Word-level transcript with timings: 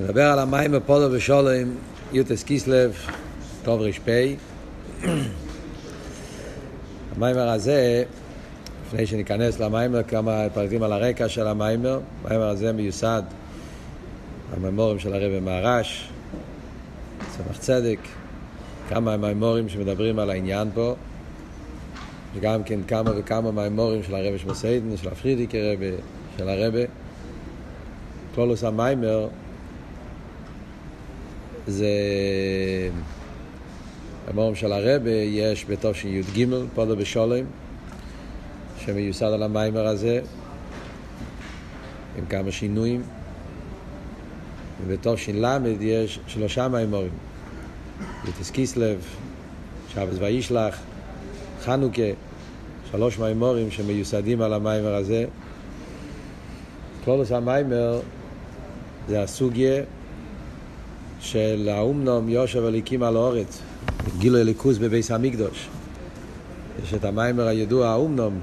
נדבר 0.00 0.22
על 0.22 0.38
המים 0.38 0.72
בפודו 0.72 1.12
ושולם, 1.12 1.68
יוטס 2.12 2.42
קיסלב, 2.42 2.96
טוב 3.64 3.82
ר"פ. 3.82 4.08
המיימר 7.16 7.48
הזה, 7.48 8.04
לפני 8.86 9.06
שניכנס 9.06 9.60
למיימר, 9.60 10.02
כמה 10.02 10.46
פרטים 10.54 10.82
על 10.82 10.92
הרקע 10.92 11.28
של 11.28 11.46
המיימר. 11.46 12.00
המיימר 12.24 12.48
הזה 12.48 12.72
מיוסד 12.72 13.22
המיימורים 14.52 14.98
של 14.98 15.14
הרבי 15.14 15.40
מהרש, 15.40 16.08
צמח 17.30 17.58
צדק, 17.58 17.98
כמה 18.88 19.16
מיימורים 19.16 19.68
שמדברים 19.68 20.18
על 20.18 20.30
העניין 20.30 20.68
פה, 20.74 20.94
וגם 22.34 22.62
כן 22.62 22.80
כמה 22.88 23.10
וכמה 23.16 23.50
מיימורים 23.50 24.02
של 24.02 24.14
הרבי 24.14 24.38
שמסיידן, 24.38 24.96
של 24.96 25.08
הפרידיקי 25.08 25.72
רבי, 25.72 25.90
של 26.38 26.48
הרבי. 26.48 26.84
קלולוס 28.34 28.64
המיימר 28.64 29.28
זה 31.66 31.88
המורים 34.28 34.54
של 34.54 34.72
הרבה 34.72 35.10
יש 35.10 35.66
בתשי"ג, 35.68 36.46
פודו 36.74 36.96
בשולם, 36.96 37.44
שמיוסד 38.78 39.26
על 39.26 39.42
המיימר 39.42 39.86
הזה, 39.86 40.20
עם 42.18 42.26
כמה 42.26 42.52
שינויים. 42.52 43.02
ובתש"ל 44.86 45.44
יש 45.80 46.20
שלושה 46.26 46.68
מיימורים, 46.68 47.12
יוטיס 48.24 48.50
קיסלב, 48.50 49.04
שבס 49.94 50.16
וישלח, 50.18 50.78
חנוכה, 51.64 52.02
שלוש 52.90 53.18
מיימורים 53.18 53.70
שמיוסדים 53.70 54.42
על 54.42 54.52
המיימר 54.52 54.94
הזה. 54.94 55.24
קלולוס 57.04 57.32
המיימר 57.32 58.00
זה 59.08 59.22
הסוגיה 59.22 59.82
של 61.22 61.68
האומנום 61.72 62.28
יושב 62.28 62.64
הליקים 62.64 63.02
על 63.02 63.16
האורץ, 63.16 63.58
גילו 64.18 64.38
אליקוס 64.38 64.78
בביס 64.78 65.10
המקדוש. 65.10 65.68
יש 66.84 66.94
את 66.94 67.04
המיימר 67.04 67.46
הידוע 67.46 67.88
האומנום, 67.88 68.38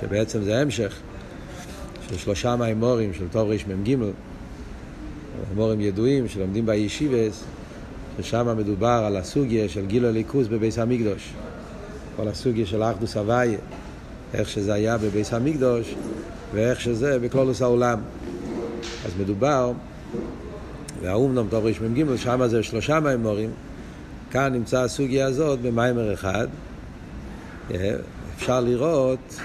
שבעצם 0.00 0.42
זה 0.42 0.60
המשך 0.60 0.96
של 2.08 2.18
שלושה 2.18 2.56
מיימורים 2.56 3.14
של 3.14 3.24
תור 3.30 3.52
רמ"ג, 3.52 3.96
מיימורים 5.48 5.80
ידועים 5.80 6.28
שלומדים 6.28 6.66
בישיבס, 6.66 7.44
ששם 8.18 8.56
מדובר 8.58 9.02
על 9.06 9.16
הסוגיה 9.16 9.68
של 9.68 9.86
גילו 9.86 10.08
אליקוס 10.08 10.46
בביס 10.46 10.78
המקדוש. 10.78 11.32
כל 12.16 12.28
הסוגיה 12.28 12.66
של 12.66 12.82
אחדוס 12.82 13.16
הוויה, 13.16 13.58
איך 14.34 14.48
שזה 14.48 14.72
היה 14.72 14.98
בביס 14.98 15.32
המקדוש 15.32 15.94
ואיך 16.54 16.80
שזה 16.80 17.18
בכלולוס 17.18 17.62
העולם. 17.62 18.00
אז 19.06 19.12
מדובר 19.20 19.72
והאומנום 21.02 21.46
טוב 21.50 21.64
רמ"ג, 21.66 22.16
שם 22.16 22.46
זה 22.46 22.62
שלושה 22.62 23.00
מימורים, 23.00 23.50
כאן 24.30 24.52
נמצא 24.52 24.82
הסוגיה 24.82 25.26
הזאת 25.26 25.60
במיימר 25.60 26.14
אחד. 26.14 26.48
אה, 27.70 27.94
אפשר 28.36 28.60
לראות 28.60 29.40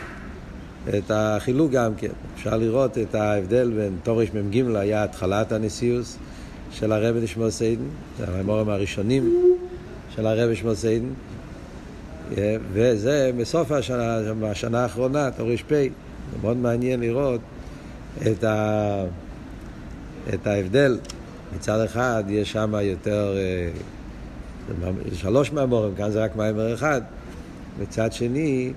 את 0.89 1.11
החילוק 1.13 1.71
גם 1.71 1.95
כן, 1.97 2.11
אפשר 2.35 2.57
לראות 2.57 2.97
את 2.97 3.15
ההבדל 3.15 3.71
בין 3.75 3.97
תורש 4.03 4.29
מ"ג 4.33 4.75
היה 4.75 5.03
התחלת 5.03 5.51
הנשיאוס 5.51 6.17
של 6.71 6.91
הרבי 6.91 7.19
נשמור 7.21 7.51
סיידן, 7.51 7.83
זה 8.17 8.25
המימורים 8.27 8.69
הראשונים 8.69 9.33
של 10.15 10.27
הרבי 10.27 10.53
נשמור 10.53 10.75
סיידן, 10.75 11.07
אה, 12.37 12.55
וזה 12.73 13.31
בסוף 13.37 13.71
השנה, 13.71 14.19
השנה 14.43 14.83
האחרונה, 14.83 15.31
תורש 15.31 15.63
פ', 15.63 15.69
זה 15.71 16.37
מאוד 16.41 16.57
מעניין 16.57 16.99
לראות 16.99 17.41
את, 18.31 18.43
ה, 18.43 19.03
את 20.33 20.47
ההבדל 20.47 20.97
מצד 21.55 21.81
אחד 21.81 22.23
יש 22.29 22.51
שם 22.51 22.73
יותר, 22.81 23.35
אה, 23.37 23.69
שלוש 25.13 25.53
מהמורים, 25.53 25.95
כאן 25.95 26.11
זה 26.11 26.23
רק 26.23 26.35
מיימר 26.35 26.73
אחד. 26.73 27.01
מצד 27.81 28.13
שני, 28.13 28.73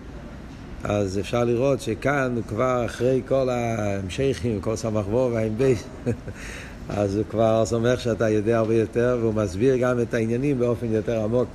אז 0.84 1.18
אפשר 1.18 1.44
לראות 1.44 1.80
שכאן 1.80 2.32
הוא 2.34 2.44
כבר 2.48 2.84
אחרי 2.84 3.22
כל 3.28 3.48
ההמשכים, 3.48 4.60
כל 4.60 4.76
סמ"ך 4.76 5.08
וו 5.08 5.30
והאמבי, 5.32 5.74
אז 6.88 7.16
הוא 7.16 7.24
כבר 7.30 7.62
סומך 7.66 8.00
שאתה 8.00 8.28
יודע 8.28 8.58
הרבה 8.58 8.74
יותר, 8.74 9.18
והוא 9.20 9.34
מסביר 9.34 9.76
גם 9.76 10.00
את 10.00 10.14
העניינים 10.14 10.58
באופן 10.58 10.86
יותר 10.92 11.24
עמוק 11.24 11.48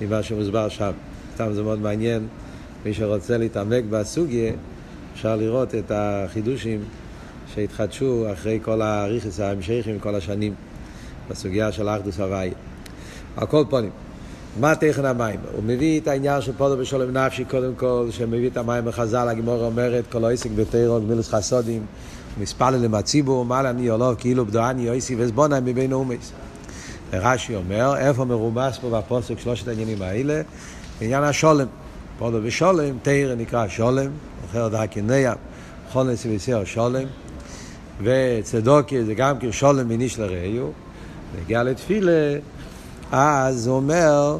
ממה 0.00 0.22
שמוסבר 0.22 0.68
שם. 0.68 0.90
סתם 1.34 1.52
זה 1.52 1.62
מאוד 1.62 1.78
מעניין, 1.78 2.26
מי 2.84 2.94
שרוצה 2.94 3.38
להתעמק 3.38 3.84
בסוגיה, 3.90 4.52
אפשר 5.14 5.36
לראות 5.36 5.74
את 5.74 5.92
החידושים. 5.94 6.80
שהתחדשו 7.54 8.26
אחרי 8.32 8.58
כל 8.62 8.82
הריכס 8.82 9.40
ההמשכים 9.40 9.98
כל 9.98 10.14
השנים 10.14 10.54
בסוגיה 11.30 11.72
של 11.72 11.88
אחדוס 11.88 12.20
הוואי. 12.20 12.50
על 13.36 13.46
כל 13.46 13.64
פונים, 13.68 13.90
מה 14.60 14.74
תכן 14.74 15.04
המים? 15.04 15.40
הוא 15.52 15.64
מביא 15.64 16.00
את 16.00 16.08
העניין 16.08 16.40
של 16.40 16.52
פודו 16.52 16.76
בשולם 16.76 17.16
נפשי 17.16 17.44
קודם 17.44 17.74
כל, 17.74 18.06
שמביא 18.10 18.50
את 18.50 18.56
המים 18.56 18.84
בחז"ל, 18.84 19.28
הגימור 19.28 19.64
אומרת, 19.64 20.04
כל 20.12 20.24
העסק 20.24 20.50
בתירו, 20.50 21.00
גמילוס 21.00 21.28
חסודים, 21.28 21.86
מספל 22.40 22.74
אליהם 22.74 22.94
הציבור, 22.94 23.44
מה 23.44 23.70
אני 23.70 23.88
עולו, 23.88 24.12
כאילו 24.18 24.46
בדואני 24.46 24.82
יויסי 24.82 25.16
וסבונה 25.18 25.60
מבין 25.60 25.92
אומץ. 25.92 26.32
רש"י 27.12 27.54
אומר, 27.54 27.96
איפה 27.96 28.24
מרומס 28.24 28.78
פה 28.78 28.90
בפוסק 28.90 29.38
שלושת 29.38 29.68
העניינים 29.68 30.02
האלה? 30.02 30.42
עניין 31.00 31.22
השולם. 31.22 31.66
פודו 32.18 32.42
בשולם, 32.42 32.98
תרא 33.02 33.34
נקרא 33.34 33.68
שולם, 33.68 34.10
אחר 34.50 34.68
דקי 34.68 35.02
ניה, 35.02 35.34
חונס 35.92 36.26
וביסר 36.26 36.64
שולם. 36.64 37.04
וצדוקי 38.02 39.04
זה 39.04 39.14
גם 39.14 39.38
כן 39.38 39.52
שולם 39.52 39.88
מניש 39.88 40.18
לראיו, 40.18 40.66
נגיע 41.40 41.62
לתפילה, 41.62 42.38
אז 43.12 43.66
הוא 43.66 43.76
אומר 43.76 44.38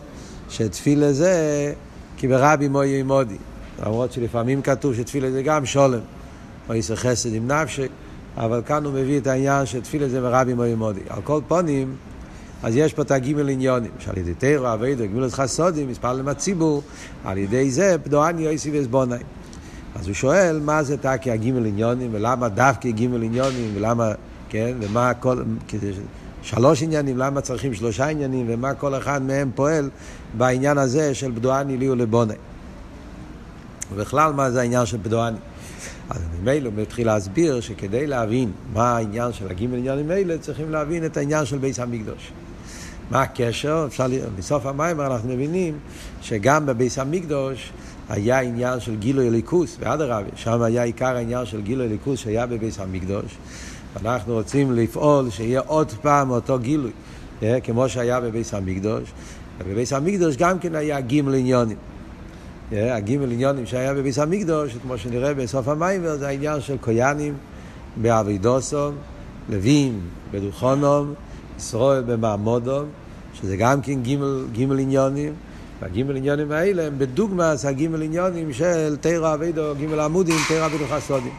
שתפילה 0.49 1.13
זה 1.13 1.73
כי 2.17 2.29
ברבי 2.29 2.69
מוי 2.69 3.03
מודי. 3.03 3.37
למרות 3.83 4.13
שלפעמים 4.13 4.63
כתוב 4.63 4.95
שתפילה 4.95 5.31
זה 5.31 5.43
גם 5.43 5.67
שולם, 5.67 6.01
או 6.69 6.75
יסר 6.75 6.97
חסד 6.97 7.35
עם 7.35 7.51
נפשי, 7.51 7.87
אבל 8.37 8.63
כאן 8.67 8.85
הוא 8.85 8.93
מביא 8.93 9.19
את 9.19 9.27
העניין 9.27 9.67
שתפילה 9.67 10.09
זה 10.09 10.21
ברבי 10.21 10.55
מוי 10.55 10.75
מודי. 10.75 11.01
על 11.09 11.23
כל 11.23 11.41
פונים, 11.49 11.97
אז 12.63 12.77
יש 12.77 12.95
פה 12.95 13.03
את 13.03 13.11
הגימל 13.11 13.49
עניונים, 13.49 13.91
שעל 13.99 14.19
ידי 14.19 14.35
תרא, 14.35 14.75
אבידו, 14.75 15.05
גמילות 15.05 15.33
חסודים, 15.33 15.89
מספר 15.89 16.13
למצציבור, 16.13 16.83
על 17.25 17.39
ידי 17.39 17.71
זה 17.71 17.97
פדואני 18.05 18.43
יויסי 18.43 18.81
וסבונאים. 18.81 19.27
אז 19.95 20.07
הוא 20.07 20.15
שואל, 20.15 20.61
מה 20.65 20.83
זה 20.83 20.97
תקי 20.97 21.31
הגימל 21.31 21.67
עניונים, 21.67 22.11
ולמה 22.13 22.49
דווקא 22.49 22.91
גימל 22.91 23.23
עניונים, 23.23 23.73
ולמה, 23.75 24.13
כן, 24.49 24.77
ומה 24.81 25.15
כל, 25.15 25.43
שלוש 26.43 26.83
עניינים, 26.83 27.19
למה 27.19 27.41
צריכים 27.41 27.75
שלושה 27.75 28.09
עניינים, 28.09 28.47
ומה 28.49 28.75
כל 28.75 28.95
אחד 28.95 29.23
מהם 29.23 29.51
פועל 29.55 29.91
בעניין 30.37 30.79
הזה 30.79 31.15
של 31.15 31.31
בדואני 31.31 31.77
לי 31.77 31.91
ולבוני. 31.91 32.35
ובכלל, 33.93 34.33
מה 34.33 34.51
זה 34.51 34.61
העניין 34.61 34.87
של 34.87 34.97
בדואני? 34.97 35.39
אז 36.11 36.21
ממילא 36.41 36.69
הוא 36.69 36.83
מתחיל 36.83 37.07
להסביר 37.07 37.61
שכדי 37.61 38.07
להבין 38.07 38.53
מה 38.73 38.97
העניין 38.97 39.33
של 39.33 39.51
הגימל 39.51 39.79
עניונים 39.79 40.11
האלה, 40.11 40.39
צריכים 40.39 40.71
להבין 40.71 41.05
את 41.05 41.17
העניין 41.17 41.47
של 41.47 41.59
ביס 41.59 41.79
המקדוש. 41.79 42.33
מה 43.11 43.23
הקשר? 43.23 43.85
אפשר, 43.89 44.07
בסוף 44.39 44.67
המים 44.67 45.01
אנחנו 45.01 45.29
מבינים 45.29 45.79
שגם 46.23 46.67
בביס 46.67 46.99
המקדוש 46.99 47.73
היה 48.11 48.41
עניין 48.41 48.81
של 48.81 48.97
גילוי 48.97 49.29
אליקוס, 49.29 49.77
ואדרבה, 49.81 50.29
שם 50.37 50.63
היה 50.63 50.83
עיקר 50.83 51.17
העניין 51.17 51.47
של 51.47 51.61
גילוי 51.61 51.87
אליקוס 51.87 52.21
שהיה 52.21 52.47
בביס 52.47 52.81
המקדוש. 52.81 53.37
ואנחנו 54.03 54.35
רוצים 54.35 54.73
לפעול 54.73 55.31
שיהיה 55.31 55.61
עוד 55.67 55.93
פעם 56.03 56.31
אותו 56.31 56.59
גילוי, 56.59 56.91
אה, 57.43 57.61
כמו 57.61 57.89
שהיה 57.89 58.21
בביס 58.21 58.55
המקדוש. 58.55 59.13
ובביס 59.59 59.93
המקדוש 59.93 60.37
גם 60.37 60.59
כן 60.59 60.75
היה 60.75 61.01
גימל 61.01 61.35
עניונים. 61.35 61.77
אה, 62.73 62.97
הגימל 62.97 63.33
עניונים 63.33 63.67
שהיה 63.67 63.95
בביס 63.95 64.19
המקדוש, 64.19 64.77
כמו 64.83 64.99
שנראה 64.99 65.35
בסוף 65.35 65.69
המים, 65.69 66.03
זה 66.19 66.29
העניין 66.29 66.61
של 66.61 66.77
קויאנים 66.79 67.35
באבידוסום, 67.97 68.95
לווים 69.49 70.01
בדוכונום, 70.31 71.15
ישראל 71.59 72.03
במעמודום, 72.03 72.85
שזה 73.35 73.57
גם 73.57 73.83
כן 73.83 74.03
גימל, 74.03 74.45
גימל 74.53 74.79
עניונים. 74.79 75.33
והגימל 75.83 76.17
עניונים 76.17 76.53
האלה 76.53 76.87
הם 76.87 76.99
בדוגמאס 76.99 77.65
הגימל 77.65 78.03
עניונים 78.03 78.53
של 78.53 78.97
תרא 79.01 79.35
אבידו, 79.35 79.75
גימל 79.75 80.01
עמודים, 80.01 80.37
תרא 80.49 80.67
אבידו 80.67 80.85
חסודים. 80.91 81.33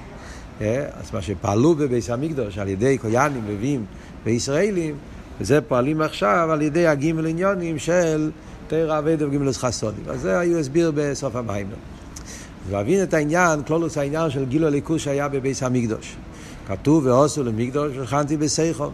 אה? 0.62 0.86
אז 1.00 1.14
מה 1.14 1.22
שפעלו 1.22 1.76
בביס 1.76 2.10
המקדוש 2.10 2.58
על 2.58 2.68
ידי 2.68 2.98
קויאנים, 2.98 3.42
לווים 3.48 3.86
וישראלים, 4.26 4.96
וזה 5.42 5.62
פועלים 5.62 6.02
עכשיו 6.02 6.52
על 6.52 6.62
ידי 6.62 6.88
הגימל 6.88 7.26
עניונים 7.26 7.80
של 7.80 8.32
תרא 8.68 9.00
אבידו 9.00 9.26
וגימל 9.26 9.52
חסודים. 9.54 10.04
אז 10.08 10.22
זה 10.22 10.40
היו 10.40 10.60
הסביר 10.60 10.92
בסוף 10.96 11.36
המים. 11.36 11.68
להבין 12.72 13.04
את 13.04 13.14
העניין, 13.14 13.64
כלולוס 13.64 13.98
העניין 13.98 14.30
של 14.30 14.46
גילו 14.46 14.68
הליכוס 14.68 15.02
שהיה 15.02 15.28
בביס 15.28 15.64
המקדוש. 15.64 16.16
כתוב 16.68 17.06
ועושו 17.06 17.44
למקדוש 17.44 17.98
ושכנתי 17.98 18.38
בסייחום. 18.38 18.94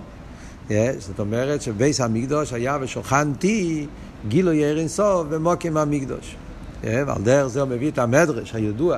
אה? 0.71 0.91
זאת 0.99 1.19
אומרת 1.19 1.61
שבביס 1.61 2.01
המקדוש 2.01 2.53
היה 2.53 2.77
ושוכנתי 2.81 3.88
גילו 4.27 4.53
יאיר 4.53 4.79
אינסוף 4.79 5.27
במוקים 5.27 5.77
המקדוש. 5.77 6.35
ועל 6.83 7.21
דרך 7.23 7.47
זה 7.47 7.61
הוא 7.61 7.69
מביא 7.69 7.91
את 7.91 7.99
המדרש 7.99 8.53
הידוע, 8.53 8.97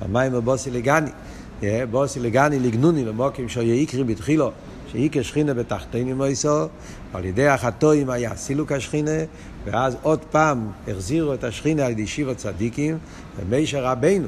המים 0.00 0.32
בוסי 0.44 0.70
לגני. 0.70 1.10
בוסי 1.90 2.20
לגני 2.20 2.58
לגנוני 2.58 3.04
במוקים 3.04 3.48
שהיה 3.48 3.74
יקרי 3.74 4.04
בתחילו, 4.04 4.50
שאיקר 4.92 5.22
שכינה 5.22 5.54
בתחתינים 5.54 6.16
מויסו, 6.16 6.66
על 7.12 7.24
ידי 7.24 7.48
החטואים 7.48 8.10
היה 8.10 8.36
סילוק 8.36 8.72
השכינה, 8.72 9.10
ואז 9.64 9.96
עוד 10.02 10.18
פעם 10.30 10.66
החזירו 10.88 11.34
את 11.34 11.44
השכינה 11.44 11.86
על 11.86 11.92
ידי 11.92 12.06
שיבה 12.06 12.34
צדיקים, 12.34 12.98
ומישר 13.36 13.84
רבנו, 13.84 14.26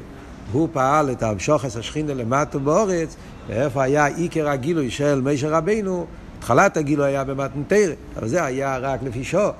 הוא 0.51 0.69
פעל 0.73 1.11
את 1.11 1.23
המשוכס 1.23 1.77
השכינה 1.77 2.13
למטה 2.13 2.59
באורץ, 2.59 3.15
ואיפה 3.47 3.83
היה 3.83 4.05
עיקר 4.05 4.49
הגילוי 4.49 4.89
של 4.89 5.21
מישר 5.21 5.53
רבנו, 5.53 6.05
התחלת 6.37 6.77
הגילוי 6.77 7.07
היה 7.07 7.23
במתנתרא, 7.23 7.93
אבל 8.17 8.27
זה 8.27 8.43
היה 8.43 8.77
רק 8.77 9.03
לפי 9.03 9.23
שור. 9.23 9.51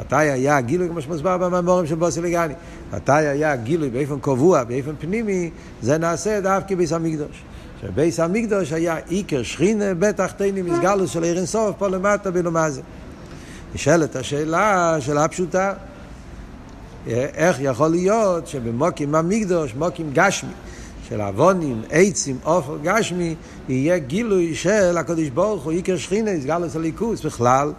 מתי 0.00 0.16
היה 0.16 0.60
גילוי, 0.60 0.88
כמו 0.88 1.00
שמוסבר 1.02 1.38
במאמורים 1.38 1.86
של 1.86 1.94
בוסי 1.94 2.20
לגני, 2.20 2.54
מתי 2.92 3.12
היה 3.12 3.56
גילוי 3.56 3.90
באופן 3.90 4.20
קבוע, 4.20 4.64
באופן 4.64 4.92
פנימי, 4.98 5.50
זה 5.82 5.98
נעשה 5.98 6.40
דווקא 6.40 6.74
ביס 6.74 6.92
המקדוש. 6.92 7.42
שבייס 7.82 8.20
המקדוש 8.20 8.72
היה 8.72 8.96
עיקר 9.08 9.42
שכינה 9.42 9.94
בתחתיני 9.94 10.62
מסגלוס 10.62 11.10
של 11.10 11.22
עיר 11.22 11.36
אינסוף 11.36 11.76
פה 11.78 11.88
למטה 11.88 12.30
בלומזה. 12.30 12.80
נשאלת 13.74 14.16
השאלה, 14.16 14.96
שאלה 15.00 15.28
פשוטה, 15.28 15.72
איך 17.06 17.56
יכול 17.60 17.88
להיות 17.88 18.46
שבמוקים 18.46 19.14
המקדוש, 19.14 19.74
מוקים 19.74 20.10
גשמי, 20.12 20.50
של 21.08 21.20
אבונים, 21.20 21.82
עצים, 21.90 22.38
עופר 22.42 22.78
גשמי, 22.82 23.34
יהיה 23.68 23.98
גילוי 23.98 24.54
של 24.54 24.96
הקדוש 24.98 25.28
ברוך 25.28 25.64
הוא, 25.64 25.72
עיקר 25.72 25.96
שכינה, 25.96 26.30
מסגלוס 26.32 26.76
הליכוס 26.76 27.24
בכלל. 27.24 27.72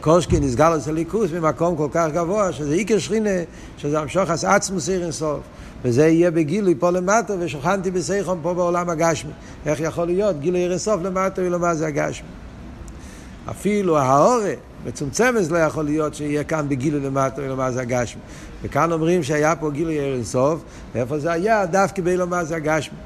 קושקי 0.00 0.40
נסגל 0.40 0.76
אצל 0.76 0.92
ליכוס 0.92 1.30
ממקום 1.30 1.76
כל 1.76 1.88
כך 1.92 2.06
גבוה, 2.12 2.52
שזה 2.52 2.74
איקר 2.74 2.98
שכינה, 2.98 3.30
שזה 3.78 4.00
המשוך 4.00 4.30
עש 4.30 4.44
עצמוס 4.44 4.88
עיר 4.88 5.02
אינסוף. 5.02 5.40
וזה 5.84 6.06
יהיה 6.06 6.30
בגילוי 6.30 6.74
פה 6.78 6.90
למטה, 6.90 7.34
ושוכנתי 7.38 7.90
בסייחון 7.90 8.38
פה 8.42 8.54
בעולם 8.54 8.90
הגשמי. 8.90 9.30
איך 9.66 9.80
יכול 9.80 10.06
להיות 10.06 10.40
גילוי 10.40 10.60
עיר 10.60 10.70
אינסוף 10.70 11.02
למטה 11.02 11.42
ולמה 11.42 11.74
זה 11.74 11.86
הגשמי? 11.86 12.28
אפילו 13.50 13.98
ההורה, 13.98 14.52
מצומצם 14.86 15.34
אז 15.38 15.52
לא 15.52 15.58
יכול 15.58 15.84
להיות 15.84 16.14
שיהיה 16.14 16.44
כאן 16.44 16.68
בגילוי 16.68 17.00
למטה 17.00 17.42
ולמה 17.42 17.72
זה 17.72 17.80
הגשמי. 17.80 18.22
וכאן 18.62 18.92
אומרים 18.92 19.22
שהיה 19.22 19.56
פה 19.56 19.70
גילוי 19.70 19.94
עיר 19.94 20.14
אינסוף, 20.14 20.60
ואיפה 20.94 21.18
זה 21.18 21.32
היה? 21.32 21.66
דווקא 21.66 22.02
בלמה 22.02 22.44
זה 22.44 22.56
הגשמי. 22.56 22.98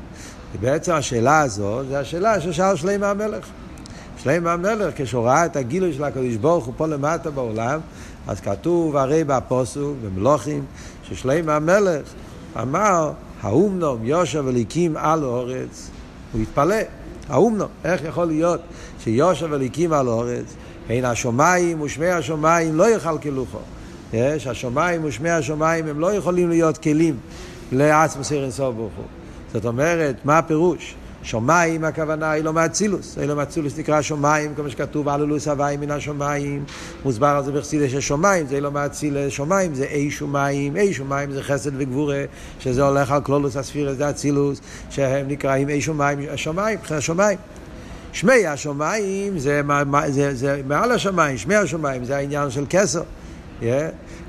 ובעצם 0.55 0.93
השאלה 0.93 1.41
הזו, 1.41 1.83
זה 1.89 1.99
השאלה 1.99 2.41
ששאל 2.41 2.77
שלמה 2.77 3.11
המלך. 3.11 3.47
שלמה 4.27 4.53
המלך, 4.53 4.95
כשהוא 4.97 5.25
ראה 5.25 5.47
את 5.47 5.57
הגילוי 5.57 5.93
של 5.93 6.05
הקדוש 6.05 6.37
ברוך 6.37 6.65
הוא 6.65 6.75
פה 6.77 6.87
למטה 6.87 7.31
בעולם, 7.31 7.81
אז 8.27 8.41
כתוב 8.41 8.97
הרי 8.97 9.25
בפוסוק, 9.25 9.97
במלוכים, 10.05 10.65
ששלמה 11.03 11.57
המלך 11.57 12.15
אמר, 12.63 13.13
האומנום 13.43 13.99
יושב 14.05 14.47
אליקים 14.49 14.97
על 14.97 15.23
האורץ, 15.23 15.91
הוא 16.33 16.43
התפלא, 16.43 16.77
האומנום, 17.29 17.69
איך 17.85 18.05
יכול 18.05 18.25
להיות 18.25 18.61
שיושב 19.01 19.53
אליקים 19.53 19.93
על 19.93 20.09
האורץ, 20.09 20.55
הן 20.89 21.05
השמיים 21.05 21.81
ושמי 21.81 22.11
השמיים 22.11 22.77
לא 22.77 22.91
יכלכלוכו. 22.91 23.59
יש, 24.13 24.47
השמיים 24.47 25.05
ושמי 25.05 25.31
השמיים 25.31 25.87
הם 25.87 26.01
לא 26.01 26.15
יכולים 26.15 26.49
להיות 26.49 26.79
כלים 26.79 27.17
לעצמו 27.73 28.25
סיר 28.25 28.43
אינסוף 28.43 28.75
ברוך 28.75 28.93
הוא. 28.97 29.05
זאת 29.53 29.65
אומרת, 29.65 30.17
מה 30.25 30.39
הפירוש? 30.39 30.95
שמיים 31.27 31.85
הכוונה 31.85 32.31
היא 32.31 32.45
לא 32.45 32.53
מאצילוס, 32.53 33.19
אילו 33.19 33.37
מאצילוס 33.37 33.79
נקרא 33.79 34.03
שמיים, 34.03 34.55
כמו 34.55 34.71
שכתוב 34.71 35.09
אלולוס 35.09 35.49
הוויים 35.49 35.81
מן 35.81 35.91
השמיים, 35.91 36.65
מוסבר 37.05 37.27
על 37.27 37.45
זה 37.45 37.53
בחסידה 37.53 37.89
של 37.89 38.01
שמיים, 38.01 38.47
זה 38.47 38.61
לא 38.61 38.71
מאצילס 38.73 39.33
שמיים, 39.33 39.75
זה 39.75 39.85
אי 39.85 40.11
שמיים, 40.11 40.77
אי 40.77 40.95
שמיים 40.95 41.33
זה 41.33 41.43
חסד 41.43 41.71
וגבורה, 41.77 42.25
שזה 42.61 42.83
הולך 42.83 43.11
על 43.11 43.21
כלולוס 43.21 43.57
הספירס, 43.57 43.97
זה 43.97 44.11
אצילוס, 44.11 44.61
שהם 44.91 45.29
נקראים 45.29 45.69
אי 45.69 45.81
שמיים, 45.81 46.19
השמיים, 46.31 46.79
מבחינת 46.79 47.03
שמיים. 47.03 47.39
שמי 48.13 48.47
השמיים 48.47 49.39
זה, 49.39 49.63
זה, 49.67 50.13
זה, 50.13 50.35
זה 50.35 50.61
מעל 50.67 50.93
השמיים, 50.93 51.39
שמי 51.39 51.55
השמיים 51.55 52.05
זה 52.05 52.17
העניין 52.17 52.51
של 52.51 52.65
כסר. 52.71 53.03
Yeah. 53.61 53.65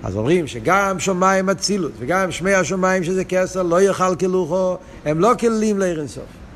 אז 0.03 0.15
אומרים 0.15 0.47
שגם 0.47 0.99
שמיים 0.99 1.49
אצילות 1.49 1.91
וגם 1.99 2.31
שמי 2.31 2.53
השמיים 2.53 3.03
שזה 3.03 3.23
כסר 3.23 3.63
לא 3.63 3.81
יאכל 3.81 4.15
כלוחו, 4.15 4.77
הם 5.05 5.19
לא 5.19 5.31
כלים 5.39 5.79
לאור 5.79 5.99
אין 5.99 6.19
סוף. 6.19 6.46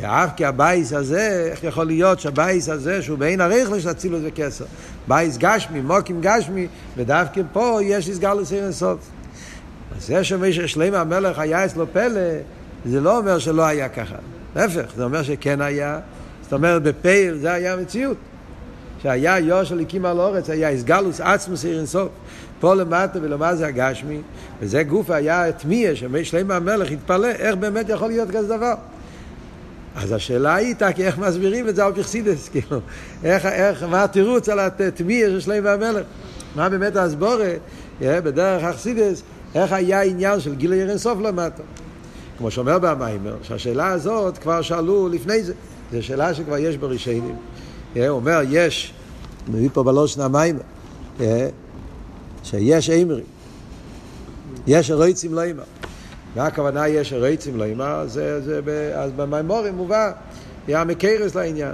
ואף 0.00 0.30
כי 0.36 0.44
הבייס 0.44 0.92
הזה, 0.92 1.48
איך 1.50 1.64
יכול 1.64 1.86
להיות 1.86 2.20
שהבייס 2.20 2.68
הזה, 2.68 3.02
שהוא 3.02 3.18
באין 3.18 3.40
ערוך 3.40 3.69
לו 3.69 3.80
של 3.80 3.90
אצילוס 3.90 4.20
וכסר, 4.24 4.64
בייס 5.08 5.38
גשמי, 5.38 5.80
מוקום 5.80 6.20
גשמי, 6.20 6.66
ודווקא 6.96 7.40
פה 7.52 7.78
יש 7.82 8.08
הסגלוס 8.08 8.52
אור 8.52 8.64
אין 8.64 8.79
סוף. 8.79 8.98
אז 9.96 10.06
זה 10.06 10.24
שלמה 10.66 11.00
המלך 11.00 11.38
היה 11.38 11.64
אצלו 11.64 11.86
פלא, 11.92 12.20
זה 12.84 13.00
לא 13.00 13.18
אומר 13.18 13.38
שלא 13.38 13.62
היה 13.66 13.88
ככה. 13.88 14.16
להפך, 14.56 14.84
זה 14.96 15.04
אומר 15.04 15.22
שכן 15.22 15.60
היה. 15.60 15.98
זאת 16.42 16.52
אומרת, 16.52 16.82
בפועל 16.82 17.36
זה 17.36 17.52
היה 17.52 17.76
מציאות. 17.76 18.16
שהיה 19.02 19.38
יושב 19.38 19.74
אלוקים 19.74 20.04
על 20.04 20.20
אורץ, 20.20 20.50
היה 20.50 20.70
הסגלוס 20.70 21.20
עצמוס 21.20 21.64
אור 21.64 21.78
אין 21.78 21.91
סוף. 21.91 22.08
פה 22.60 22.74
למטה 22.74 23.18
ולמה 23.22 23.54
זה 23.54 23.66
הגשמי, 23.66 24.20
וזה 24.60 24.82
גוף 24.82 25.10
היה 25.10 25.52
תמיה, 25.52 25.96
ששלמה 25.96 26.56
המלך 26.56 26.90
התפלא, 26.90 27.28
איך 27.28 27.56
באמת 27.56 27.88
יכול 27.88 28.08
להיות 28.08 28.30
כזה 28.30 28.56
דבר. 28.56 28.74
אז 29.94 30.12
השאלה 30.12 30.54
הייתה, 30.54 30.88
איך 30.98 31.18
מסבירים 31.18 31.68
את 31.68 31.76
זה 31.76 31.84
על 31.84 31.92
פרסידס, 31.94 32.48
כאילו, 32.48 32.80
איך, 33.24 33.46
איך, 33.46 33.82
מה 33.82 34.04
התירוץ 34.04 34.48
על 34.48 34.60
התמיע 34.60 35.26
של 35.26 35.40
שלם 35.40 35.64
והמלך? 35.64 36.06
מה 36.56 36.68
באמת 36.68 36.96
ההסבורה, 36.96 37.52
בדרך 38.00 38.64
אכסידס, 38.64 39.22
איך 39.54 39.72
היה 39.72 40.00
העניין 40.00 40.40
של 40.40 40.54
גיל 40.54 40.72
ירן 40.72 40.98
סוף 40.98 41.18
למטה? 41.20 41.62
כמו 42.38 42.50
שאומר 42.50 42.78
במיימר, 42.78 43.36
שהשאלה 43.42 43.88
הזאת 43.88 44.38
כבר 44.38 44.62
שאלו 44.62 45.08
לפני 45.08 45.42
זה, 45.42 45.52
זו 45.92 46.02
שאלה 46.02 46.34
שכבר 46.34 46.58
יש 46.58 46.76
ברישיינים. 46.76 47.36
הוא 47.94 48.08
אומר, 48.08 48.40
יש, 48.50 48.92
מביא 49.48 49.68
פה 49.72 49.82
בלושן 49.82 50.20
המיימר, 50.20 50.60
שיש 52.44 52.90
אימרים, 52.90 53.24
יש 54.66 54.90
אירויצים 54.90 55.34
לא 55.34 55.42
אימר. 55.42 55.62
מה 56.36 56.46
הכוונה 56.46 56.88
יש 56.88 57.12
הרייצים 57.12 57.56
לא 57.56 57.64
אימה? 57.64 58.02
זה, 58.06 58.40
זה, 58.40 58.60
אז 58.94 59.10
במימורים 59.16 59.74
מובא, 59.74 60.12
היה 60.66 60.84
מקרס 60.84 61.34
לעניין. 61.34 61.72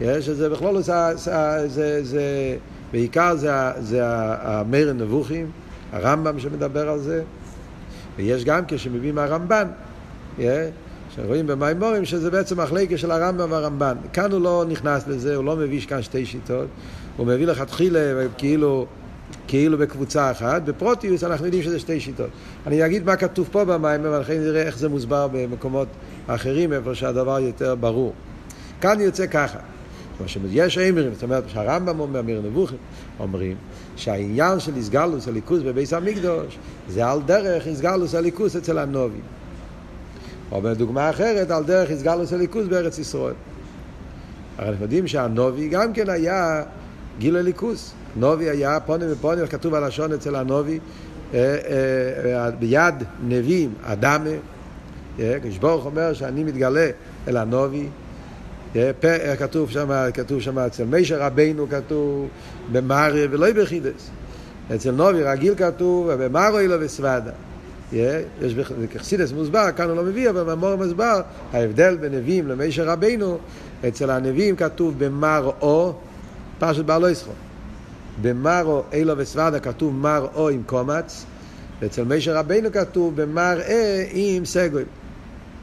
יש 0.00 0.28
את 0.28 0.36
זה 0.36 0.48
בכלול, 0.48 0.82
זה, 0.82 0.92
זה, 1.14 1.68
זה, 1.68 2.04
זה, 2.04 2.56
בעיקר 2.92 3.36
זה, 3.36 3.50
זה 3.80 4.00
המיר 4.42 4.92
נבוכים, 4.92 5.50
הרמב"ם 5.92 6.38
שמדבר 6.38 6.88
על 6.88 6.98
זה, 6.98 7.22
ויש 8.16 8.44
גם 8.44 8.62
כשמביא 8.68 9.12
מהרמב"ן, 9.12 9.66
שרואים 11.14 11.46
במימורים 11.46 12.04
שזה 12.04 12.30
בעצם 12.30 12.60
החלקה 12.60 12.98
של 12.98 13.10
הרמב"ם 13.10 13.52
והרמב"ן. 13.52 13.96
כאן 14.12 14.32
הוא 14.32 14.40
לא 14.40 14.64
נכנס 14.68 15.08
לזה, 15.08 15.36
הוא 15.36 15.44
לא 15.44 15.56
מביא 15.56 15.80
כאן 15.80 16.02
שתי 16.02 16.26
שיטות, 16.26 16.66
הוא 17.16 17.26
מביא 17.26 17.46
לך 17.46 17.62
תחילה 17.62 18.00
כאילו 18.38 18.86
כאילו 19.48 19.78
בקבוצה 19.78 20.30
אחת, 20.30 20.62
בפרוטיוס 20.62 21.24
אנחנו 21.24 21.46
יודעים 21.46 21.62
שזה 21.62 21.78
שתי 21.78 22.00
שיטות. 22.00 22.30
אני 22.66 22.86
אגיד 22.86 23.04
מה 23.04 23.16
כתוב 23.16 23.48
פה 23.52 23.64
במים, 23.64 24.00
ולכן 24.04 24.40
נראה 24.40 24.62
איך 24.62 24.78
זה 24.78 24.88
מוסבר 24.88 25.28
במקומות 25.32 25.88
אחרים, 26.26 26.72
איפה 26.72 26.94
שהדבר 26.94 27.40
יותר 27.40 27.74
ברור. 27.74 28.12
כאן 28.80 29.00
יוצא 29.00 29.26
ככה, 29.26 29.58
יש 30.50 30.78
אמרים, 30.78 31.14
זאת 31.14 31.22
אומרת 31.22 31.44
שהרמב"ם 31.48 32.00
אומר, 32.00 32.20
אמיר 32.20 32.42
נבוכים, 32.44 32.78
אומרים 33.20 33.56
שהעניין 33.96 34.60
של 34.60 34.76
איסגלוס 34.76 35.28
הליכוס 35.28 35.60
בביס 35.62 35.92
המקדוש 35.92 36.58
זה 36.88 37.06
על 37.06 37.20
דרך 37.26 37.66
איסגלוס 37.66 38.14
הליכוס 38.14 38.56
אצל 38.56 38.78
הנובים. 38.78 39.20
או 40.52 40.62
בדוגמה 40.62 41.10
אחרת, 41.10 41.50
על 41.50 41.64
דרך 41.64 41.90
איסגלוס 41.90 42.32
הליכוס 42.32 42.66
בארץ 42.66 42.98
ישראל. 42.98 43.34
הרי 44.58 44.68
אנחנו 44.68 44.82
יודעים 44.84 45.06
שהנובי 45.06 45.68
גם 45.68 45.92
כן 45.92 46.10
היה 46.10 46.62
גיל 47.18 47.36
הליכוס. 47.36 47.94
נובי 48.16 48.50
היה 48.50 48.80
פונים 48.80 49.08
ופונים, 49.10 49.46
כתוב 49.46 49.74
הלשון 49.74 50.12
אצל 50.12 50.36
הנובי, 50.36 50.78
ביד 52.58 52.94
נביאים, 53.28 53.74
אדמה, 53.82 54.30
כשברוך 55.16 55.60
ברוך 55.60 55.86
אומר 55.86 56.12
שאני 56.12 56.44
מתגלה 56.44 56.90
אל 57.28 57.36
הנובי, 57.36 57.86
כתוב 59.38 59.70
שם, 59.70 59.88
כתוב 60.14 60.40
שם 60.40 60.58
אצל 60.58 60.84
מישר 60.84 61.22
רבינו 61.22 61.66
כתוב 61.68 62.28
במרי 62.72 63.26
ולא 63.30 63.52
בחידס. 63.52 64.10
אצל 64.74 64.90
נובי 64.90 65.22
רגיל 65.22 65.54
כתוב 65.54 66.12
במרו 66.12 66.58
אלו 66.58 66.76
וסוודה. 66.80 67.30
יש 67.92 68.54
בחסידס 68.94 69.32
מוסבר, 69.32 69.70
כאן 69.76 69.88
הוא 69.88 69.96
לא 69.96 70.02
מביא, 70.02 70.30
אבל 70.30 70.42
במור 70.42 70.76
מוסבר, 70.76 71.20
ההבדל 71.52 71.96
בין 71.96 72.14
נביאים 72.14 72.48
למישר 72.48 72.84
רבינו, 72.88 73.38
אצל 73.88 74.10
הנביאים 74.10 74.56
כתוב 74.56 74.94
במרו, 74.98 75.92
פרשת 76.58 76.84
בעל 76.84 77.02
לא 77.02 77.10
ישחוק. 77.10 77.34
במרו 78.22 78.82
אילו 78.92 79.14
וסוורדה 79.16 79.60
כתוב 79.60 79.94
מר 79.94 80.26
או 80.34 80.48
עם 80.48 80.62
קומץ, 80.66 81.24
ואצל 81.80 82.04
מישר 82.04 82.36
רבינו 82.36 82.72
כתוב 82.72 83.22
במר 83.22 83.60
אה 83.60 84.04
עם 84.10 84.44
סגוי. 84.44 84.84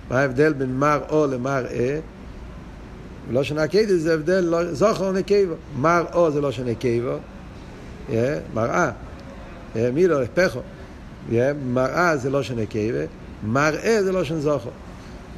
מה 0.09 0.19
ההבדל 0.19 0.53
בין 0.53 0.75
מר 0.75 0.99
או 1.09 1.27
למר 1.27 1.65
אה? 1.71 1.99
לא 3.31 3.43
שונה 3.43 3.67
קיידו 3.67 3.97
זה 3.97 4.13
הבדל, 4.13 4.39
לא, 4.39 4.73
זוכר 4.73 5.11
לא 5.11 5.19
נקייבו. 5.19 5.53
מר 5.77 6.05
או 6.13 6.31
זה 6.31 6.41
לא 6.41 6.51
שונה 6.51 6.75
קייבו, 6.75 7.15
מראה, 8.53 8.91
מילו, 9.75 10.19
לא 10.19 10.25
פכו. 10.33 10.59
מראה 11.65 12.17
זה 12.17 12.29
לא 12.29 12.43
שונה 12.43 12.65
קייבו, 12.65 12.97
מראה 13.43 14.03
זה 14.03 14.11
לא 14.11 14.23
שונה 14.23 14.39
זוכר. 14.39 14.69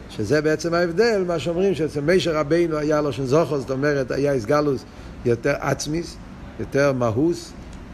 שזה 0.10 0.42
בעצם 0.42 0.74
ההבדל, 0.74 1.24
מה 1.28 1.40
שאומרים 1.40 1.76
שאצל 1.76 2.02
מישר 2.02 2.36
רבינו 2.36 2.78
היה 2.78 3.02
לו 3.02 3.14
שונה 3.14 3.28
זוכר, 3.28 3.58
זאת 3.58 3.72
אומרת 3.72 4.12
היה 4.12 4.32
איסגלוס 4.32 4.84
יותר 5.26 5.54
עצמיס. 5.60 6.18
יותר 6.60 6.94
מהוס, 6.94 7.52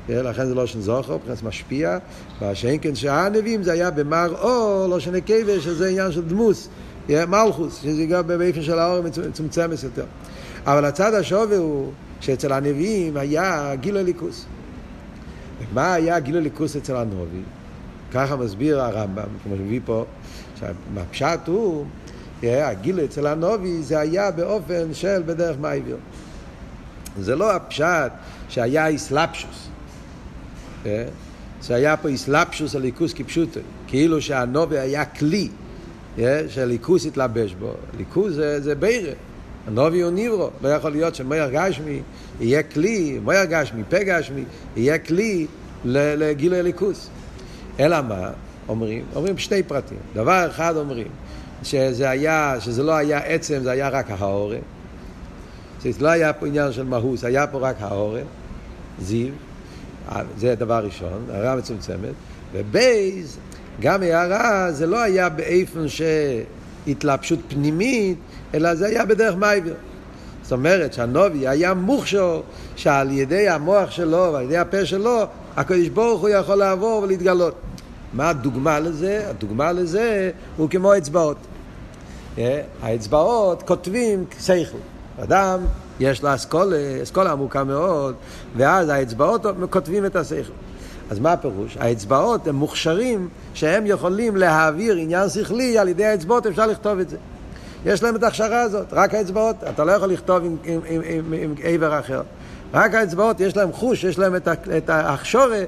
לכן 0.09 0.45
זה 0.45 0.55
לא 0.55 0.65
שם 0.65 0.81
זוכר, 0.81 1.15
מבחינת 1.15 1.43
משפיע, 1.43 1.97
והשאין 2.41 2.77
כן 2.81 2.95
שהנביאים 2.95 3.63
זה 3.63 3.71
היה 3.71 3.91
במר 3.91 4.35
אור, 4.41 4.87
לא 4.87 4.99
שני 4.99 5.17
נקבה, 5.17 5.59
שזה 5.59 5.89
עניין 5.89 6.11
של 6.11 6.25
דמוס, 6.25 6.69
מלכוס, 7.09 7.81
שזה 7.81 8.05
גם 8.05 8.27
באופן 8.27 8.61
של 8.61 8.79
האור 8.79 9.03
מצומצמת 9.29 9.83
יותר. 9.83 10.05
אבל 10.65 10.85
הצד 10.85 11.13
השווה 11.13 11.57
הוא 11.57 11.91
שאצל 12.19 12.51
הנביאים 12.51 13.17
היה 13.17 13.75
גיל 13.75 13.97
הליכוס. 13.97 14.45
מה 15.73 15.93
היה 15.93 16.19
גיל 16.19 16.37
הליכוס 16.37 16.75
אצל 16.75 16.95
הנובי? 16.95 17.41
ככה 18.13 18.35
מסביר 18.35 18.81
הרמב"ם, 18.81 19.23
כמו 19.43 19.55
שמביא 19.55 19.79
פה, 19.85 20.05
שהפשט 20.59 21.39
הוא, 21.45 21.85
הגיל 22.43 22.99
אצל 22.99 23.27
הנובי 23.27 23.81
זה 23.83 23.99
היה 23.99 24.31
באופן 24.31 24.93
של 24.93 25.23
בדרך 25.25 25.57
מייביר. 25.59 25.97
זה 27.23 27.35
לא 27.35 27.51
הפשט 27.51 28.11
שהיה 28.49 28.87
איסלפשוס. 28.87 29.69
שהיה 31.61 31.97
פה 31.97 32.07
איסלפשוס 32.07 32.75
על 32.75 32.81
ליכוס 32.81 33.13
כפשוטו, 33.13 33.59
כאילו 33.87 34.21
שהנובי 34.21 34.79
היה 34.79 35.05
כלי 35.05 35.49
שליכוס 36.47 37.05
התלבש 37.05 37.53
בו. 37.53 37.73
ליכוס 37.97 38.33
זה, 38.33 38.61
זה 38.61 38.75
בירה. 38.75 39.11
הנובי 39.67 40.01
הוא 40.01 40.11
ניברו, 40.11 40.49
לא 40.61 40.69
יכול 40.69 40.91
להיות 40.91 41.15
שמויר 41.15 41.49
גשמי 41.49 42.01
יהיה 42.39 42.63
כלי, 42.63 43.19
מויר 43.23 43.45
גשמי, 43.45 43.83
פה 43.89 44.03
גשמי, 44.03 44.43
יהיה 44.75 44.97
כלי 44.97 45.47
לגילוי 45.85 46.63
ליכוס. 46.63 47.09
אלא 47.79 48.01
מה? 48.01 48.29
אומרים, 48.69 49.03
אומרים 49.15 49.37
שתי 49.37 49.63
פרטים. 49.63 49.97
דבר 50.13 50.47
אחד 50.49 50.75
אומרים, 50.75 51.07
שזה 51.63 52.09
היה, 52.09 52.55
שזה 52.59 52.83
לא 52.83 52.91
היה 52.91 53.19
עצם, 53.19 53.59
זה 53.63 53.71
היה 53.71 53.89
רק 53.89 54.11
ההורה. 54.11 54.57
זה 55.81 55.89
לא 55.99 56.09
היה 56.09 56.33
פה 56.33 56.47
עניין 56.47 56.71
של 56.71 56.83
מהוס, 56.83 57.23
היה 57.23 57.47
פה 57.47 57.57
רק 57.57 57.75
ההורה, 57.79 58.21
זיו, 59.01 59.27
זה 60.37 60.55
דבר 60.55 60.85
ראשון, 60.85 61.25
הערה 61.31 61.55
מצומצמת. 61.55 62.13
ובייז, 62.51 63.37
גם 63.79 64.03
הערה, 64.03 64.71
זה 64.71 64.87
לא 64.87 65.01
היה 65.01 65.29
באיפן 65.29 65.85
שהתלבשות 65.87 67.39
פנימית, 67.47 68.17
אלא 68.53 68.75
זה 68.75 68.87
היה 68.87 69.05
בדרך 69.05 69.35
מייבר. 69.35 69.73
זאת 70.43 70.51
אומרת 70.51 70.93
שהנובי 70.93 71.47
היה 71.47 71.73
מוכשר 71.73 72.41
שעל 72.75 73.11
ידי 73.11 73.49
המוח 73.49 73.91
שלו 73.91 74.29
ועל 74.33 74.43
ידי 74.43 74.57
הפה 74.57 74.85
שלו 74.85 75.23
הקדוש 75.57 75.87
ברוך 75.87 76.21
הוא 76.21 76.29
יכול 76.29 76.55
לעבור 76.55 77.01
ולהתגלות. 77.03 77.55
מה 78.13 78.29
הדוגמה 78.29 78.79
לזה? 78.79 79.29
הדוגמה 79.29 79.71
לזה 79.71 80.31
הוא 80.57 80.69
כמו 80.69 80.97
אצבעות. 80.97 81.37
אה, 82.37 82.61
האצבעות 82.81 83.63
כותבים 83.63 84.25
שכל. 84.39 84.77
אדם 85.23 85.59
יש 85.99 86.23
לו 86.23 86.35
אסכולה, 86.35 86.77
אסכולה 87.03 87.31
עמוקה 87.31 87.63
מאוד, 87.63 88.15
ואז 88.57 88.89
האצבעות 88.89 89.45
כותבים 89.69 90.05
את 90.05 90.15
השכל. 90.15 90.51
אז 91.09 91.19
מה 91.19 91.33
הפירוש? 91.33 91.77
האצבעות 91.79 92.47
הם 92.47 92.55
מוכשרים 92.55 93.29
שהם 93.53 93.85
יכולים 93.85 94.37
להעביר 94.37 94.95
עניין 94.95 95.29
שכלי, 95.29 95.77
על 95.77 95.87
ידי 95.87 96.05
האצבעות 96.05 96.47
אפשר 96.47 96.67
לכתוב 96.67 96.99
את 96.99 97.09
זה. 97.09 97.17
יש 97.85 98.03
להם 98.03 98.15
את 98.15 98.23
ההכשרה 98.23 98.61
הזאת, 98.61 98.87
רק 98.91 99.13
האצבעות, 99.13 99.55
אתה 99.69 99.83
לא 99.83 99.91
יכול 99.91 100.09
לכתוב 100.09 100.45
עם, 100.45 100.57
עם, 100.63 100.79
עם, 100.89 101.01
עם, 101.05 101.33
עם 101.33 101.53
עבר 101.63 101.99
אחר. 101.99 102.21
רק 102.73 102.93
האצבעות, 102.93 103.39
יש 103.39 103.57
להם 103.57 103.71
חוש, 103.71 104.03
יש 104.03 104.19
להם 104.19 104.35
את 104.77 104.89
ההכשורה, 104.89 105.63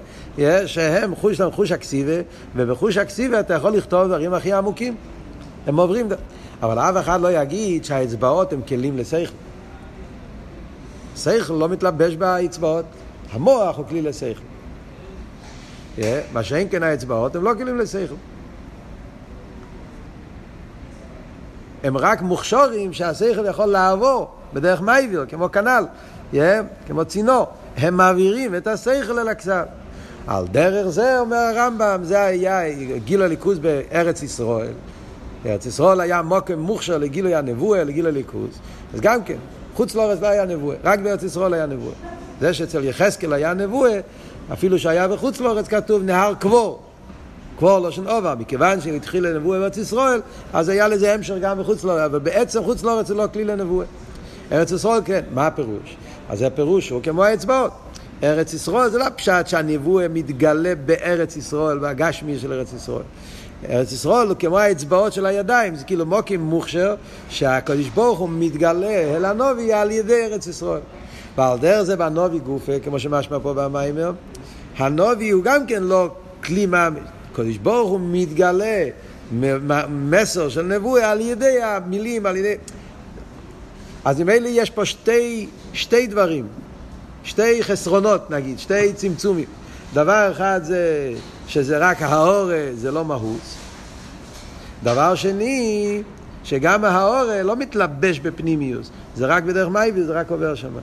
שהם 0.66 1.16
חוש, 1.16 1.40
להם 1.40 1.52
חוש 1.52 1.72
אקסיבה, 1.72 2.22
ובחוש 2.56 2.98
אקסיבה 2.98 3.40
אתה 3.40 3.54
יכול 3.54 3.72
לכתוב 3.72 4.08
דברים 4.08 4.34
הכי 4.34 4.54
עמוקים. 4.54 4.96
הם 5.68 5.76
עוברים, 5.80 6.08
אבל 6.62 6.80
אף 6.80 7.06
אחד 7.06 7.22
לא 7.22 7.42
יגיד 7.42 7.86
שהאצבעות 7.86 8.54
הם 8.54 8.62
כלים 8.68 8.98
לשכל. 8.98 9.34
שכל 11.18 11.54
לא 11.54 11.70
מתלבש 11.70 12.16
באצבעות, 12.16 12.86
המוח 13.32 13.78
הוא 13.78 13.86
כלי 13.86 14.02
לשכל. 14.02 14.42
מה 16.34 16.44
שאין 16.44 16.68
כן 16.72 16.84
האצבעות 16.84 17.36
הם 17.36 17.44
לא 17.44 17.52
כלים 17.58 17.78
לשכל. 17.78 18.16
הם 21.84 21.98
רק 21.98 22.22
מוכשורים 22.22 22.94
שהשכל 22.94 23.46
יכול 23.46 23.66
לעבור 23.66 24.30
בדרך 24.54 24.82
מייביר, 24.82 25.26
כמו 25.30 25.52
כנ"ל, 25.52 25.86
yeah, 26.34 26.38
כמו 26.88 27.06
צינור. 27.06 27.48
הם 27.78 27.98
מעבירים 27.98 28.56
את 28.56 28.68
השכל 28.68 29.20
אל 29.20 29.28
הכסף. 29.28 29.64
על 30.28 30.48
דרך 30.48 30.88
זה, 30.88 31.20
אומר 31.20 31.38
הרמב"ם, 31.38 32.00
זה 32.04 32.22
היה 32.22 32.62
גיל 33.06 33.22
הליכוז 33.22 33.60
בארץ 33.60 34.24
ישראל. 34.24 34.74
ארץ 35.46 35.66
ישראל 35.66 36.02
היה 36.02 36.22
מוקם 36.22 36.60
מוכשר 36.60 36.98
לגילוי 36.98 37.36
הנבואה, 37.36 37.84
לגילוי 37.84 38.12
הליכוז. 38.12 38.60
אז 38.94 39.02
גם 39.02 39.24
כן, 39.24 39.38
חוץ 39.76 39.96
לארץ 39.96 40.22
לא 40.22 40.28
היה 40.28 40.46
נבואה, 40.46 40.76
רק 40.84 41.00
בארץ 41.00 41.24
ישראל 41.24 41.54
היה 41.54 41.66
נבואה. 41.66 41.94
זה 42.42 42.54
שאצל 42.54 42.84
יחזקאל 42.84 43.34
היה 43.34 43.54
נבואה, 43.54 44.00
אפילו 44.54 44.80
שהיה 44.80 45.08
בחוץ 45.08 45.40
לארץ 45.40 45.68
כתוב 45.68 46.04
נהר 46.04 46.34
קבור. 46.34 46.82
קבור 47.58 47.80
לשון 47.80 48.08
עובר, 48.08 48.36
מכיוון 48.40 48.82
שהתחיל 48.82 49.28
לנבואה 49.28 49.60
בארץ 49.60 49.78
ישראל, 49.78 50.22
אז 50.54 50.70
היה 50.70 50.88
לזה 50.88 51.14
המשך 51.14 51.36
גם 51.42 51.60
בחוץ 51.60 51.84
לארץ, 51.84 52.02
אבל 52.02 52.20
בעצם 52.20 52.64
חוץ 52.64 52.84
לארץ 52.84 53.08
זה 53.08 53.14
לא 53.14 53.26
כלי 53.34 53.46
לנבואה. 53.46 53.86
ארץ 54.52 54.72
ישראל 54.72 55.02
כן, 55.06 55.22
מה 55.34 55.48
הפירוש? 55.48 55.96
אז 56.30 56.42
הפירוש 56.42 56.90
הוא 56.90 57.02
כמו 57.04 57.24
האצבעות. 57.24 57.72
ארץ 58.24 58.54
ישראל 58.54 58.90
זה 58.90 58.98
לא 58.98 59.06
פשט 59.16 59.48
שהנבואה 59.48 60.08
מתגלה 60.08 60.76
בארץ 60.76 61.36
ישראל, 61.36 61.78
בגשמי 61.78 62.40
של 62.40 62.54
ארץ 62.54 62.74
ישראל. 62.74 63.04
ארץ 63.70 63.92
ישראל 63.92 64.28
הוא 64.28 64.36
כמו 64.40 64.60
האצבעות 64.60 65.14
של 65.14 65.26
הידיים, 65.26 65.76
זה 65.76 65.84
כאילו 65.84 66.06
מוקים 66.06 66.42
מוכשר, 66.42 66.96
שהקדוש 67.30 67.90
ברוך 67.90 68.20
הוא 68.20 68.30
מתגלה 68.32 69.16
אל 69.16 69.26
הנובי 69.26 69.74
על 69.74 69.92
ידי 69.92 70.26
ארץ 70.26 70.48
ישראל. 70.48 70.82
ועל 71.38 71.58
דרך 71.58 71.84
זה 71.84 71.96
בנובי 71.96 72.40
גופה, 72.40 72.80
כמו 72.84 73.00
שמשמע 73.00 73.40
פה 73.40 73.54
במיימר, 73.54 74.12
הנובי 74.78 75.30
הוא 75.30 75.44
גם 75.44 75.66
כן 75.66 75.84
לא 75.84 76.10
כלי 76.44 76.66
ממש. 76.66 77.00
הקדוש 77.32 77.58
ברוך 77.58 77.90
הוא 77.90 78.00
מתגלה 78.04 78.86
מסר 79.90 80.50
של 80.50 80.62
נבואה 80.62 81.12
על 81.12 81.22
ידי 81.22 81.62
המילים, 81.64 82.26
על 82.26 82.36
ידי... 82.36 82.56
אז 84.06 84.22
ממילא 84.22 84.50
יש 84.52 84.70
פה 84.70 84.86
שתי, 84.86 85.48
שתי 85.74 86.08
דברים, 86.08 86.48
שתי 87.24 87.64
חסרונות 87.64 88.32
נגיד, 88.32 88.60
שתי 88.60 88.94
צמצומים. 88.94 89.46
דבר 89.94 90.32
אחד 90.32 90.60
זה 90.64 91.14
שזה 91.52 91.78
רק 91.78 92.02
האורה, 92.02 92.68
זה 92.74 92.92
לא 92.92 93.06
מהות. 93.06 93.42
דבר 94.84 95.16
שני, 95.16 96.02
שגם 96.44 96.86
האורה 96.86 97.44
לא 97.44 97.56
מתלבש 97.56 98.20
בפנימיוס, 98.20 98.90
זה 99.16 99.26
רק 99.26 99.44
בדרך 99.44 99.70
מייבי, 99.70 100.04
זה 100.04 100.14
רק 100.14 100.32
עובר 100.32 100.56
שם. 100.56 100.74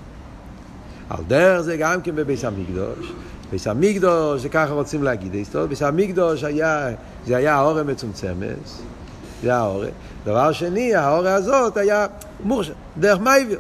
על 1.11 1.25
דרך 1.29 1.61
זה 1.61 1.77
גם 1.77 2.03
כן 2.03 2.17
בביס 2.17 2.45
המקדוש. 2.45 3.13
ביס 3.51 3.67
המקדוש, 3.67 4.43
זה 4.43 4.49
ככה 4.49 4.73
רוצים 4.73 5.03
להגיד, 5.03 5.33
ביס 5.69 5.83
המקדוש 5.83 6.45
היה, 6.45 6.89
זה 7.27 7.37
היה 7.37 7.55
האורה 7.55 7.83
מצומצמת, 7.83 8.57
זה 9.43 9.55
הארה. 9.55 9.89
דבר 10.25 10.53
שני, 10.53 10.95
ההארה 10.95 11.35
הזאת 11.35 11.77
היה 11.77 12.07
מורגשת, 12.45 12.73
דרך 12.99 13.21
מייביר. 13.21 13.55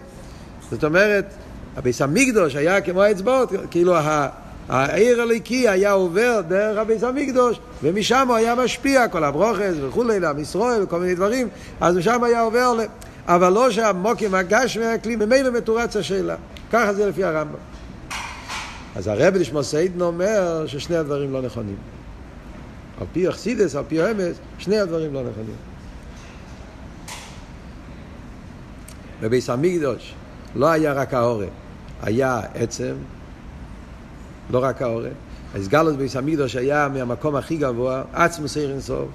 זאת 0.70 0.84
אומרת, 0.84 1.34
הבייס 1.76 2.02
המקדוש 2.02 2.56
היה 2.56 2.80
כמו 2.80 3.02
האצבעות, 3.02 3.52
כאילו 3.70 3.96
האור 4.68 5.22
האלוקי 5.22 5.68
היה 5.68 5.92
עובר 5.92 6.40
דרך 6.48 6.78
הבייס 6.78 7.04
המקדוש, 7.04 7.60
ומשם 7.82 8.28
הוא 8.28 8.36
היה 8.36 8.54
משפיע, 8.54 9.08
כל 9.08 9.24
הברוכס 9.24 9.74
וכולי, 9.80 10.20
לעם 10.20 10.38
ישראל 10.38 10.82
וכל 10.82 11.00
מיני 11.00 11.14
דברים, 11.14 11.48
אז 11.80 11.96
משם 11.96 12.24
היה 12.24 12.40
עובר, 12.40 12.74
ל... 12.74 12.80
אבל 13.26 13.52
לא 13.52 13.70
שהמוקום 13.70 14.34
הגשמי 14.34 14.84
הכלי, 14.84 15.16
ממילא 15.16 15.50
מתורץ 15.50 15.96
השאלה. 15.96 16.36
ככה 16.72 16.94
זה 16.94 17.08
לפי 17.08 17.24
הרמב"ם. 17.24 17.54
אז 18.96 19.06
הרבי 19.06 19.34
נשמתו 19.34 19.64
עדן 19.64 20.00
אומר 20.00 20.66
ששני 20.66 20.96
הדברים 20.96 21.32
לא 21.32 21.42
נכונים. 21.42 21.76
על 23.00 23.06
פי 23.12 23.28
אכסידס, 23.28 23.76
על 23.76 23.84
פי 23.88 24.02
האמס, 24.02 24.36
שני 24.58 24.78
הדברים 24.78 25.14
לא 25.14 25.20
נכונים. 25.20 25.56
בביס 29.20 29.50
המקדוש 29.50 30.14
לא 30.56 30.66
היה 30.66 30.92
רק 30.92 31.14
העורף, 31.14 31.48
היה 32.02 32.40
עצם, 32.54 32.94
לא 34.50 34.64
רק 34.64 34.82
העורף. 34.82 35.12
הסגלוס 35.54 35.96
ביס 35.96 36.16
המקדוש 36.16 36.56
היה 36.56 36.88
מהמקום 36.88 37.36
הכי 37.36 37.56
גבוה, 37.56 38.02
עצמו 38.12 38.48
סיר 38.48 38.70
אינסוף, 38.70 39.08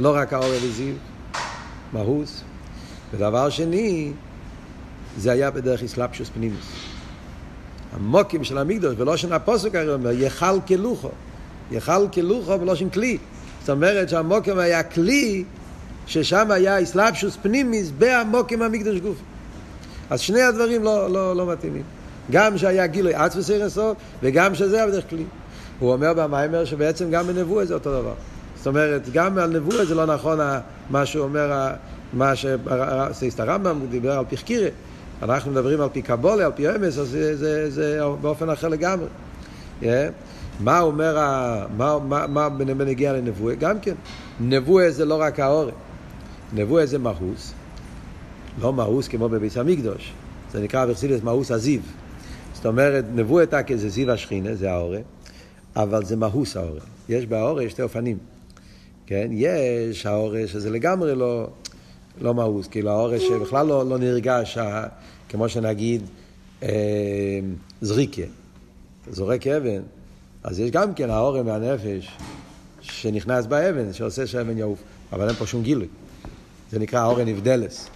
לא 0.00 0.16
רק 0.16 0.32
העורף 0.32 0.62
וזיו, 0.62 0.94
מהוס. 1.92 2.42
ודבר 3.12 3.50
שני, 3.50 4.12
זה 5.18 5.32
היה 5.32 5.50
בדרך 5.50 5.82
אסלאפשוס 5.82 6.30
פנימיס. 6.34 6.66
המוקים 7.92 8.44
של 8.44 8.58
המקדוש, 8.58 8.94
בלושן 8.94 9.32
הפוסק 9.32 9.74
הרי 9.74 9.94
אומר, 9.94 10.10
יחל 10.10 10.58
כלוחו. 10.66 11.08
יחל 11.70 12.06
כלוחו 12.12 12.58
בלושן 12.58 12.88
כלי. 12.88 13.18
זאת 13.60 13.70
אומרת 13.70 14.08
שהמוקים 14.08 14.58
היה 14.58 14.82
כלי 14.82 15.44
ששם 16.06 16.50
היה 16.50 16.82
אסלאפשוס 16.82 17.36
פנימיס 17.42 17.90
בהמוקים 17.98 18.62
המקדוש 18.62 19.00
גוף. 19.00 19.16
אז 20.10 20.20
שני 20.20 20.42
הדברים 20.42 20.84
לא, 20.84 21.10
לא, 21.10 21.36
לא 21.36 21.46
מתאימים. 21.46 21.82
גם 22.30 22.58
שהיה 22.58 22.86
גילוי 22.86 23.14
עצמי 23.14 23.42
סוף, 23.68 23.96
וגם 24.22 24.54
שזה 24.54 24.76
היה 24.76 24.86
בדרך 24.86 25.10
כלי. 25.10 25.24
הוא 25.78 25.92
אומר 25.92 26.14
במיימר 26.14 26.64
שבעצם 26.64 27.10
גם 27.10 27.26
בנבואה 27.26 27.64
זה 27.64 27.74
אותו 27.74 28.00
דבר. 28.00 28.14
זאת 28.56 28.66
אומרת, 28.66 29.08
גם 29.12 29.38
על 29.38 29.50
נבואה 29.50 29.84
זה 29.84 29.94
לא 29.94 30.06
נכון 30.06 30.38
מה 30.90 31.06
שהוא 31.06 31.24
אומר 31.24 31.72
מה 32.12 32.32
שסייסט 32.36 33.40
הרמב"ם 33.40 33.80
דיבר 33.90 34.18
על 34.18 34.24
פחקירה, 34.30 34.68
אנחנו 35.22 35.50
מדברים 35.50 35.80
על 35.80 35.88
פי 35.92 36.02
קבולה, 36.02 36.46
על 36.46 36.52
פי 36.54 36.70
אמס, 36.70 36.98
אז 36.98 37.08
זה, 37.08 37.36
זה, 37.36 37.70
זה 37.70 38.00
באופן 38.20 38.50
אחר 38.50 38.68
לגמרי. 38.68 39.06
Yeah. 39.82 39.84
מה 40.60 40.80
אומר. 40.80 41.14
מה, 41.76 41.98
מה, 41.98 42.26
מה 42.26 42.48
בנגיע 42.48 43.12
לנבואה? 43.12 43.54
גם 43.54 43.80
כן, 43.80 43.94
נבואה 44.40 44.90
זה 44.90 45.04
לא 45.04 45.20
רק 45.20 45.40
האורן, 45.40 45.70
נבואה 46.52 46.86
זה 46.86 46.98
מהוס, 46.98 47.52
לא 48.60 48.72
מהוס 48.72 49.08
כמו 49.08 49.28
בביס 49.28 49.56
המקדוש, 49.56 50.12
זה 50.52 50.60
נקרא 50.60 50.86
בחסידס 50.86 51.22
מהוס 51.22 51.50
הזיו. 51.50 51.80
אומרת, 52.66 53.04
נבואה 53.14 53.46
תקה 53.46 53.76
זה 53.76 53.88
זיו 53.88 54.10
השכינה, 54.10 54.54
זה 54.54 54.72
האורן, 54.72 55.02
אבל 55.76 56.04
זה 56.04 56.16
מהוס 56.16 56.56
האורן. 56.56 56.78
יש 57.08 57.26
באורן 57.26 57.68
שתי 57.68 57.82
אופנים. 57.82 58.18
כן? 59.06 59.28
יש 59.30 60.06
האורש 60.06 60.52
שזה 60.52 60.70
לגמרי 60.70 61.14
לא, 61.14 61.48
לא 62.20 62.34
מאוס, 62.34 62.68
כאילו 62.68 62.90
האורש 62.90 63.22
שבכלל 63.22 63.66
לא, 63.66 63.88
לא 63.88 63.98
נרגש, 63.98 64.58
כמו 65.28 65.48
שנגיד 65.48 66.02
אה, 66.62 66.68
זריקה, 67.80 68.22
זורק 69.10 69.46
אבן, 69.46 69.82
אז 70.44 70.60
יש 70.60 70.70
גם 70.70 70.94
כן 70.94 71.10
האורם 71.10 71.46
והנפש 71.46 72.10
שנכנס 72.80 73.46
באבן, 73.46 73.92
שעושה 73.92 74.26
שהאבן 74.26 74.58
יעוף, 74.58 74.78
אבל 75.12 75.28
אין 75.28 75.36
פה 75.36 75.46
שום 75.46 75.62
גילוי. 75.62 75.88
זה 76.70 76.78
נקרא 76.78 77.00
האורן 77.00 77.28
נבדלס. 77.28 77.88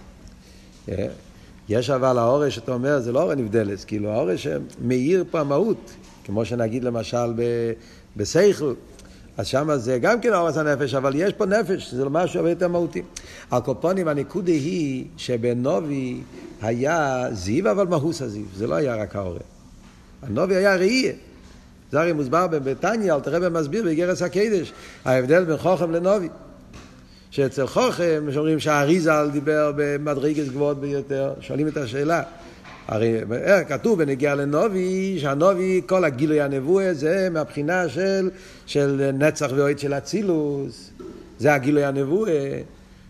יש 1.69 1.89
אבל 1.89 2.17
האורש 2.17 2.55
שאתה 2.55 2.71
אומר, 2.71 2.99
זה 2.99 3.11
לא 3.11 3.35
נבדלס, 3.35 3.85
כאילו 3.85 4.09
האורש 4.09 4.47
שמאיר 4.47 5.23
פה 5.31 5.39
המהות, 5.39 5.91
כמו 6.23 6.45
שנגיד 6.45 6.83
למשל 6.83 7.33
בסייכל. 8.17 8.73
אז 9.37 9.47
שם 9.47 9.69
זה 9.75 9.99
גם 9.99 10.21
כן 10.21 10.33
אורס 10.33 10.57
הנפש, 10.57 10.93
אבל 10.93 11.15
יש 11.15 11.33
פה 11.33 11.45
נפש, 11.45 11.93
זה 11.93 12.09
משהו 12.09 12.39
הרבה 12.39 12.49
יותר 12.49 12.67
מהותי. 12.67 13.01
הקופונים, 13.51 14.07
הנקודה 14.07 14.51
היא 14.51 15.05
שבנובי 15.17 16.21
היה 16.61 17.27
זיו, 17.31 17.71
אבל 17.71 17.87
מהוס 17.87 18.21
הזיו, 18.21 18.43
זה 18.55 18.67
לא 18.67 18.75
היה 18.75 18.95
רק 18.95 19.15
האורן. 19.15 19.37
הנובי 20.23 20.55
היה 20.55 20.75
ראייה. 20.75 21.13
זה 21.91 21.99
הרי 21.99 22.13
מוסבר 22.13 22.47
בבתניא, 22.47 23.13
אל 23.13 23.19
תראה 23.19 23.39
במסביר 23.39 23.83
בגרס 23.83 24.21
הקדש, 24.21 24.73
ההבדל 25.05 25.43
בין 25.43 25.57
חוכם 25.57 25.91
לנובי. 25.91 26.29
שאצל 27.31 27.67
חוכם, 27.67 28.23
שאומרים 28.31 28.59
שהאריזל 28.59 29.29
דיבר 29.31 29.71
במדרגת 29.75 30.47
גבוהות 30.47 30.79
ביותר, 30.81 31.33
שואלים 31.41 31.67
את 31.67 31.77
השאלה, 31.77 32.23
הרי 32.87 33.19
כתוב 33.67 34.03
בנגיע 34.03 34.35
לנובי, 34.35 35.17
שהנובי, 35.19 35.81
כל 35.85 36.05
הגילוי 36.05 36.41
הנבואה 36.41 36.93
זה 36.93 37.27
מהבחינה 37.31 37.89
של, 37.89 38.29
של 38.65 39.11
נצח 39.13 39.51
ואוהד 39.55 39.79
של 39.79 39.93
אצילוס, 39.93 40.91
זה 41.39 41.53
הגילוי 41.53 41.83
הנבואה. 41.83 42.61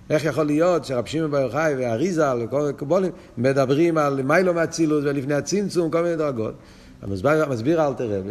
איך 0.09 0.25
יכול 0.25 0.45
להיות 0.45 0.85
שרב 0.85 1.05
שמעון 1.05 1.31
בר 1.31 1.39
יוחאי 1.39 1.73
ואריזל 1.77 2.39
וכל 2.43 2.69
הקבולים 2.69 3.11
מדברים 3.37 3.97
על 3.97 4.21
מיילו 4.21 4.53
מאצילוס 4.53 5.03
ולפני 5.05 5.33
הצמצום, 5.33 5.91
כל 5.91 6.03
מיני 6.03 6.15
דרגות. 6.15 6.53
המסביר, 7.01 7.43
המסביר 7.43 7.87
אל 7.87 7.93
תראה, 7.93 8.21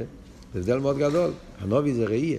זה 0.55 0.61
הבדל 0.61 0.79
מאוד 0.79 0.99
גדול. 0.99 1.31
הנובי 1.61 1.95
זה 1.95 2.05
ראייה. 2.05 2.39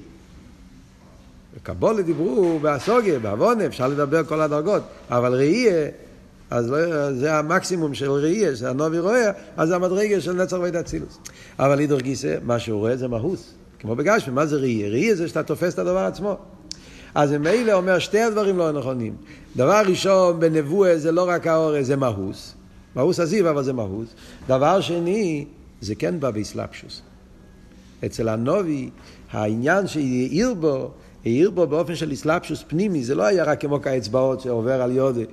בקבולה 1.55 2.01
דיברו 2.01 2.59
באסוגיה, 2.59 3.19
בעוונה, 3.19 3.65
אפשר 3.65 3.87
לדבר 3.87 4.23
כל 4.23 4.41
הדרגות, 4.41 4.83
אבל 5.09 5.33
ראייה 5.33 5.87
אז 6.51 6.71
לא, 6.71 7.13
זה 7.13 7.37
המקסימום 7.37 7.93
של 7.93 8.11
ראייה, 8.11 8.55
שהנובי 8.55 8.99
רואה, 8.99 9.31
אז 9.57 9.67
זה 9.67 9.75
המדרגה 9.75 10.21
של 10.21 10.33
נצח 10.33 10.57
ואית 10.61 10.75
אצילוס. 10.75 11.19
אבל 11.59 11.79
אידור 11.79 11.99
גיסא, 11.99 12.37
מה 12.43 12.59
שהוא 12.59 12.79
רואה 12.79 12.97
זה 12.97 13.07
מהוס. 13.07 13.53
כמו 13.79 13.95
בגשמי, 13.95 14.33
מה 14.33 14.45
זה 14.45 14.55
ראייה? 14.55 14.89
ראייה 14.89 15.15
זה 15.15 15.27
שאתה 15.27 15.43
תופס 15.43 15.73
את 15.73 15.79
הדבר 15.79 15.99
עצמו. 15.99 16.37
אז 17.15 17.31
ממילא 17.31 17.73
אומר 17.73 17.99
שתי 17.99 18.19
הדברים 18.19 18.57
לא 18.57 18.71
נכונים. 18.71 19.15
דבר 19.55 19.81
ראשון, 19.85 20.39
בנבואה 20.39 20.97
זה 20.97 21.11
לא 21.11 21.29
רק 21.29 21.47
האורס, 21.47 21.85
זה 21.85 21.95
מהוס. 21.95 22.53
מהוס 22.95 23.19
הזיו, 23.19 23.49
אבל 23.49 23.63
זה 23.63 23.73
מהוס. 23.73 24.07
דבר 24.47 24.81
שני, 24.81 25.45
זה 25.81 25.95
כן 25.95 26.19
בא 26.19 26.31
באסלאפשוס. 26.31 27.01
אצל 28.05 28.29
הנובי, 28.29 28.89
העניין 29.31 29.87
שהעיר 29.87 30.53
בו, 30.53 30.91
העיר 31.25 31.51
בו 31.51 31.67
באופן 31.67 31.95
של 31.95 32.13
אסלאפשוס 32.13 32.63
פנימי, 32.67 33.03
זה 33.03 33.15
לא 33.15 33.23
היה 33.23 33.43
רק 33.43 33.61
כמו 33.61 33.81
כאצבעות 33.81 34.41
שעובר 34.41 34.81
על 34.81 34.91
יודי. 34.91 35.25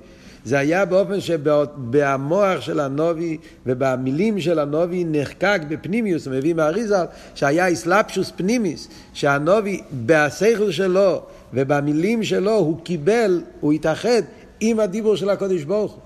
זה 0.45 0.59
היה 0.59 0.85
באופן 0.85 1.19
שבמוח 1.21 2.61
של 2.61 2.79
הנובי 2.79 3.37
ובמילים 3.65 4.39
של 4.39 4.59
הנובי 4.59 5.03
נחקק 5.07 5.61
בפנימיוס, 5.69 6.27
הוא 6.27 6.35
מביא 6.35 6.53
מהאריזל, 6.53 7.05
שהיה 7.35 7.67
איסלפשוס 7.67 8.31
פנימיס, 8.35 8.87
שהנובי 9.13 9.81
בשכל 10.05 10.71
שלו 10.71 11.21
ובמילים 11.53 12.23
שלו 12.23 12.55
הוא 12.55 12.77
קיבל, 12.83 13.41
הוא 13.59 13.73
התאחד 13.73 14.21
עם 14.59 14.79
הדיבור 14.79 15.15
של 15.15 15.29
הקודש 15.29 15.63
ברוך 15.63 15.91
הוא. 15.91 16.01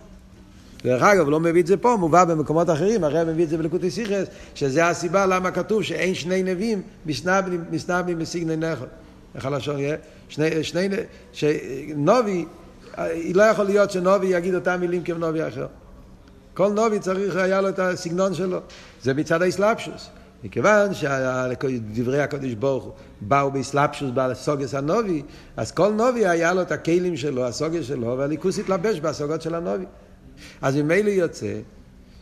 דרך 0.83 1.03
אגב, 1.03 1.29
לא 1.29 1.39
מביא 1.39 1.61
את 1.61 1.67
זה 1.67 1.77
פה, 1.77 1.95
מובא 1.99 2.25
במקומות 2.25 2.69
אחרים, 2.69 3.03
הרי 3.03 3.33
מביא 3.33 3.43
את 3.43 3.49
זה 3.49 3.57
בלקוטי 3.57 3.91
סיכס, 3.91 4.25
שזה 4.55 4.87
הסיבה 4.87 5.25
למה 5.25 5.51
כתוב 5.51 5.83
שאין 5.83 6.13
שני 6.13 6.43
נביאים 6.43 6.81
מסנבלים 7.05 8.19
בסגנון 8.19 8.63
נכו. 8.63 8.85
איך 9.35 9.45
הלשון 9.45 9.79
יהיה? 9.79 9.95
שני, 10.29 10.63
שני, 10.63 10.87
שנובי 11.31 12.45
לא 13.33 13.43
יכול 13.43 13.65
להיות 13.65 13.91
שנובי 13.91 14.27
יגיד 14.27 14.55
אותם 14.55 14.79
מילים 14.79 15.03
כמו 15.03 15.17
נובי 15.17 15.47
אחר. 15.47 15.67
כל 16.53 16.69
נובי 16.69 16.99
צריך, 16.99 17.35
היה 17.35 17.61
לו 17.61 17.69
את 17.69 17.79
הסגנון 17.79 18.33
שלו. 18.33 18.59
זה 19.01 19.13
מצד 19.13 19.41
האסלאפשוס. 19.41 20.09
מכיוון 20.43 20.93
שדברי 20.93 22.21
הקודש 22.21 22.53
ברוך 22.53 22.83
הוא 22.83 22.93
באו 23.21 23.51
באסלאפשוס, 23.51 24.11
בסוגס 24.13 24.73
הנובי, 24.73 25.21
אז 25.57 25.71
כל 25.71 25.93
נובי 25.93 26.27
היה 26.27 26.53
לו 26.53 26.61
את 26.61 26.71
הכלים 26.71 27.17
שלו, 27.17 27.45
הסוגס 27.45 27.85
שלו, 27.85 28.17
והליכוס 28.17 28.59
התלבש 28.59 28.99
בסוגות 28.99 29.41
של 29.41 29.55
הנובי. 29.55 29.85
אז 30.61 30.75
ממילא 30.75 31.09
יוצא 31.09 31.53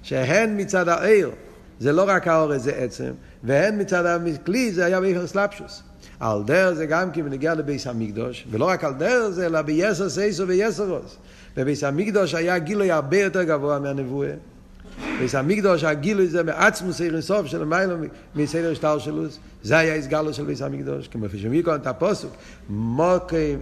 שהן 0.03 0.61
מצד 0.61 0.87
העיר, 0.87 1.31
זה 1.79 1.91
לא 1.91 2.03
רק 2.07 2.27
האור 2.27 2.57
זה 2.57 2.71
עצם, 2.75 3.11
והן 3.43 3.81
מצד 3.81 4.05
הכלי 4.05 4.71
זה 4.71 4.85
היה 4.85 5.01
באיפר 5.01 5.27
סלאפשוס. 5.27 5.83
על 6.21 6.43
דרך 6.45 6.73
זה 6.73 6.85
גם 6.85 7.11
כן 7.11 7.21
בנגיע 7.21 7.53
לביס 7.53 7.87
המקדוש, 7.87 8.45
ולא 8.51 8.65
רק 8.65 8.83
על 8.83 8.93
דרך 8.93 9.29
זה, 9.29 9.45
אלא 9.45 9.61
ביסר 9.61 10.09
סייסו 10.09 10.47
ויסרוס. 10.47 11.17
בביס 11.57 11.83
המקדוש 11.83 12.33
היה 12.33 12.59
גילוי 12.59 12.91
הרבה 12.91 13.19
יותר 13.19 13.43
גבוה 13.43 13.79
מהנבואה. 13.79 14.33
ביס 15.19 15.35
המקדוש 15.35 15.83
הגילוי 15.83 16.27
זה 16.27 16.43
מעצמוס 16.43 17.01
עיר 17.01 17.13
אינסוף 17.13 17.45
של 17.45 17.63
מיילו 17.63 17.95
מסדר 18.35 18.73
שטר 18.73 18.99
שלוס. 18.99 19.39
זה 19.63 19.77
היה 19.77 19.95
הסגלו 19.95 20.33
של 20.33 20.43
ביס 20.45 20.61
המקדוש, 20.61 21.07
כמו 21.07 21.25
שמביא 21.37 21.63
כאן 21.63 21.75
את 21.75 21.87
הפוסוק, 21.87 22.31
מוקים, 22.69 23.59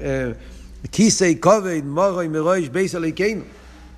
כיסי 0.92 1.42
כובד, 1.42 1.82
מורוי 1.86 2.28
מרויש 2.28 2.70
ביס 2.70 2.96
אלוהיכנו. 2.96 3.42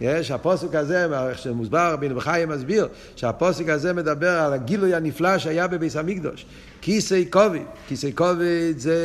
יש, 0.01 0.31
הפוסק 0.31 0.75
הזה, 0.75 1.29
איך 1.29 1.37
שמוסבר, 1.37 1.93
רבינו 1.93 2.15
בחיים 2.15 2.49
מסביר, 2.49 2.87
שהפוסק 3.15 3.69
הזה 3.69 3.93
מדבר 3.93 4.29
על 4.29 4.53
הגילוי 4.53 4.95
הנפלא 4.95 5.37
שהיה 5.37 5.67
בביס 5.67 5.95
המקדוש. 5.95 6.45
כיסי 6.81 7.31
כובד, 7.31 7.59
כיסי 7.87 8.15
כובד 8.15 8.73
זה 8.77 8.95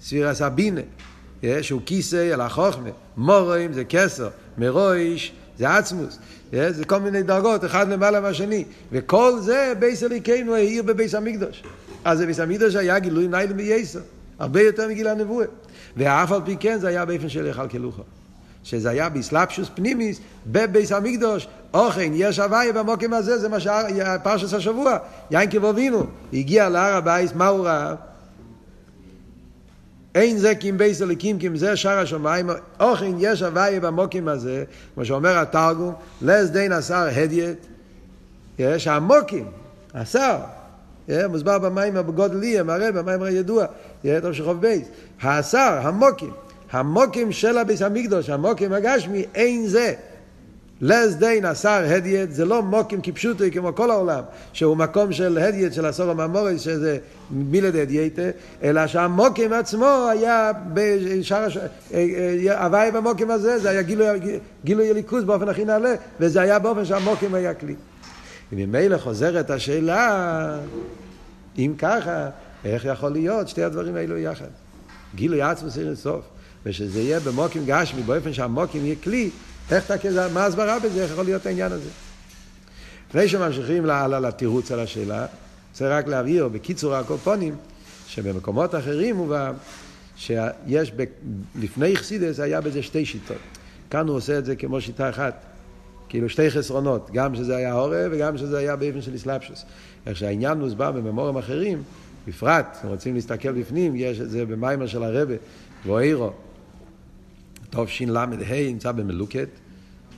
ספירס 0.00 0.42
הבינה, 0.42 0.80
שהוא 1.62 1.80
כיסי 1.86 2.32
על 2.32 2.40
החוכמה, 2.40 2.88
מורים 3.16 3.72
זה 3.72 3.84
כסר, 3.84 4.28
מרויש 4.58 5.32
זה 5.58 5.76
עצמוס, 5.76 6.18
זה 6.52 6.84
כל 6.84 6.98
מיני 6.98 7.22
דרגות, 7.22 7.64
אחד 7.64 7.88
למעלה 7.88 8.20
מהשני, 8.20 8.64
וכל 8.92 9.32
זה 9.40 9.72
ביס 9.78 10.02
אליקנו 10.02 10.54
העיר 10.54 10.82
בביס 10.82 11.14
המקדוש. 11.14 11.62
אז 12.04 12.20
בביס 12.20 12.40
המקדוש 12.40 12.74
היה 12.74 12.98
גילוי 12.98 13.28
ניילה 13.28 13.54
מייסר, 13.54 14.00
הרבה 14.38 14.62
יותר 14.62 14.88
מגיל 14.88 15.08
הנבואה, 15.08 15.46
ואף 15.96 16.32
על 16.32 16.40
פי 16.44 16.56
כן 16.60 16.78
זה 16.78 16.88
היה 16.88 17.04
באופן 17.04 17.28
של 17.28 17.46
יכלכלוכו. 17.46 18.02
שזה 18.64 18.90
היה 18.90 19.08
באסלאפשוס 19.08 19.70
פנימיס 19.74 20.20
בביס 20.46 20.92
המקדוש, 20.92 21.48
אוכן, 21.74 22.10
יש 22.14 22.38
הוויה 22.38 22.72
במוקם 22.72 23.12
הזה, 23.12 23.38
זה 23.38 23.48
מה 23.48 23.60
שפרשת 23.60 24.52
השבוע, 24.52 24.98
יין 25.30 25.50
כבובינו, 25.50 26.06
הגיע 26.32 26.68
להר 26.68 26.96
הבייס, 26.96 27.32
מה 27.34 27.46
הוא 27.48 27.66
ראה? 27.66 27.94
אין 30.14 30.38
זה 30.38 30.54
קים 30.54 30.78
בייס 30.78 31.02
אליקים 31.02 31.38
קים 31.38 31.56
זה 31.56 31.76
שער 31.76 31.98
השמיים, 31.98 32.50
אוכן 32.80 33.12
יש 33.18 33.42
הוויה 33.42 33.80
במוקם 33.80 34.28
הזה, 34.28 34.64
כמו 34.94 35.04
שאומר 35.04 35.38
התרגום, 35.38 35.94
לס 36.22 36.50
דין 36.50 36.72
השר 36.72 37.08
הדיית, 37.16 37.66
יש 38.58 38.86
המוקים, 38.86 39.46
השר, 39.94 40.38
מוסבר 41.28 41.58
במים 41.58 41.94
בגודל 41.94 42.36
ליאם, 42.36 42.70
הרי 42.70 42.92
במים 42.92 43.22
הידוע, 43.22 43.66
טוב 44.22 44.32
שחוב 44.32 44.60
בייס, 44.60 44.88
השר, 45.22 45.78
המוקים, 45.82 46.32
המוקים 46.72 47.32
של 47.32 47.58
הביס 47.58 47.82
המקדוש, 47.82 48.30
המוקים 48.30 48.72
הגשמי, 48.72 49.24
אין 49.34 49.66
זה. 49.66 49.94
לס 50.80 51.14
דיין 51.14 51.44
השר 51.44 51.84
הדיית, 51.86 52.34
זה 52.34 52.44
לא 52.44 52.62
מוקים 52.62 53.00
כפשוטי 53.02 53.50
כמו 53.50 53.74
כל 53.74 53.90
העולם, 53.90 54.22
שהוא 54.52 54.76
מקום 54.76 55.12
של 55.12 55.38
הדיית 55.38 55.74
של 55.74 55.86
הסור 55.86 56.10
הממורי, 56.10 56.58
שזה 56.58 56.98
מילד 57.30 57.76
הדייתה, 57.76 58.22
אלא 58.62 58.86
שהמוקים 58.86 59.52
עצמו 59.52 60.08
היה 60.10 60.52
בשאר, 60.72 61.44
הש... 61.44 61.58
הוואי 62.50 62.90
במוקים 62.90 63.30
הזה, 63.30 63.58
זה 63.58 63.70
היה 63.70 63.82
גילוי 64.64 64.90
הליכוז 64.90 65.24
באופן 65.24 65.48
הכי 65.48 65.64
נעלה, 65.64 65.94
וזה 66.20 66.40
היה 66.40 66.58
באופן 66.58 66.84
שהמוקים 66.84 67.34
היה 67.34 67.54
כלי. 67.54 67.74
וממילא 68.52 68.98
חוזרת 68.98 69.50
השאלה, 69.50 70.58
אם 71.58 71.74
ככה, 71.78 72.28
איך 72.64 72.84
יכול 72.84 73.12
להיות 73.12 73.48
שתי 73.48 73.62
הדברים 73.62 73.96
האלו 73.96 74.18
יחד? 74.18 74.48
גילוי 75.14 75.42
עצמו 75.42 75.70
סיר 75.70 75.96
סוף. 75.96 76.37
ושזה 76.68 77.00
יהיה 77.00 77.20
במוקים 77.20 77.62
גשמי, 77.66 78.02
באופן 78.02 78.32
שהמוקים 78.32 78.84
יהיה 78.84 78.96
כלי, 79.02 79.30
איך 79.70 79.84
אתה, 79.84 80.28
מה 80.32 80.42
ההסברה 80.42 80.78
בזה, 80.78 81.02
איך 81.02 81.12
יכול 81.12 81.24
להיות 81.24 81.46
העניין 81.46 81.72
הזה? 81.72 81.88
לפני 83.08 83.28
שממשיכים 83.28 83.86
לתירוץ 83.86 84.72
על 84.72 84.80
השאלה, 84.80 85.26
רוצה 85.70 85.98
רק 85.98 86.06
להבהיר 86.06 86.48
בקיצור 86.48 86.94
הקופונים, 86.94 87.56
שבמקומות 88.08 88.74
אחרים 88.74 89.16
מובא 89.16 89.52
שיש, 90.16 90.92
ב, 90.96 91.04
לפני 91.60 91.96
חסידס 91.96 92.40
היה 92.40 92.60
בזה 92.60 92.82
שתי 92.82 93.06
שיטות. 93.06 93.36
כאן 93.90 94.08
הוא 94.08 94.16
עושה 94.16 94.38
את 94.38 94.44
זה 94.44 94.56
כמו 94.56 94.80
שיטה 94.80 95.08
אחת. 95.08 95.44
כאילו 96.08 96.28
שתי 96.28 96.50
חסרונות, 96.50 97.10
גם 97.12 97.34
שזה 97.34 97.56
היה 97.56 97.72
הורה 97.72 98.06
וגם 98.10 98.38
שזה 98.38 98.58
היה 98.58 98.76
באבן 98.76 99.02
של 99.02 99.14
אסלאפשוס. 99.14 99.64
איך 100.06 100.16
שהעניין 100.16 100.58
מוסבר 100.58 100.92
בממורים 100.92 101.36
אחרים, 101.36 101.82
בפרט, 102.26 102.78
אם 102.84 102.88
רוצים 102.88 103.14
להסתכל 103.14 103.52
בפנים, 103.52 103.92
יש 103.96 104.20
את 104.20 104.30
זה 104.30 104.46
במיימר 104.46 104.86
של 104.86 105.02
הרבה, 105.02 105.34
ואוירו, 105.86 106.32
תשל"ה, 107.70 108.26
נמצא 108.68 108.92
במלוקת, 108.92 109.48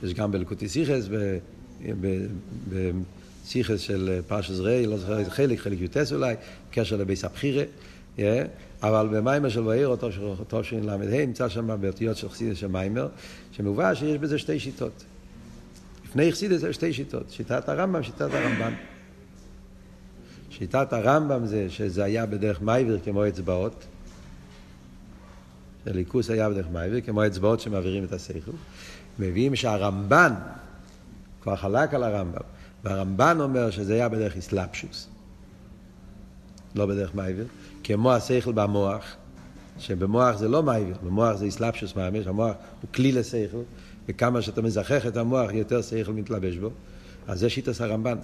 יש 0.03 0.13
גם 0.13 0.31
בלקוטי 0.31 0.69
סיכס, 0.69 1.07
בסיכס 2.69 3.79
של 3.79 4.19
פרשס 4.27 4.59
ריי, 4.59 4.85
לא 4.85 4.97
זוכר 4.97 5.19
איזה 5.19 5.31
חלק, 5.31 5.59
חלק 5.59 5.77
יוטס 5.81 6.13
אולי, 6.13 6.35
קשר 6.71 6.97
לביס 6.97 7.25
הבחירה, 7.25 7.63
אבל 8.83 9.07
במיימר 9.11 9.49
של 9.49 9.67
ואירו, 9.67 9.95
תשל"ה, 10.47 10.97
נמצא 10.97 11.49
שם 11.49 11.81
באותיות 11.81 12.17
של 12.17 12.29
חסידס 12.29 12.57
של 12.57 12.67
מיימר, 12.67 13.07
שמובא 13.51 13.93
שיש 13.93 14.17
בזה 14.17 14.37
שתי 14.37 14.59
שיטות. 14.59 15.03
לפני 16.05 16.31
חסידס 16.31 16.63
יש 16.63 16.75
שתי 16.75 16.93
שיטות, 16.93 17.29
שיטת 17.29 17.69
הרמב"ם, 17.69 18.03
שיטת 18.03 18.29
הרמב"ן. 18.33 18.73
שיטת 20.49 20.93
הרמב"ם 20.93 21.45
זה 21.45 21.69
שזה 21.69 22.03
היה 22.03 22.25
בדרך 22.25 22.61
מייביר 22.61 22.99
כמו 23.03 23.27
אצבעות, 23.27 23.85
האלוקוס 25.85 26.29
היה 26.29 26.49
בדרך 26.49 26.65
מייביר 26.71 27.01
כמו 27.01 27.27
אצבעות 27.27 27.59
שמעבירים 27.59 28.03
את 28.03 28.13
השכל. 28.13 28.51
מביאים 29.19 29.55
שהרמב"ן, 29.55 30.33
כבר 31.41 31.55
חלק 31.55 31.93
על 31.93 32.03
הרמב"ם, 32.03 32.41
והרמב"ן 32.83 33.37
אומר 33.39 33.71
שזה 33.71 33.93
היה 33.93 34.09
בדרך 34.09 34.37
הסלבשוס, 34.37 35.07
לא 36.75 36.85
בדרך 36.85 37.15
מייביר, 37.15 37.45
כמו 37.83 38.13
השכל 38.13 38.51
במוח, 38.51 39.15
שבמוח 39.79 40.37
זה 40.37 40.47
לא 40.47 40.63
מייביר, 40.63 40.95
במוח 41.03 41.35
זה 41.35 41.47
הסלבשוס 41.47 41.95
ממש, 41.95 42.27
המוח 42.27 42.55
הוא 42.81 42.89
כלי 42.93 43.11
לשכל, 43.11 43.61
וכמה 44.07 44.41
שאתה 44.41 44.61
מזכך 44.61 45.07
את 45.07 45.17
המוח, 45.17 45.51
יותר 45.53 45.81
שכל 45.81 46.13
מתלבש 46.13 46.55
בו. 46.55 46.69
אז 47.27 47.39
זה 47.39 47.49
שיטס 47.49 47.81
הרמב"ן. 47.81 48.17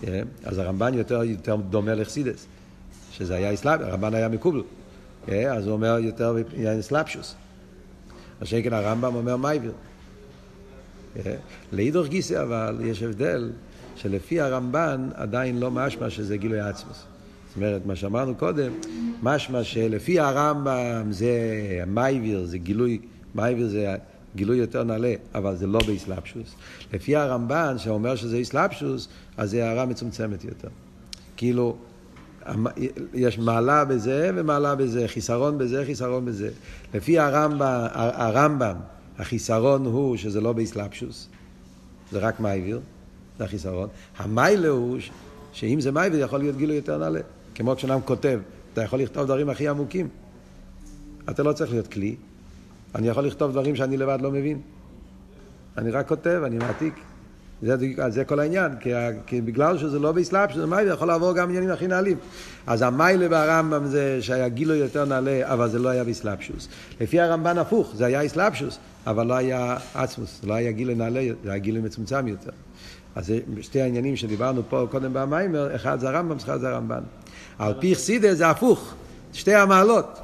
כן? 0.00 0.26
אז 0.44 0.58
הרמב"ן 0.58 0.94
יותר, 0.94 1.24
יותר 1.24 1.56
דומה 1.56 1.94
לחסידוס, 1.94 2.46
שזה 3.12 3.34
היה 3.34 3.54
הסלב, 3.54 3.80
הרמב"ן 3.80 4.14
היה 4.14 4.28
מקובל. 4.28 4.62
כן? 5.26 5.52
אז 5.56 5.66
הוא 5.66 5.72
אומר 5.72 5.98
יותר 5.98 6.36
הסלבשוס. 6.80 7.34
מה 8.40 8.46
שכן 8.46 8.72
הרמב"ם 8.72 9.14
אומר 9.14 9.36
מייביר. 9.36 9.72
כן? 11.24 11.36
לאידוך 11.72 12.06
גיסא 12.06 12.42
אבל 12.42 12.78
יש 12.84 13.02
הבדל 13.02 13.50
שלפי 13.96 14.40
הרמב"ן 14.40 15.08
עדיין 15.14 15.60
לא 15.60 15.70
משמע 15.70 16.10
שזה 16.10 16.36
גילוי 16.36 16.60
עצמוס. 16.60 17.04
זאת 17.48 17.56
אומרת, 17.56 17.86
מה 17.86 17.96
שאמרנו 17.96 18.34
קודם, 18.34 18.72
משמע 19.22 19.64
שלפי 19.64 20.20
הרמב"ם 20.20 21.12
זה 21.12 21.30
מייביר, 21.86 22.44
זה 22.44 22.58
גילוי, 22.58 23.00
מייביר 23.34 23.68
זה 23.68 23.94
גילוי 24.36 24.56
יותר 24.56 24.84
נעלה, 24.84 25.14
אבל 25.34 25.56
זה 25.56 25.66
לא 25.66 25.80
בהסלבשוס. 25.86 26.54
לפי 26.92 27.16
הרמב"ן, 27.16 27.74
שאומר 27.78 28.16
שזה 28.16 28.40
הסלבשוס, 28.40 29.08
אז 29.36 29.50
זה 29.50 29.66
הארה 29.66 29.86
מצומצמת 29.86 30.44
יותר. 30.44 30.68
כאילו, 31.36 31.76
יש 33.14 33.38
מעלה 33.38 33.84
בזה 33.84 34.30
ומעלה 34.34 34.74
בזה, 34.74 35.08
חיסרון 35.08 35.58
בזה, 35.58 35.82
חיסרון 35.86 36.24
בזה. 36.24 36.50
לפי 36.94 37.18
הרמב"ם, 37.18 37.86
הרמב"ם 37.94 38.76
החיסרון 39.18 39.86
הוא 39.86 40.16
שזה 40.16 40.40
לא 40.40 40.52
בהסלבשוס, 40.52 41.28
זה 42.12 42.18
רק 42.18 42.40
מייביר, 42.40 42.80
זה 43.38 43.44
החיסרון. 43.44 43.88
המעלה 44.16 44.68
הוא 44.68 44.98
שאם 45.52 45.80
זה 45.80 45.92
מייביר 45.92 46.20
יכול 46.20 46.38
להיות 46.38 46.56
גילוי 46.56 46.76
יותר 46.76 46.98
נעלה. 46.98 47.20
כמו 47.54 47.76
כשאדם 47.76 48.00
כותב, 48.04 48.40
אתה 48.72 48.82
יכול 48.82 48.98
לכתוב 48.98 49.24
דברים 49.24 49.48
הכי 49.48 49.68
עמוקים. 49.68 50.08
אתה 51.30 51.42
לא 51.42 51.52
צריך 51.52 51.70
להיות 51.70 51.86
כלי, 51.86 52.16
אני 52.94 53.08
יכול 53.08 53.26
לכתוב 53.26 53.50
דברים 53.50 53.76
שאני 53.76 53.96
לבד 53.96 54.18
לא 54.20 54.30
מבין. 54.30 54.60
אני 55.78 55.90
רק 55.90 56.08
כותב, 56.08 56.42
אני 56.46 56.58
מעתיק. 56.58 56.94
זה, 57.62 57.76
זה 58.08 58.24
כל 58.24 58.40
העניין, 58.40 58.72
כי, 58.80 58.90
כי 59.26 59.40
בגלל 59.40 59.78
שזה 59.78 59.98
לא 59.98 60.12
באסלאפ, 60.12 60.52
שזה 60.52 60.66
מיילה, 60.66 60.92
יכול 60.92 61.08
לעבור 61.08 61.32
גם 61.32 61.48
עניינים 61.48 61.70
הכי 61.70 61.86
נעלים. 61.86 62.16
אז 62.66 62.82
המיילה 62.82 63.28
ברמב"ם 63.28 63.86
זה 63.86 64.18
שהיה 64.20 64.48
גילו 64.48 64.74
יותר 64.74 65.04
נעלה, 65.04 65.40
אבל 65.44 65.68
זה 65.68 65.78
לא 65.78 65.88
היה 65.88 66.04
באסלאפשוס. 66.04 66.68
לפי 67.00 67.20
הרמב"ן 67.20 67.58
הפוך, 67.58 67.92
זה 67.96 68.06
היה 68.06 68.26
אסלאפשוס, 68.26 68.78
אבל 69.06 69.26
לא 69.26 69.34
היה 69.34 69.76
עצמוס, 69.94 70.40
לא 70.44 70.54
היה 70.54 70.70
גילו 70.70 70.94
נעלה, 70.94 71.20
זה 71.44 71.50
היה 71.50 71.58
גילו 71.58 71.82
מצומצם 71.82 72.28
יותר. 72.28 72.50
אז 73.14 73.26
זה 73.26 73.38
שתי 73.60 73.80
העניינים 73.80 74.16
שדיברנו 74.16 74.62
פה 74.68 74.86
קודם 74.90 75.12
במיימר, 75.12 75.74
אחד 75.74 76.00
זה 76.00 76.08
הרמב"ם, 76.08 76.36
אחד 76.36 76.60
זה 76.60 76.68
הרמב"ן. 76.68 77.02
על 77.58 77.74
פי 77.80 77.94
חסידה 77.94 78.34
זה 78.34 78.50
הפוך, 78.50 78.94
שתי 79.32 79.54
המעלות. 79.54 80.20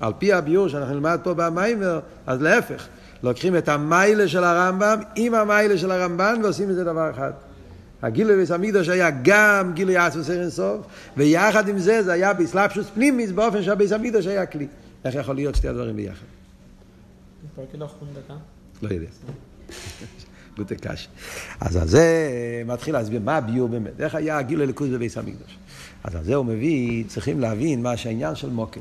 על 0.00 0.12
פי 0.18 0.32
הביור 0.32 0.68
שאנחנו 0.68 0.94
נלמד 0.94 1.18
פה 1.22 1.34
במיימר, 1.34 2.00
אז 2.26 2.42
להפך, 2.42 2.86
לוקחים 3.26 3.56
את 3.56 3.68
המיילה 3.68 4.28
של 4.28 4.44
הרמב"ם 4.44 5.00
עם 5.16 5.34
המיילה 5.34 5.78
של 5.78 5.90
הרמב"ן 5.90 6.40
ועושים 6.42 6.68
מזה 6.68 6.84
דבר 6.84 7.10
אחד. 7.10 7.32
הגילוי 8.02 8.36
ביס 8.36 8.50
המקדוש 8.50 8.88
היה 8.88 9.10
גם 9.22 9.72
גילוי 9.74 9.96
עצמוס 9.96 10.30
אין 10.30 10.50
סוף, 10.50 10.86
ויחד 11.16 11.68
עם 11.68 11.78
זה 11.78 12.02
זה 12.02 12.12
היה 12.12 12.34
באסלאפשוס 12.34 12.86
פנימיס 12.94 13.30
באופן 13.30 13.62
שהביס 13.62 13.92
המקדוש 13.92 14.26
היה 14.26 14.46
כלי. 14.46 14.66
איך 15.04 15.14
יכול 15.14 15.34
להיות 15.34 15.54
שתי 15.54 15.68
הדברים 15.68 15.96
ביחד? 15.96 16.24
לא 18.82 18.88
יודע. 18.88 19.06
גוטה 20.56 20.74
קש. 20.74 21.08
אז 21.60 21.76
על 21.76 21.88
זה 21.88 22.32
מתחיל 22.66 22.94
להסביר 22.94 23.20
מה 23.20 23.36
הביור 23.36 23.68
באמת, 23.68 24.00
איך 24.00 24.14
היה 24.14 24.38
הגילוי 24.38 24.66
ליכוז 24.66 24.90
בביס 24.90 25.18
המקדוש. 25.18 25.58
אז 26.04 26.14
על 26.14 26.24
זה 26.24 26.34
הוא 26.34 26.46
מביא, 26.46 27.04
צריכים 27.08 27.40
להבין 27.40 27.82
מה 27.82 27.96
שהעניין 27.96 28.34
של 28.34 28.50
מוקר. 28.50 28.80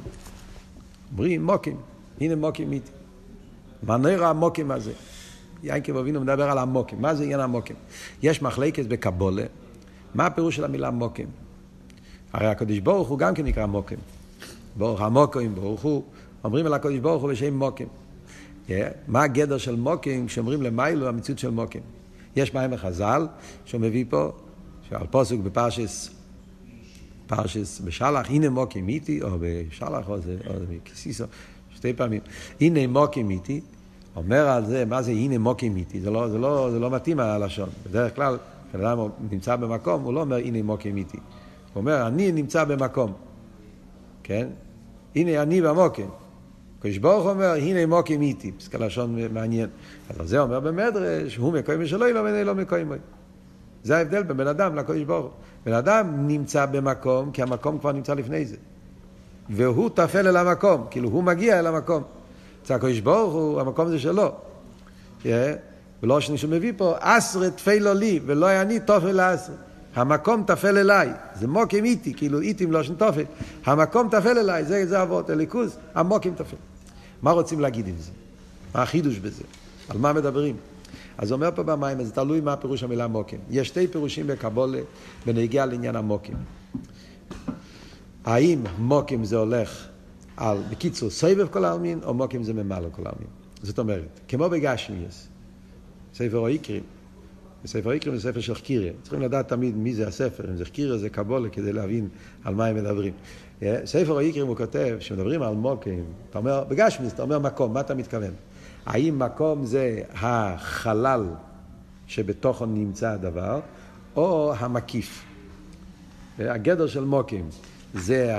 אומרים 1.12 1.45
מוקים, 1.45 1.77
הנה 2.21 2.36
מוקים 2.36 2.71
איתי. 2.71 2.91
מה 3.86 3.98
נראה 3.98 4.30
המוקים 4.30 4.71
הזה? 4.71 4.93
יינקב 5.63 5.98
אבינו 5.98 6.21
מדבר 6.21 6.50
על 6.50 6.58
המוקים. 6.58 7.02
מה 7.02 7.15
זה 7.15 7.24
עניין 7.24 7.39
המוקים? 7.39 7.76
יש 8.24 8.41
מחלקת 8.41 8.86
בקבולה, 8.86 9.43
מה 10.15 10.26
הפירוש 10.26 10.56
של 10.56 10.65
המילה 10.65 10.91
מוקים? 10.91 11.28
הרי 12.34 12.48
הקדוש 12.48 12.80
ברוך 12.80 13.08
הוא 13.08 13.19
גם 13.19 13.34
כן 13.34 13.45
נקרא 13.45 13.65
מוקים. 13.65 13.98
ברוך 14.78 15.02
המוקים, 15.02 15.56
ברוך 15.56 15.82
הוא, 15.82 16.04
אומרים 16.43 16.65
על 16.65 16.74
הקדוש 16.74 17.00
ברוך 17.00 17.24
הוא 17.24 17.32
בשם 17.32 17.54
מוקים. 17.54 17.88
Yeah. 18.67 18.71
מה 19.08 19.24
הגדר 19.24 19.58
של 19.58 19.76
מוקים 19.76 20.28
כשאומרים 20.28 20.62
למיילו 20.62 21.08
המציאות 21.08 21.39
של 21.39 21.50
מוקים? 21.50 21.82
יש 22.36 22.54
מים 22.54 22.74
החז"ל 22.74 23.28
שהוא 23.65 23.82
מביא 23.82 24.06
פה, 24.10 24.32
שעל 24.89 25.08
פוסק 25.12 25.38
בפרשס 25.38 26.10
פרשס 27.28 27.82
בשלח, 27.84 28.30
הנה 28.30 28.50
מוקים 28.50 28.88
איתי, 28.88 29.21
או 29.21 29.30
בשלח, 29.39 30.10
או, 30.10 30.21
זה, 30.21 30.38
או 30.48 30.54
בקסיסו, 30.69 31.24
שתי 31.76 31.93
פעמים. 31.93 32.21
הנה 32.62 32.88
מוקים 32.88 33.30
איתי, 33.30 33.62
אומר 34.15 34.49
על 34.49 34.65
זה, 34.65 34.86
מה 34.86 35.01
זה 35.01 35.12
הנה 35.12 35.38
מוקים 35.38 35.75
איתי? 35.75 36.01
זה 36.01 36.12
לא, 36.12 36.30
זה 36.30 36.38
לא, 36.38 36.69
זה 36.71 36.80
לא 36.80 36.91
מתאים 36.91 37.19
הלשון. 37.19 37.69
בדרך 37.89 38.15
כלל, 38.15 38.38
כשאדם 38.69 38.99
נמצא 39.32 39.56
במקום, 39.56 40.04
הוא 40.04 40.13
לא 40.13 40.21
אומר 40.21 40.36
הנה 40.36 40.62
מוקים 40.63 40.97
איתי. 40.97 41.17
הוא 41.17 41.82
אומר, 41.82 42.08
אני 42.08 42.32
נמצא 42.32 42.63
במקום. 42.63 43.13
כן? 44.23 44.47
הנה 45.15 45.41
אני 45.41 45.62
במוקים. 45.62 46.10
הקדוש 46.80 46.97
ברוך 46.97 47.25
אומר, 47.25 47.54
הנה 47.54 47.86
מוקים 47.86 48.21
איתי. 48.21 48.51
פסקה 48.51 48.78
לשון 48.78 49.34
מעניין. 49.34 49.69
אז 50.19 50.30
זה 50.30 50.39
אומר 50.39 50.60
במדרש, 50.60 51.36
הוא 51.36 51.54
מקוים 51.54 51.88
שלו, 51.88 52.08
לא, 52.13 52.43
לא 52.43 52.56
מקוים. 52.56 52.91
זה 53.84 53.97
ההבדל 53.97 54.23
בין 54.23 54.38
בן 54.38 54.47
אדם 54.47 54.75
לקדוש 54.75 55.04
ברוך. 55.04 55.34
בן 55.65 55.73
אדם 55.73 56.28
נמצא 56.28 56.65
במקום, 56.65 57.32
כי 57.32 57.41
המקום 57.41 57.80
כבר 57.80 57.91
נמצא 57.91 58.13
לפני 58.13 58.45
זה. 58.45 58.56
והוא 59.49 59.89
טפל 59.89 60.28
אל 60.28 60.38
המקום, 60.38 60.86
כאילו 60.89 61.10
הוא 61.10 61.23
מגיע 61.23 61.60
אל 61.60 61.67
המקום. 61.67 62.04
אצל 62.65 62.73
הקדוש 62.73 62.99
ברוך 62.99 63.34
הוא, 63.34 63.62
המקום 63.62 63.89
זה 63.89 63.99
שלו. 63.99 64.32
ולא 66.04 66.19
שמישהו 66.19 66.49
מביא 66.49 66.73
פה, 66.78 66.95
אסרה 66.99 67.49
תפלו 67.49 67.93
לי, 67.93 68.19
ולא 68.25 68.62
אני 68.62 68.80
תופל 68.80 69.12
לאסרה. 69.12 69.56
המקום 69.95 70.43
תפל 70.47 70.78
אליי, 70.78 71.10
זה 71.36 71.47
מוקים 71.47 71.86
איתי, 71.86 72.13
כאילו 72.13 72.41
איתי 72.41 72.65
לא 72.65 72.84
שן 72.84 72.95
תופל. 72.95 73.23
המקום 73.65 74.10
תפל 74.10 74.38
אליי, 74.38 74.65
זה, 74.65 74.86
זה 74.86 75.01
אבות, 75.01 75.30
הליכוז, 75.30 75.78
המוקים 75.95 76.34
תפל. 76.36 76.56
מה 77.21 77.32
רוצים 77.32 77.60
להגיד 77.60 77.88
עם 77.88 77.95
זה? 77.99 78.12
מה 78.75 78.82
החידוש 78.82 79.17
בזה? 79.17 79.43
על 79.89 79.97
מה 79.97 80.13
מדברים? 80.13 80.56
אז 81.17 81.32
אומר 81.32 81.49
פה 81.56 81.63
במים, 81.63 82.04
זה 82.04 82.12
תלוי 82.12 82.41
מה 82.41 82.56
פירוש 82.56 82.84
המילה 82.84 83.08
מוקים. 83.08 83.39
יש 83.49 83.67
שתי 83.67 83.88
פירושים 83.88 84.28
בקבולה 84.28 84.80
בנגיע 85.25 85.65
לעניין 85.65 85.95
המוקים. 85.95 86.36
האם 88.25 88.63
מוקים 88.78 89.25
זה 89.25 89.38
הולך 89.38 89.88
על, 90.38 90.58
בקיצור, 90.71 91.10
סבב 91.10 91.48
כל 91.48 91.65
העלמין, 91.65 92.00
או 92.04 92.13
מוקים 92.13 92.43
זה 92.43 92.54
ממלא 92.54 92.88
כל 92.91 93.02
העלמין. 93.06 93.28
זאת 93.62 93.80
אומרת, 93.80 94.19
כמו 94.28 94.50
בגשמיאס, 94.50 95.28
ספר 96.13 96.38
או 96.38 96.48
איקרים, 96.48 96.84
בספר 97.63 97.91
איקרים 97.91 98.17
זה 98.17 98.32
ספר 98.32 98.39
של 98.39 98.56
חקירה. 98.56 98.89
צריכים 99.02 99.21
לדעת 99.21 99.48
תמיד 99.48 99.76
מי 99.76 99.93
זה 99.93 100.08
הספר, 100.08 100.50
אם 100.50 100.56
זה 100.56 100.65
חקירה 100.65 100.98
זה 100.98 101.10
קבולה, 101.10 101.50
כדי 101.50 101.74
להבין 101.74 102.08
על 102.43 102.56
מה 102.56 102.65
הם 102.65 102.76
מדברים. 102.76 103.13
ספר 103.86 104.19
איקרים 104.19 104.48
הוא 104.48 104.58
כותב, 104.58 104.95
כשמדברים 105.00 105.41
על 105.41 105.56
מוקים, 105.56 106.04
אתה 106.30 106.39
אומר, 106.39 106.63
בגשמיס, 106.63 107.13
אתה 107.13 107.21
אומר 107.21 107.39
מקום, 107.39 107.74
מה 107.74 107.80
אתה 107.80 107.95
מתכוון? 107.95 108.32
האם 108.86 109.19
מקום 109.19 109.65
זה 109.65 110.02
החלל 110.13 111.24
שבתוכו 112.08 112.65
נמצא 112.65 113.10
הדבר, 113.10 113.60
או 114.15 114.54
המקיף? 114.58 115.26
הגדר 116.39 116.88
של 116.88 117.04
מוקים 117.04 117.50
זה 117.93 118.34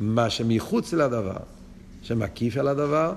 מה 0.00 0.30
שמחוץ 0.30 0.92
לדבר, 0.92 1.36
שמקיף 2.02 2.56
על 2.56 2.68
הדבר, 2.68 3.12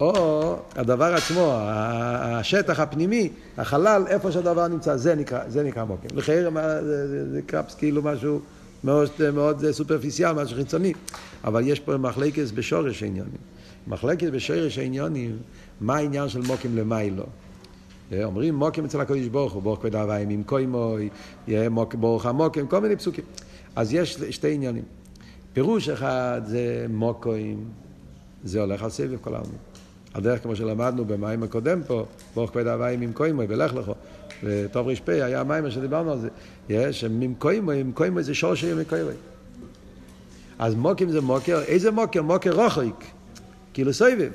או 0.00 0.56
הדבר 0.76 1.14
עצמו, 1.14 1.56
השטח 1.60 2.80
הפנימי, 2.80 3.28
החלל, 3.58 4.04
איפה 4.08 4.32
שהדבר 4.32 4.68
נמצא, 4.68 4.96
זה 4.96 5.14
נקרא, 5.14 5.40
זה 5.48 5.62
נקרא 5.62 5.84
מוקים. 5.84 6.10
לחייר 6.14 6.50
זה, 6.54 7.08
זה, 7.08 7.32
זה 7.32 7.42
קרפס 7.42 7.74
כאילו 7.74 8.02
משהו 8.02 8.40
מאוד, 8.84 9.08
מאוד 9.34 9.70
סופרפיציאל, 9.70 10.32
משהו 10.32 10.56
חיצוני, 10.56 10.92
אבל 11.44 11.68
יש 11.68 11.80
פה 11.80 11.96
מחלקת 11.96 12.50
בשורש 12.54 13.02
העניונים. 13.02 13.40
מחלקת 13.86 14.32
בשורש 14.32 14.78
העניונים, 14.78 15.36
מה 15.80 15.96
העניין 15.96 16.28
של 16.28 16.40
מוקים 16.40 16.76
למיילו. 16.76 17.24
אומרים 18.24 18.54
מוקים 18.54 18.84
אצל 18.84 19.00
הקדוש 19.00 19.26
ברוך 19.26 19.52
הוא, 19.52 19.62
ברוך 19.62 19.80
כבד 19.80 19.96
אביים 19.96 20.30
עם 20.30 20.42
קוימוי, 20.42 21.08
ברוך 21.94 22.26
המוקים, 22.26 22.66
כל 22.66 22.80
מיני 22.80 22.96
פסוקים. 22.96 23.24
אז 23.76 23.94
יש 23.94 24.18
שתי 24.30 24.54
עניינים. 24.54 24.82
פירוש 25.54 25.88
אחד 25.88 26.42
זה 26.46 26.86
מוקוים, 26.88 27.64
זה 28.44 28.60
הולך 28.60 28.82
על 28.82 28.90
סבב 28.90 29.16
כל 29.20 29.34
העלמין. 29.34 29.58
הדרך 30.14 30.42
כמו 30.42 30.56
שלמדנו 30.56 31.04
במים 31.04 31.42
הקודם 31.42 31.80
פה, 31.86 32.06
ברוך 32.34 32.50
כבד 32.50 32.66
אביים 32.66 33.00
עם 33.00 33.12
קוימוי, 33.12 33.46
ולך 33.48 33.74
לכו. 33.74 33.94
וטוב 34.42 34.88
ר"פ 34.88 35.08
היה 35.08 35.40
המים 35.40 35.70
שדיברנו 35.70 36.12
על 36.12 36.18
זה. 36.18 36.28
יש, 36.68 37.04
ממקוימוי, 37.04 37.82
ממקוימוי 37.82 38.22
זה 38.22 38.34
שור 38.34 38.54
שיהיה 38.54 38.74
מקוימוי. 38.74 39.14
אז 40.58 40.74
מוקים 40.74 41.10
זה 41.10 41.20
מוקר, 41.20 41.62
איזה 41.62 41.90
מוקר? 41.90 42.22
מוקר 42.22 42.52
רוחק. 42.52 43.04
כאילו 43.72 43.92
סבב, 43.92 44.30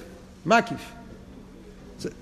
מקיף. 0.45 0.91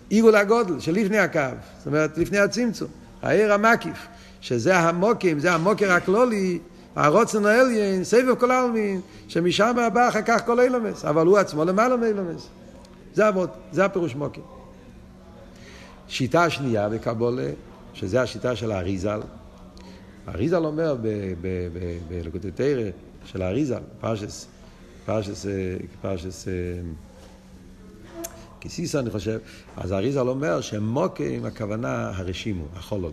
עיגול 0.10 0.36
הגודל 0.36 0.80
של 0.80 0.94
לפני 0.94 1.18
הקו, 1.18 1.40
זאת 1.78 1.88
אומרת 1.88 2.18
לפני 2.18 2.38
הצמצום, 2.38 2.88
העיר 3.22 3.54
המקיף, 3.54 4.08
שזה 4.42 4.78
המוקים, 4.78 5.40
זה 5.40 5.54
המוקר 5.54 5.92
הכלולי, 5.92 6.60
הרוצן 6.98 7.46
האליין, 7.46 8.04
סבב 8.04 8.36
כל 8.36 8.52
העלמין, 8.52 9.02
שמשם 9.28 9.76
בא 9.94 10.10
אחר 10.10 10.22
כך 10.22 10.46
כל 10.46 10.60
אילומס, 10.60 11.06
אבל 11.06 11.26
הוא 11.26 11.38
עצמו 11.38 11.66
למעלה 11.66 11.98
מאילומס. 11.98 12.48
זה 13.14 13.30
אבות, 13.30 13.50
זה 13.72 13.86
הפירוש 13.86 14.16
מוקים. 14.16 14.44
שיטה 16.08 16.50
שנייה 16.50 16.90
בקבולה, 16.90 17.50
שזה 17.94 18.22
השיטה 18.22 18.56
של 18.56 18.72
האריזל. 18.72 19.20
האריזל 20.28 20.66
אומר 20.66 20.96
בלקוטי 22.08 22.52
תרא 22.52 22.90
של 23.26 23.42
האריזל, 23.42 23.82
פרשס, 24.02 24.48
פרשס, 25.06 25.46
פרשס, 26.02 26.48
כסיסה 28.62 29.00
אני 29.00 29.10
חושב, 29.10 29.40
אז 29.78 29.92
האריזל 29.92 30.28
אומר 30.28 30.62
שמוקים 30.62 31.46
הכוונה 31.46 32.12
הרשימו, 32.16 32.66
החולול. 32.76 33.12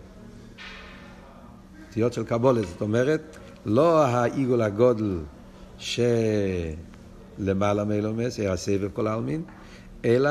אותיות 1.89 2.13
של 2.13 2.25
קבולה, 2.25 2.63
זאת 2.63 2.81
אומרת, 2.81 3.37
לא 3.67 4.05
העיגול 4.05 4.63
הגודל 4.63 5.19
שלמעלה 5.79 6.75
מאילומס, 7.85 8.41
אלא 8.41 8.53
הסבב 8.53 8.89
כל 8.93 9.07
העלמין, 9.07 9.43
אלא 10.05 10.31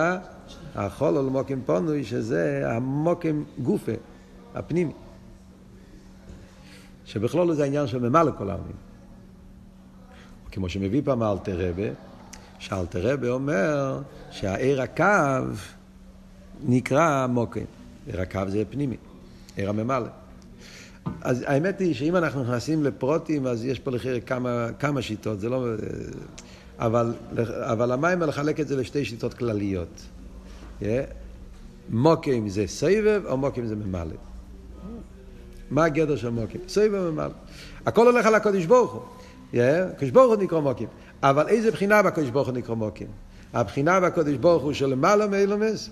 החולול 0.75 1.25
מוקים 1.25 1.61
פונוי, 1.65 2.03
שזה 2.03 2.63
המוקים 2.65 3.45
גופה, 3.61 3.91
הפנימי. 4.55 4.93
שבכלול 7.05 7.53
זה 7.53 7.63
העניין 7.63 7.87
של 7.87 8.09
ממלא 8.09 8.31
כל 8.37 8.49
העלמין. 8.49 8.75
כמו 10.51 10.69
שמביא 10.69 11.01
פעם 11.05 11.23
אלתר 11.23 11.69
רבה, 11.69 11.87
שאלתר 12.59 13.13
רבה 13.13 13.29
אומר 13.29 13.99
שהעיר 14.31 14.81
הקו 14.81 15.45
נקרא 16.63 17.27
מוקים. 17.27 17.65
עיר 18.07 18.21
הקו 18.21 18.41
זה 18.47 18.63
פנימי, 18.69 18.97
עיר 19.55 19.69
הממלא. 19.69 20.07
אז 21.21 21.43
האמת 21.47 21.79
היא 21.79 21.93
שאם 21.93 22.15
אנחנו 22.15 22.43
נכנסים 22.43 22.83
לפרוטים, 22.83 23.47
אז 23.47 23.65
יש 23.65 23.79
פה 23.79 23.91
לחיר 23.91 24.19
כמה, 24.25 24.67
כמה 24.79 25.01
שיטות, 25.01 25.39
זה 25.39 25.49
לא... 25.49 25.65
אבל, 26.79 27.13
אבל 27.47 27.91
המים 27.91 28.21
לחלק 28.21 28.59
את 28.59 28.67
זה 28.67 28.75
לשתי 28.75 29.05
שיטות 29.05 29.33
כלליות. 29.33 30.01
Yeah. 30.81 30.83
מוקים 31.89 32.49
זה 32.49 32.67
סבב 32.67 33.21
או 33.25 33.37
מוקים 33.37 33.67
זה 33.67 33.75
ממלא. 33.75 34.15
מה 35.71 35.85
הגדר 35.85 36.15
של 36.15 36.29
מוקים? 36.29 36.61
סבב 36.67 36.93
וממלא. 36.93 37.33
הכל 37.85 38.07
הולך 38.07 38.25
על 38.25 38.35
הקודש 38.35 38.65
ברוך 38.65 38.91
הוא. 38.93 39.01
הקודש 39.93 40.11
ברוך 40.11 40.33
הוא 40.33 40.43
נקרא 40.43 40.59
מוקים. 40.59 40.87
אבל 41.23 41.47
איזה 41.47 41.71
בחינה 41.71 42.01
בקודש 42.01 42.29
ברוך 42.29 42.47
הוא 42.47 42.57
נקרא 42.57 42.75
מוקים? 42.75 43.07
הבחינה 43.53 43.99
בקודש 43.99 44.37
ברוך 44.37 44.63
הוא 44.63 44.73
שלמעלה 44.73 45.27
מאילומס, 45.27 45.89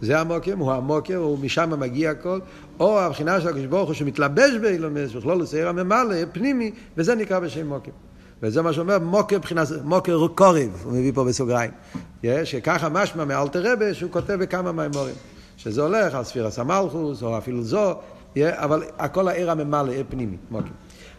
זה 0.00 0.20
המוקים, 0.20 0.58
הוא 0.58 0.72
המוקר, 0.72 1.16
הוא 1.16 1.38
משם 1.38 1.80
מגיע 1.80 2.10
הכל, 2.10 2.40
או 2.80 3.00
הבחינה 3.00 3.40
של 3.40 3.48
הקדוש 3.48 3.66
ברוך 3.66 3.86
הוא 3.86 3.94
שמתלבש 3.94 4.54
באילומס, 4.60 5.12
בכלול 5.12 5.42
לסייר 5.42 5.68
הממלא, 5.68 6.16
פנימי, 6.32 6.70
וזה 6.96 7.14
נקרא 7.14 7.38
בשם 7.38 7.66
מוקר. 7.66 7.90
וזה 8.42 8.62
מה 8.62 8.72
שאומר 8.72 8.98
מוקר 8.98 9.38
מבחינה, 9.38 9.62
מוקר 9.84 10.26
קורב, 10.34 10.82
הוא 10.84 10.92
מביא 10.92 11.12
פה 11.14 11.24
בסוגריים. 11.24 11.70
שככה 12.44 12.88
משמע 12.88 13.24
מאלתר 13.24 13.72
רבה 13.72 13.94
שהוא 13.94 14.10
כותב 14.10 14.32
בכמה 14.32 14.72
מימורים. 14.72 15.14
שזה 15.56 15.82
הולך 15.82 16.14
על 16.14 16.24
ספירס 16.24 16.58
המלכוס, 16.58 17.22
או 17.22 17.38
אפילו 17.38 17.62
זו, 17.62 17.94
אבל 18.38 18.82
הכל 18.98 19.28
העיר 19.28 19.50
הממלא, 19.50 19.92
פנימי, 20.08 20.36
מוקים. 20.50 20.72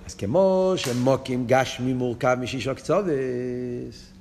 אז 0.06 0.15
כמו 0.15 0.74
שמוקים 0.76 1.43
גשמי 1.47 1.93
מורכב 1.93 2.38
משישו 2.41 2.76
קצובס, 2.76 4.12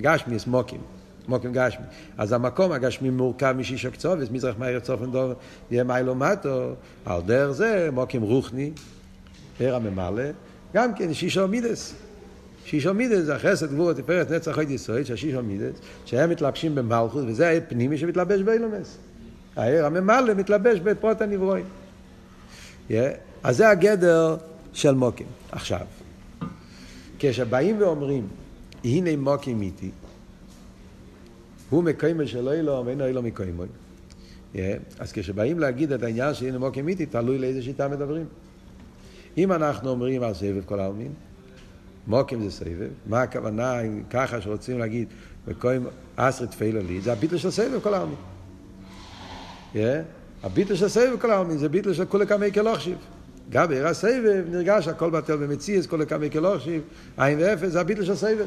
גשמי 0.00 0.34
יש 0.34 0.46
מוקים. 0.46 0.80
מוקים 1.30 1.52
גשמי. 1.52 1.84
אז 2.18 2.32
המקום 2.32 2.72
הגשמי 2.72 3.10
מורכב 3.10 3.54
משישו 3.58 3.90
קצובס, 3.92 4.30
מזרח 4.30 4.54
מאיר 4.58 4.80
צופן 4.80 5.10
דוב, 5.10 5.32
יהיה 5.70 5.84
מיילו 5.84 6.14
מטו, 6.14 6.72
על 7.04 7.20
דרך 7.26 7.50
זה 7.50 7.88
מוקים 7.92 8.22
רוחני, 8.22 8.70
עיר 9.58 9.76
הממלא, 9.76 10.24
גם 10.74 10.94
כן 10.94 11.14
שישו 11.14 11.48
מידס. 11.48 11.94
שישו 12.64 12.94
מידס 12.94 13.24
זה 13.24 13.34
החסד 13.34 13.72
גבור 13.72 13.90
התפארת 13.90 14.30
נצח 14.30 14.58
עוד 14.58 14.70
יסוד, 14.70 15.02
שהשישו 15.02 15.42
מידס, 15.42 15.74
שהם 16.04 16.30
מתלבשים 16.30 16.74
במלכות, 16.74 17.24
וזה 17.26 17.48
העיר 17.48 17.62
פנימי 17.68 17.98
שמתלבש 17.98 18.40
באילומס. 18.40 18.98
העיר 19.56 19.86
הממלא 19.86 20.34
מתלבש 20.34 20.78
בפרוט 20.78 21.22
הנברואים. 21.22 21.64
Yeah. 22.88 22.92
אז 23.42 23.56
זה 23.56 23.68
הגדר 23.68 24.36
של 24.72 24.94
מוקים. 24.94 25.26
עכשיו, 25.52 25.86
כשבאים 27.18 27.76
ואומרים, 27.78 28.28
הנה 28.84 29.16
מוקים 29.16 29.62
איתי, 29.62 29.90
הוא 31.70 31.84
מקיימו 31.84 32.26
שלא 32.26 32.52
אילו, 32.52 32.82
ואינו 32.86 33.06
אילו 33.06 33.22
מקיימו. 33.22 33.62
אז 34.98 35.12
כשבאים 35.12 35.58
להגיד 35.58 35.92
את 35.92 36.02
העניין 36.02 36.34
של 36.34 36.58
מוקים 36.58 36.88
איתי, 36.88 37.06
תלוי 37.06 37.38
לאיזה 37.38 37.62
שיטה 37.62 37.88
מדברים. 37.88 38.26
אם 39.38 39.52
אנחנו 39.52 39.90
אומרים 39.90 40.22
על 40.22 40.34
סבב 40.34 40.64
כל 40.64 40.80
העלמין, 40.80 41.12
מוקים 42.06 42.42
זה 42.42 42.50
סבב, 42.50 42.88
מה 43.06 43.22
הכוונה 43.22 43.80
אם 43.80 44.02
ככה 44.10 44.40
שרוצים 44.40 44.78
להגיד, 44.78 45.08
מקוים 45.48 45.86
אסרי 46.16 46.46
תפילה 46.46 46.80
לי, 46.82 47.00
זה 47.00 47.12
הביטל 47.12 47.36
של 47.36 47.50
סבב 47.50 47.80
כל 47.82 47.94
העלמין. 47.94 48.16
הביטל 50.42 50.74
של 50.74 50.88
סבב 50.88 51.16
כל 51.20 51.30
העלמין 51.30 51.58
זה 51.58 51.68
ביטל 51.68 51.92
של 51.92 52.04
כולי 52.04 52.26
כמי 52.26 52.52
כלוכשיב. 52.52 52.98
גם 53.50 53.68
בעיר 53.68 53.86
הסבב 53.86 54.44
נרגש 54.50 54.88
הכל 54.88 55.10
בטל 55.10 55.36
במציאס, 55.36 55.86
כולי 55.86 56.06
כמי 56.06 56.30
כלוכשיב, 56.30 56.82
עין 57.16 57.38
ואפס, 57.38 57.68
זה 57.68 57.80
הביטל 57.80 58.04
של 58.04 58.14
סבב. 58.14 58.46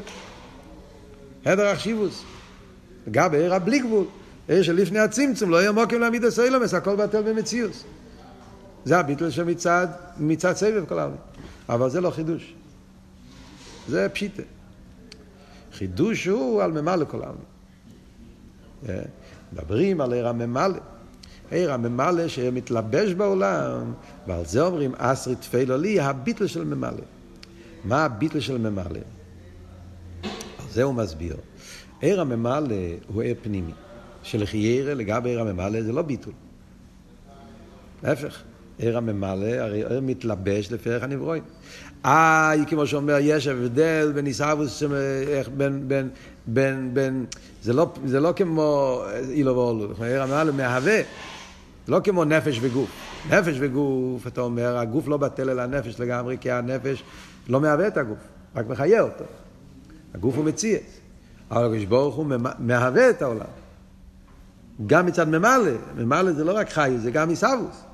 הדר 1.44 1.72
אחשיבוס. 1.72 2.24
גם 3.10 3.30
בעיר 3.30 3.54
הבלי 3.54 3.78
גבול, 3.78 4.04
עיר 4.48 4.62
שלפני 4.62 4.98
הצמצום, 4.98 5.50
לא 5.50 5.56
יהיה 5.56 5.72
מוקים 5.72 6.00
להעמיד 6.00 6.24
הסוילומס, 6.24 6.74
הכל 6.74 6.96
בטל 6.96 7.22
במציאוס. 7.22 7.84
זה 8.84 8.98
הביטל 8.98 9.30
שמצד 9.30 9.86
מצד 10.18 10.52
סבב 10.52 10.84
כל 10.88 10.98
העולם. 10.98 11.16
אבל 11.68 11.90
זה 11.90 12.00
לא 12.00 12.10
חידוש. 12.10 12.54
זה 13.88 14.08
פשיטה. 14.12 14.42
חידוש 15.72 16.26
הוא 16.26 16.62
על 16.62 16.72
ממלא 16.72 17.04
כל 17.04 17.20
העולם. 17.22 17.38
מדברים 19.52 20.00
על 20.00 20.12
עיר 20.12 20.28
הממלא. 20.28 20.78
עיר 21.50 21.72
הממלא 21.72 22.28
שמתלבש 22.28 23.12
בעולם, 23.12 23.92
ועל 24.26 24.44
זה 24.44 24.62
אומרים 24.62 24.94
אסרי 24.96 25.36
תפילו 25.36 25.76
לי, 25.76 26.00
הביטל 26.00 26.46
של 26.46 26.64
ממלא. 26.64 27.04
מה 27.84 28.04
הביטל 28.04 28.40
של 28.40 28.58
ממלא? 28.58 29.00
על 30.22 30.68
זה 30.70 30.82
הוא 30.82 30.94
מסביר. 30.94 31.36
עיר 32.00 32.20
הממלא 32.20 32.76
הוא 33.06 33.22
עיר 33.22 33.34
פנימי. 33.42 33.72
שלחיירה 34.22 34.94
לגבי 34.94 35.28
עיר 35.28 35.40
הממלא 35.40 35.82
זה 35.82 35.92
לא 35.92 36.02
ביטול. 36.02 36.32
להפך, 38.02 38.42
עיר 38.78 38.96
הממלא, 38.96 39.46
הרי 39.46 39.84
עיר 39.84 40.00
מתלבש 40.00 40.72
לפי 40.72 40.90
ערך 40.90 41.02
הנברואים. 41.02 41.42
אה, 42.04 42.52
כמו 42.66 42.86
שאומר, 42.86 43.16
יש 43.20 43.46
הבדל 43.46 44.12
בין 44.14 44.26
עיסאוווס, 44.26 44.82
בין, 45.56 45.88
בין, 45.88 46.08
בין, 46.46 46.94
בין, 46.94 47.24
זה 47.62 47.72
לא, 47.72 47.92
זה 48.04 48.20
לא 48.20 48.32
כמו 48.36 49.00
אילו 49.30 49.56
ואולו, 49.56 50.04
עיר 50.04 50.22
הממלא 50.22 50.52
מהווה. 50.52 51.00
לא 51.88 52.00
כמו 52.04 52.24
נפש 52.24 52.58
וגוף. 52.60 52.90
נפש 53.30 53.56
וגוף, 53.60 54.26
אתה 54.26 54.40
אומר, 54.40 54.76
הגוף 54.76 55.08
לא 55.08 55.16
בטל 55.16 55.50
אל 55.50 55.58
הנפש 55.58 56.00
לגמרי, 56.00 56.36
כי 56.40 56.50
הנפש 56.50 57.02
לא 57.48 57.60
מהווה 57.60 57.86
את 57.86 57.96
הגוף, 57.96 58.18
רק 58.56 58.66
מחיה 58.68 59.00
אותו. 59.00 59.24
הגוף 60.14 60.36
הוא 60.36 60.44
מציאס. 60.44 61.03
אבל 61.50 61.64
הקדוש 61.64 61.84
ברוך 61.84 62.14
הוא 62.14 62.26
מהווה 62.58 63.10
את 63.10 63.22
העולם. 63.22 63.46
גם 64.86 65.06
מצד 65.06 65.28
ממלא, 65.28 65.72
ממלא 65.96 66.32
זה 66.32 66.44
לא 66.44 66.56
רק 66.56 66.70
חי, 66.70 66.94
זה 66.98 67.10
גם 67.10 67.28
עיסאוווס. 67.28 67.84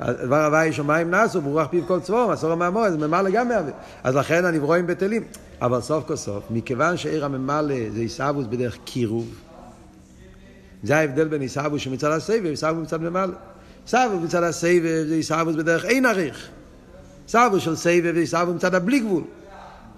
דבר 0.00 0.44
הוואי 0.44 0.72
שמיים 0.72 1.10
נעשו, 1.10 1.40
ברוח 1.40 1.66
פיו 1.66 1.86
כל 1.86 2.00
צבור, 2.00 2.32
מסור 2.32 2.54
מהמורה, 2.54 2.90
זה 2.90 2.98
ממלא 2.98 3.30
גם 3.30 3.48
מהווה. 3.48 3.72
אז 4.04 4.16
לכן 4.16 4.44
הנברואים 4.44 4.86
בטלים. 4.86 5.22
אבל 5.62 5.80
סוף 5.80 6.04
כל 6.06 6.16
סוף, 6.16 6.44
מכיוון 6.50 6.96
שעיר 6.96 7.24
הממלא 7.24 7.74
זה 7.94 8.00
עיסאוווס 8.00 8.46
בדרך 8.46 8.78
קירוב, 8.84 9.34
זה 10.82 10.96
ההבדל 10.96 11.28
בין 11.28 11.40
עיסאוווס 11.40 11.80
שמצד 11.82 12.10
הסבב, 12.10 12.44
עיסאוווס 12.44 12.82
מצד 12.82 13.00
ממלא. 13.00 13.34
עיסאוווס 13.84 14.24
מצד 14.24 14.42
הסבב 14.42 15.04
זה 15.08 15.14
עיסאוווס 15.14 15.56
בדרך 15.56 15.84
אין 15.84 16.06
עריך. 16.06 16.48
עיסאוווס 17.26 17.62
של 17.62 17.76
סבב 17.76 18.14
זה 18.14 18.20
עיסאוווס 18.20 18.54
מצד 18.54 18.74
הבלי 18.74 19.00
גבול. 19.00 19.22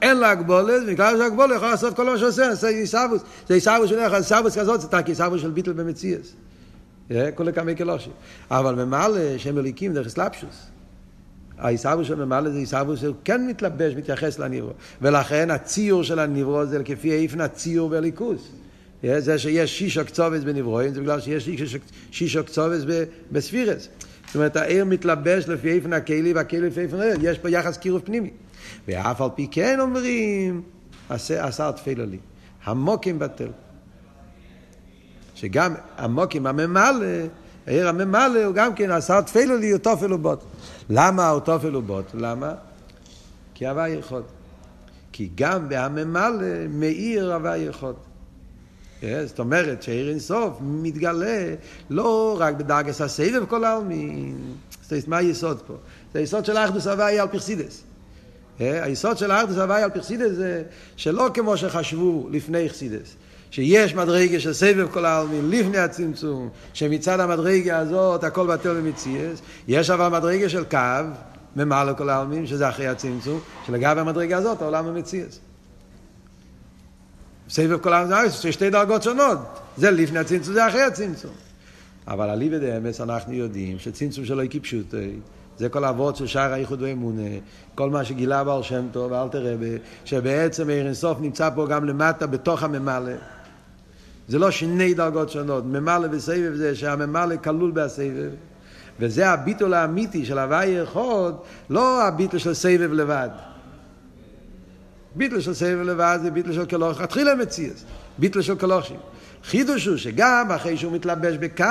אין 0.02 0.18
לה 0.18 0.30
הגבולת, 0.30 0.82
ובגלל 0.82 1.18
שהגבולת 1.18 1.56
יכול 1.56 1.68
לעשות 1.68 1.96
כל 1.96 2.04
מה 2.04 2.18
שעושה, 2.18 2.54
זה 2.54 2.68
עיסאוווס. 2.68 3.22
זה 3.48 3.54
עיסאוווס 3.54 3.90
של 3.90 3.98
איך, 3.98 4.12
עיסאוווס 4.12 4.58
כזאת, 4.58 4.80
זה 4.80 4.88
תקי 4.88 5.10
עיסאוווס 5.10 5.40
של 5.42 5.50
ביטל 5.50 5.72
במציאס. 5.72 6.32
כל 7.34 7.52
כמה 7.52 7.74
קלושים. 7.74 8.12
אבל 8.50 8.84
ממלא 8.84 9.38
שם 9.38 9.54
מליקים 9.54 9.94
דרך 9.94 10.08
סלפשוס. 10.08 10.66
העיסאוווס 11.58 12.06
של 12.06 12.24
ממלא 12.24 12.50
זה 12.50 12.58
עיסאוווס 12.58 13.00
שהוא 13.00 13.14
כן 13.24 13.46
מתלבש, 13.46 13.94
מתייחס 13.94 14.38
לנברו. 14.38 14.70
ולכן 15.02 15.50
הציור 15.50 16.04
של 16.04 16.18
הנברו 16.18 16.66
זה 16.66 16.82
כפי 16.84 17.12
איפן 17.12 17.40
הציור 17.40 17.88
בליכוס. 17.88 18.48
זה 19.18 19.38
שיש 19.38 19.78
שישו 19.78 20.04
קצובס 20.04 20.42
בנברואים, 20.44 20.94
זה 20.94 21.00
בגלל 21.00 21.20
שיש 21.20 21.48
שישו 22.10 22.44
קצובס 22.44 22.82
בספירס. 23.32 23.88
זאת 24.26 24.34
אומרת, 24.34 24.56
העיר 24.56 24.84
מתלבש 24.84 25.48
לפי 25.48 25.72
איפן 25.72 25.92
הכלי 25.92 26.32
והכלי 26.32 26.60
לפי 26.60 26.80
איפן 26.80 27.00
העיר. 27.00 27.16
יש 27.22 27.38
פה 27.38 27.50
יחס 27.50 27.76
קירוב 27.76 28.02
פנימי. 28.04 28.30
ואף 28.88 29.20
על 29.20 29.28
פי 29.34 29.48
כן 29.50 29.80
אומרים, 29.80 30.62
עשר 31.08 31.70
תפילה 31.70 32.04
לי. 32.04 32.18
המוקים 32.64 33.18
בטל. 33.18 33.48
שגם 35.34 35.74
המוקים 35.96 36.46
הממלא, 36.46 37.06
העיר 37.66 37.88
הממלא 37.88 38.44
הוא 38.44 38.54
גם 38.54 38.74
כן 38.74 38.90
עשר 38.90 39.20
תפילה 39.20 39.56
לי, 39.56 39.70
הוא 39.70 39.78
תופל 39.78 40.12
ובוט. 40.12 40.44
למה 40.90 41.28
הוא 41.28 41.40
תופל 41.40 41.76
ובוט? 41.76 42.04
למה? 42.14 42.54
כי 43.54 43.66
הווה 43.66 43.88
ירחוד. 43.88 44.24
כי 45.12 45.30
גם 45.34 45.68
בהממלא 45.68 46.68
מאיר 46.68 47.34
הווה 47.34 47.56
ירחוד. 47.56 47.96
זאת 49.24 49.38
אומרת 49.38 49.82
שעיר 49.82 50.10
אינסוף 50.10 50.58
מתגלה 50.60 51.54
לא 51.90 52.36
רק 52.40 52.54
בדרגס 52.54 53.00
הסבב 53.00 53.44
כל 53.48 53.64
העלמין. 53.64 54.38
זאת 54.82 55.08
מה 55.08 55.16
היסוד 55.16 55.62
פה? 55.66 55.74
זה 56.12 56.18
היסוד 56.18 56.44
של 56.44 56.56
האחדוס 56.56 56.86
הוויה 56.86 57.22
על 57.22 57.28
פרסידס. 57.28 57.82
היסוד 58.58 59.18
של 59.18 59.30
האחדוס 59.30 59.56
הוויה 59.56 59.84
על 59.84 59.90
פרסידס 59.90 60.32
זה 60.32 60.62
שלא 60.96 61.30
כמו 61.34 61.56
שחשבו 61.56 62.28
לפני 62.30 62.68
חסידס. 62.68 63.16
שיש 63.50 63.94
מדרגה 63.94 64.40
של 64.40 64.52
סבב 64.52 64.88
כל 64.90 65.04
העלמין 65.04 65.50
לפני 65.50 65.78
הצמצום, 65.78 66.48
שמצד 66.74 67.20
המדרגה 67.20 67.78
הזאת 67.78 68.24
הכל 68.24 68.46
בטל 68.46 68.74
ומציאס, 68.76 69.42
יש 69.68 69.90
אבל 69.90 70.08
מדרגה 70.08 70.48
של 70.48 70.64
קו, 70.64 70.78
ממעלה 71.56 71.94
כל 71.94 72.08
העלמין, 72.08 72.46
שזה 72.46 72.68
אחרי 72.68 72.86
הצמצום, 72.86 73.40
שלגבי 73.66 74.00
המדרגה 74.00 74.36
הזאת 74.36 74.62
העולם 74.62 74.84
הוא 74.84 74.94
מציאס. 74.94 75.38
סבב 77.48 77.78
כל 77.78 77.92
העם 77.92 78.08
זה 78.28 78.52
שתי 78.52 78.70
דרגות 78.70 79.02
שונות. 79.02 79.38
זה 79.76 79.90
לפני 79.90 80.18
הצמצום, 80.18 80.54
זה 80.54 80.68
אחרי 80.68 80.82
הצמצום. 80.82 81.32
אבל 82.08 82.30
אליבא 82.30 82.58
דאמס 82.58 83.00
אנחנו 83.00 83.32
יודעים 83.32 83.78
שצמצום 83.78 84.24
שלו 84.24 84.40
היא 84.40 84.60
פשוטי. 84.62 85.12
זה 85.62 85.68
כל 85.68 85.84
האבות 85.84 86.16
של 86.16 86.26
שער 86.26 86.52
האיחוד 86.52 86.82
ואמונה, 86.82 87.28
כל 87.74 87.90
מה 87.90 88.04
שגילה 88.04 88.44
בר 88.44 88.62
שם 88.62 88.84
טוב 88.92 89.12
ואל 89.12 89.28
תראה, 89.28 89.54
שבעצם 90.04 90.68
עיר 90.68 90.86
אינסוף 90.86 91.18
נמצא 91.20 91.50
פה 91.54 91.66
גם 91.66 91.84
למטה 91.84 92.26
בתוך 92.26 92.62
הממלא. 92.62 93.12
זה 94.28 94.38
לא 94.38 94.50
שני 94.50 94.94
דרגות 94.94 95.30
שונות, 95.30 95.64
ממלא 95.64 96.08
וסבב 96.10 96.54
זה 96.54 96.76
שהממלא 96.76 97.36
כלול 97.36 97.70
בסבב. 97.70 98.30
וזה 99.00 99.28
הביטול 99.28 99.74
האמיתי 99.74 100.24
של 100.24 100.38
הוואי 100.38 100.82
אחד, 100.82 101.32
לא 101.70 102.02
הביטול 102.02 102.38
של 102.38 102.54
סבב 102.54 102.92
לבד. 102.92 103.28
ביטל 105.14 105.40
של 105.40 105.54
סבל 105.54 105.90
לבד 105.90 106.18
זה 106.22 106.30
ביטל 106.30 106.52
של 106.52 106.66
כלוך, 106.66 107.00
התחילה 107.00 107.34
מציאס, 107.34 107.84
ביטל 108.18 108.42
של 108.42 108.56
כלוכים. 108.56 108.96
חידוש 109.44 109.86
הוא 109.86 109.96
שגם 109.96 110.48
אחרי 110.54 110.76
שהוא 110.76 110.92
מתלבש 110.92 111.36
בקו, 111.36 111.64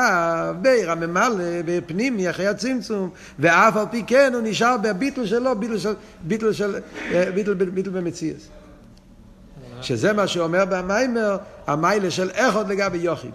בעיר 0.62 0.92
הממלא, 0.92 1.44
בפנימי, 1.66 2.30
אחרי 2.30 2.48
הצמצום, 2.48 3.10
ואף 3.40 3.78
על 3.78 3.86
פי 3.92 4.04
כן 4.08 4.32
הוא 4.34 4.42
נשאר 4.46 4.76
בביטל 4.78 5.26
שלו, 5.26 5.56
ביטל 5.60 5.78
של, 5.78 5.94
ביטל 6.22 6.54
של, 6.54 6.80
ביטל, 7.36 7.54
ביטל 7.54 7.90
במציאס. 7.90 8.48
שזה 9.82 10.14
מה 10.14 10.28
שאומר 10.28 10.66
במיימר, 10.66 11.38
המיילה 11.68 12.12
של 12.12 12.30
איכות 12.30 12.68
לגבי 12.68 12.98
יוחיד. 12.98 13.32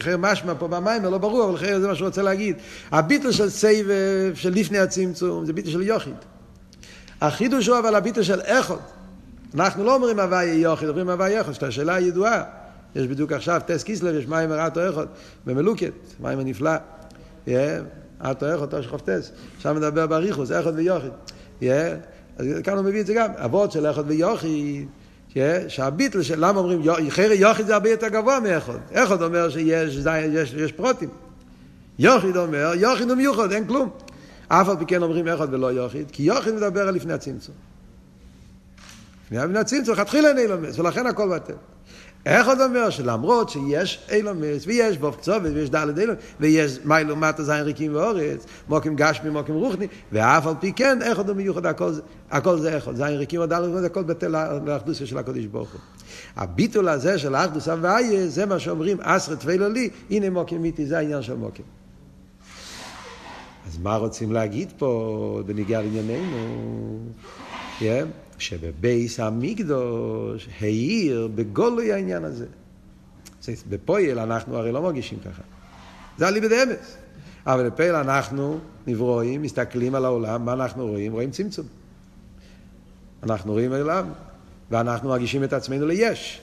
אחרי 0.00 0.14
משמע 0.18 0.52
פה 0.58 0.68
במיימר, 0.68 1.08
לא 1.08 1.18
ברור, 1.18 1.44
אבל 1.44 1.54
אחרי 1.54 1.80
זה 1.80 1.88
מה 1.88 1.94
שהוא 1.94 2.06
רוצה 2.06 2.22
להגיד. 2.22 2.56
הביטל 2.92 3.32
של 3.32 3.50
סבב, 3.50 4.34
של 4.34 4.50
לפני 4.50 4.78
הצמצום, 4.78 5.44
זה 5.46 5.52
ביטל 5.52 5.70
של 5.70 5.82
יוחיד. 5.82 6.14
החידוש 7.20 7.66
הוא 7.66 7.78
אבל 7.78 7.94
הביטו 7.94 8.24
של 8.24 8.40
איכות. 8.40 8.80
אנחנו 9.54 9.84
לא 9.84 9.94
אומרים 9.94 10.20
הוואי 10.20 10.46
יוכי, 10.46 10.86
אומרים 10.86 11.10
הוואי 11.10 11.38
איכות, 11.38 11.54
שזו 11.54 11.66
השאלה 11.66 11.94
הידועה. 11.94 12.59
יש 12.96 13.06
בדיוק 13.06 13.32
עכשיו 13.32 13.60
טס 13.66 13.82
קיסלר, 13.82 14.16
יש 14.16 14.26
מים 14.26 14.52
ארתו 14.52 14.80
איכות, 14.80 15.08
במלוקת, 15.46 15.92
מים 16.20 16.38
הנפלא. 16.38 16.70
ארתו 18.24 18.52
איכות, 18.52 18.70
תוש 18.70 18.86
חופטס. 18.86 19.32
שם 19.58 19.76
מדבר 19.76 20.06
בריחוס, 20.06 20.50
איכות 20.50 20.74
ויוכי. 20.76 21.08
אז 22.38 22.46
כאן 22.64 22.76
הוא 22.76 22.84
מביא 22.84 23.00
את 23.00 23.06
זה 23.06 23.14
גם. 23.14 23.30
אבות 23.36 23.72
של 23.72 23.86
איכות 23.86 24.04
ויוכי, 24.08 24.86
שהביטל 25.68 26.22
של, 26.22 26.46
למה 26.46 26.60
אומרים, 26.60 26.82
חיירי 27.08 27.34
יוכי 27.34 27.64
זה 27.64 27.74
הרבה 27.74 27.90
יותר 27.90 28.08
גבוה 28.08 28.40
מאיכות. 28.40 28.76
איכות 28.90 29.22
אומר 29.22 29.50
שיש 29.50 29.96
יש, 30.32 30.54
יש 30.54 30.72
פרוטים. 30.72 31.08
יוכי 31.98 32.26
אומר, 32.36 32.72
יוכי 32.76 33.02
הוא 33.02 33.14
מיוחד, 33.14 33.52
אין 33.52 33.66
כלום. 33.66 33.90
אף 34.48 34.68
על 34.68 34.76
פי 34.76 34.86
כן 34.86 35.02
אומרים 35.02 35.28
אחד 35.28 35.54
ולא 35.54 35.72
יוחיד, 35.72 36.10
כי 36.10 36.22
יוחיד 36.22 36.54
מדבר 36.54 36.88
על 36.88 36.94
לפני 36.94 37.12
הצמצום. 37.12 37.54
לפני 39.30 39.58
הצמצום, 39.58 39.94
לכתחילה 39.94 40.28
אין 40.28 40.38
אילומס, 40.38 40.78
ולכן 40.78 41.06
הכל 41.06 41.28
בטל. 41.28 41.54
איך 42.26 42.48
עוד 42.48 42.60
אומר 42.60 42.90
שלמרות 42.90 43.50
שיש 43.50 44.06
אילומס, 44.12 44.66
ויש 44.66 44.98
בו 44.98 45.12
קצובת, 45.12 45.50
ויש 45.54 45.70
דלת 45.70 45.98
אילומס, 45.98 46.18
ויש 46.40 46.78
מיילו 46.84 47.16
מטה 47.16 47.42
זין 47.42 47.62
ריקים 47.62 47.94
ואורץ, 47.94 48.46
מוקים 48.68 48.96
גשמי, 48.96 49.30
מוקים 49.30 49.54
רוחני, 49.54 49.86
ואף 50.12 50.46
על 50.46 50.54
פי 50.60 50.72
כן, 50.72 51.02
איך 51.02 51.18
עוד 51.18 51.32
מיוחד, 51.32 51.66
הכל, 51.66 51.92
הכל 52.30 52.58
זה 52.58 52.74
איך 52.74 52.86
עוד, 52.86 52.96
זין 52.96 53.06
ריקים 53.06 53.40
ודלת 53.40 53.64
אילומס, 53.64 53.84
הכל 53.84 54.02
בטל 54.02 54.60
לאחדוסיה 54.64 55.06
של 55.06 55.18
הקודש 55.18 55.44
ברוך 55.44 55.72
הוא. 55.72 55.80
הביטול 56.36 56.88
הזה 56.88 57.18
של 57.18 57.34
האחדוס 57.34 57.68
הוויה, 57.68 58.28
זה 58.28 58.46
מה 58.46 58.58
שאומרים, 58.58 59.00
אסרת 59.00 59.40
תפילו 59.40 59.68
לי, 59.68 59.88
הנה 60.10 60.30
מוקים 60.30 60.62
מיתי, 60.62 60.86
זה 60.86 60.98
העניין 60.98 61.22
של 61.22 61.34
מוקים. 61.34 61.64
אז 63.66 63.78
מה 63.78 63.96
רוצים 63.96 64.32
להגיד 64.32 64.72
פה 64.78 65.42
בניגיע 65.46 65.82
לענייננו? 65.82 66.98
Yeah, 67.80 67.82
שבבייס 68.40 69.20
המקדוש 69.20 70.48
העיר 70.60 71.28
בגולוי 71.34 71.92
העניין 71.92 72.24
הזה. 72.24 72.46
בפועל 73.68 74.18
אנחנו 74.18 74.56
הרי 74.56 74.72
לא 74.72 74.82
מרגישים 74.82 75.18
ככה. 75.18 75.42
זה 76.18 76.28
אליבא 76.28 76.48
דאמס. 76.48 76.96
אבל 77.46 77.68
בפועל 77.68 77.94
אנחנו 77.94 78.58
נברואים, 78.86 79.42
מסתכלים 79.42 79.94
על 79.94 80.04
העולם, 80.04 80.44
מה 80.44 80.52
אנחנו 80.52 80.86
רואים? 80.86 81.12
רואים 81.12 81.30
צמצום. 81.30 81.66
אנחנו 83.22 83.52
רואים 83.52 83.72
העולם, 83.72 84.04
ואנחנו 84.70 85.08
מרגישים 85.08 85.44
את 85.44 85.52
עצמנו 85.52 85.86
ליש. 85.86 86.40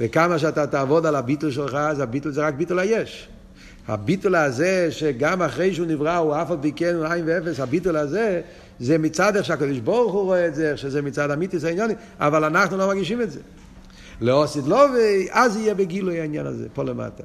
וכמה 0.00 0.38
שאתה 0.38 0.66
תעבוד 0.66 1.06
על 1.06 1.16
הביטול 1.16 1.50
שלך, 1.50 1.74
אז 1.74 2.00
הביטול 2.00 2.32
זה 2.32 2.46
רק 2.46 2.54
ביטול 2.54 2.78
היש. 2.78 3.28
הביטול 3.88 4.34
הזה, 4.34 4.88
שגם 4.90 5.42
אחרי 5.42 5.74
שהוא 5.74 5.86
נברא 5.86 6.16
הוא 6.16 6.36
אף 6.42 6.50
על 6.50 6.56
פי 6.60 6.72
כן 6.72 6.94
הוא 6.94 7.04
עין 7.06 7.24
ואפס, 7.26 7.60
הביטול 7.60 7.96
הזה, 7.96 8.40
זה 8.80 8.98
מצד 8.98 9.36
איך 9.36 9.44
שהקדוש 9.44 9.78
ברוך 9.78 10.12
הוא 10.12 10.22
רואה 10.22 10.46
את 10.46 10.54
זה, 10.54 10.70
איך 10.70 10.78
שזה 10.78 11.02
מצד 11.02 11.30
אמיתיס 11.30 11.64
העניונים, 11.64 11.96
אבל 12.20 12.44
אנחנו 12.44 12.76
לא 12.76 12.86
מרגישים 12.86 13.22
את 13.22 13.30
זה. 13.30 13.40
לא 14.20 14.42
עשית 14.42 14.64
לובי, 14.66 15.28
אז 15.30 15.56
יהיה 15.56 15.74
בגילוי 15.74 16.20
העניין 16.20 16.46
הזה, 16.46 16.66
פה 16.74 16.84
למטה. 16.84 17.22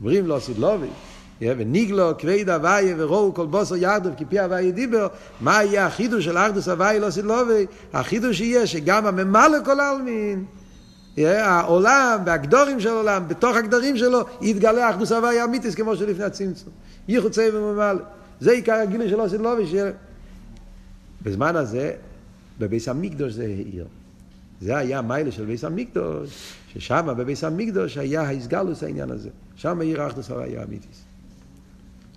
אומרים 0.00 0.26
לא 0.26 0.36
עשית 0.36 0.58
לובי, 0.58 0.86
וניגלו 1.42 2.10
כבד 2.18 2.48
הוויה 2.48 2.94
וראו 2.98 3.34
כל 3.34 3.46
בוסו 3.46 3.76
ירדו 3.76 4.10
כפי 4.18 4.38
הוויה 4.38 4.70
דיבר, 4.70 5.08
מה 5.40 5.64
יהיה 5.64 5.86
החידוש 5.86 6.24
של 6.24 6.38
ארדוס 6.38 6.68
הוויה 6.68 6.98
לא 6.98 7.06
עשית 7.06 7.24
לובי? 7.24 7.66
החידוש 7.92 8.40
יהיה 8.40 8.66
שגם 8.66 9.06
הממלא 9.06 9.58
כל 9.64 9.80
העלמין 9.80 10.44
העולם 11.18 12.18
והגדורים 12.26 12.80
של 12.80 12.88
העולם, 12.88 13.28
בתוך 13.28 13.56
הגדרים 13.56 13.96
שלו, 13.96 14.20
יתגלה 14.40 14.90
אחדוס 14.90 15.12
הוויה 15.12 15.44
אמיתיס 15.44 15.74
כמו 15.74 15.96
שלפני 15.96 16.24
הצמצום. 16.24 16.72
ייחוד 17.08 17.32
צבע 17.32 17.58
וממלא. 17.58 18.00
זה 18.40 18.50
עיקר 18.52 18.72
הגילוי 18.72 19.08
של 19.08 19.20
עושי 19.20 19.38
לובי. 19.38 19.64
בזמן 21.22 21.56
הזה, 21.56 21.94
בביס 22.58 22.88
המקדוש 22.88 23.32
זה 23.32 23.44
העיר. 23.44 23.86
זה 24.60 24.76
היה 24.76 25.02
מיילה 25.02 25.32
של 25.32 25.44
ביס 25.44 25.64
המקדוש, 25.64 26.54
ששם 26.72 27.06
בביס 27.18 27.44
המקדוש 27.44 27.96
היה 27.98 28.22
ההסגלוס 28.22 28.82
העניין 28.82 29.10
הזה, 29.10 29.30
שם 29.56 29.80
עיר 29.80 30.06
אחדוס 30.06 30.30
היה 30.30 30.62
אמיתיס. 30.62 31.04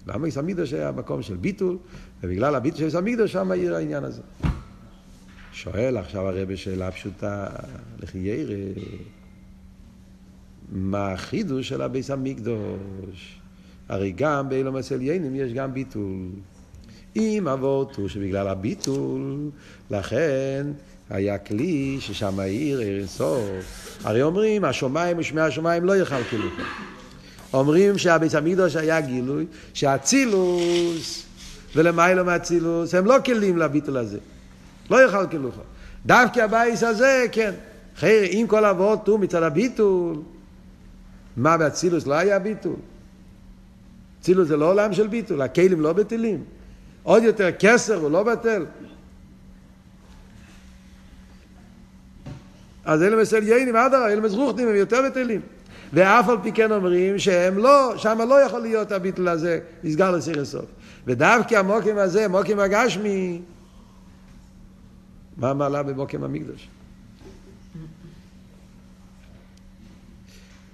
למה 0.07 0.27
יש 0.27 0.37
המקדוש 0.37 0.73
היה 0.73 0.91
מקום 0.91 1.21
של 1.21 1.35
ביטול, 1.35 1.77
ובגלל 2.23 2.55
הביטול 2.55 2.89
של 2.89 2.97
המקדוש 2.97 3.31
שם 3.31 3.51
העיר 3.51 3.75
העניין 3.75 4.03
הזה. 4.03 4.21
שואל 5.51 5.97
עכשיו 5.97 6.27
הרב 6.27 6.55
שאלה 6.55 6.91
פשוטה, 6.91 7.47
לכי 7.99 8.17
ירא, 8.17 8.81
מה 10.71 11.11
החידוש 11.11 11.69
של 11.69 11.81
הביס 11.81 12.09
המקדוש? 12.11 13.39
הרי 13.89 14.11
גם 14.11 14.49
באילום 14.49 14.75
הסליינים 14.75 15.35
יש 15.35 15.53
גם 15.53 15.73
ביטול. 15.73 16.29
אם 17.15 17.47
אבות 17.47 17.95
הוא 17.95 18.07
שבגלל 18.07 18.47
הביטול, 18.47 19.49
לכן 19.91 20.67
היה 21.09 21.37
כלי 21.37 21.97
ששם 21.99 22.39
העיר 22.39 22.79
עיר 22.79 23.07
סוף. 23.07 23.97
הרי 24.03 24.21
אומרים, 24.21 24.65
השמיים 24.65 25.17
ושמי 25.19 25.41
השמיים 25.41 25.85
לא 25.85 25.97
יכלכלו. 25.97 26.49
אומרים 27.53 27.97
שהבית 27.97 28.35
המקדוש 28.35 28.75
היה 28.75 29.01
גילוי, 29.01 29.45
שהצילוס 29.73 31.25
ולמיילו 31.75 32.25
מהצילוס 32.25 32.95
הם 32.95 33.05
לא 33.05 33.15
כלים 33.25 33.57
לביטול 33.57 33.97
הזה. 33.97 34.19
לא 34.89 35.01
יכלכלו. 35.01 35.49
דווקא 36.05 36.39
הבייס 36.39 36.83
הזה, 36.83 37.25
כן. 37.31 37.51
חייר, 37.97 38.23
אם 38.23 38.45
כל 38.49 38.65
אבות 38.65 39.07
הוא 39.07 39.19
מצד 39.19 39.43
הביטול, 39.43 40.15
מה 41.37 41.57
באצילוס 41.57 42.07
לא 42.07 42.13
היה 42.13 42.39
ביטול? 42.39 42.75
אצילוס 44.21 44.47
זה 44.47 44.57
לא 44.57 44.71
עולם 44.71 44.93
של 44.93 45.07
ביטול, 45.07 45.41
הכלים 45.41 45.81
לא 45.81 45.93
בטלים. 45.93 46.43
עוד 47.03 47.23
יותר, 47.23 47.49
כסר 47.59 47.95
הוא 47.95 48.11
לא 48.11 48.23
בטל. 48.23 48.65
אז 52.85 53.03
אלה 53.03 53.21
מסליינים, 53.21 53.75
אדרבה, 53.75 54.07
אלה 54.07 54.21
מזרוחנים, 54.21 54.67
הם 54.67 54.75
יותר 54.75 55.01
בטלים. 55.05 55.41
ואף 55.93 56.29
על 56.29 56.37
פי 56.43 56.51
כן 56.51 56.71
אומרים 56.71 57.19
שהם 57.19 57.57
לא, 57.57 57.93
שם 57.97 58.19
לא 58.29 58.41
יכול 58.41 58.59
להיות 58.59 58.91
הביטול 58.91 59.27
הזה, 59.27 59.59
נסגר 59.83 60.11
לסיר 60.11 60.41
הסוף. 60.41 60.65
ודווקא 61.05 61.55
המוקים 61.55 61.97
הזה, 61.97 62.27
מוקים 62.27 62.59
הגשמי, 62.59 63.41
מה 65.37 65.53
מעלה 65.53 65.83
במוקים 65.83 66.23
המקדוש? 66.23 66.67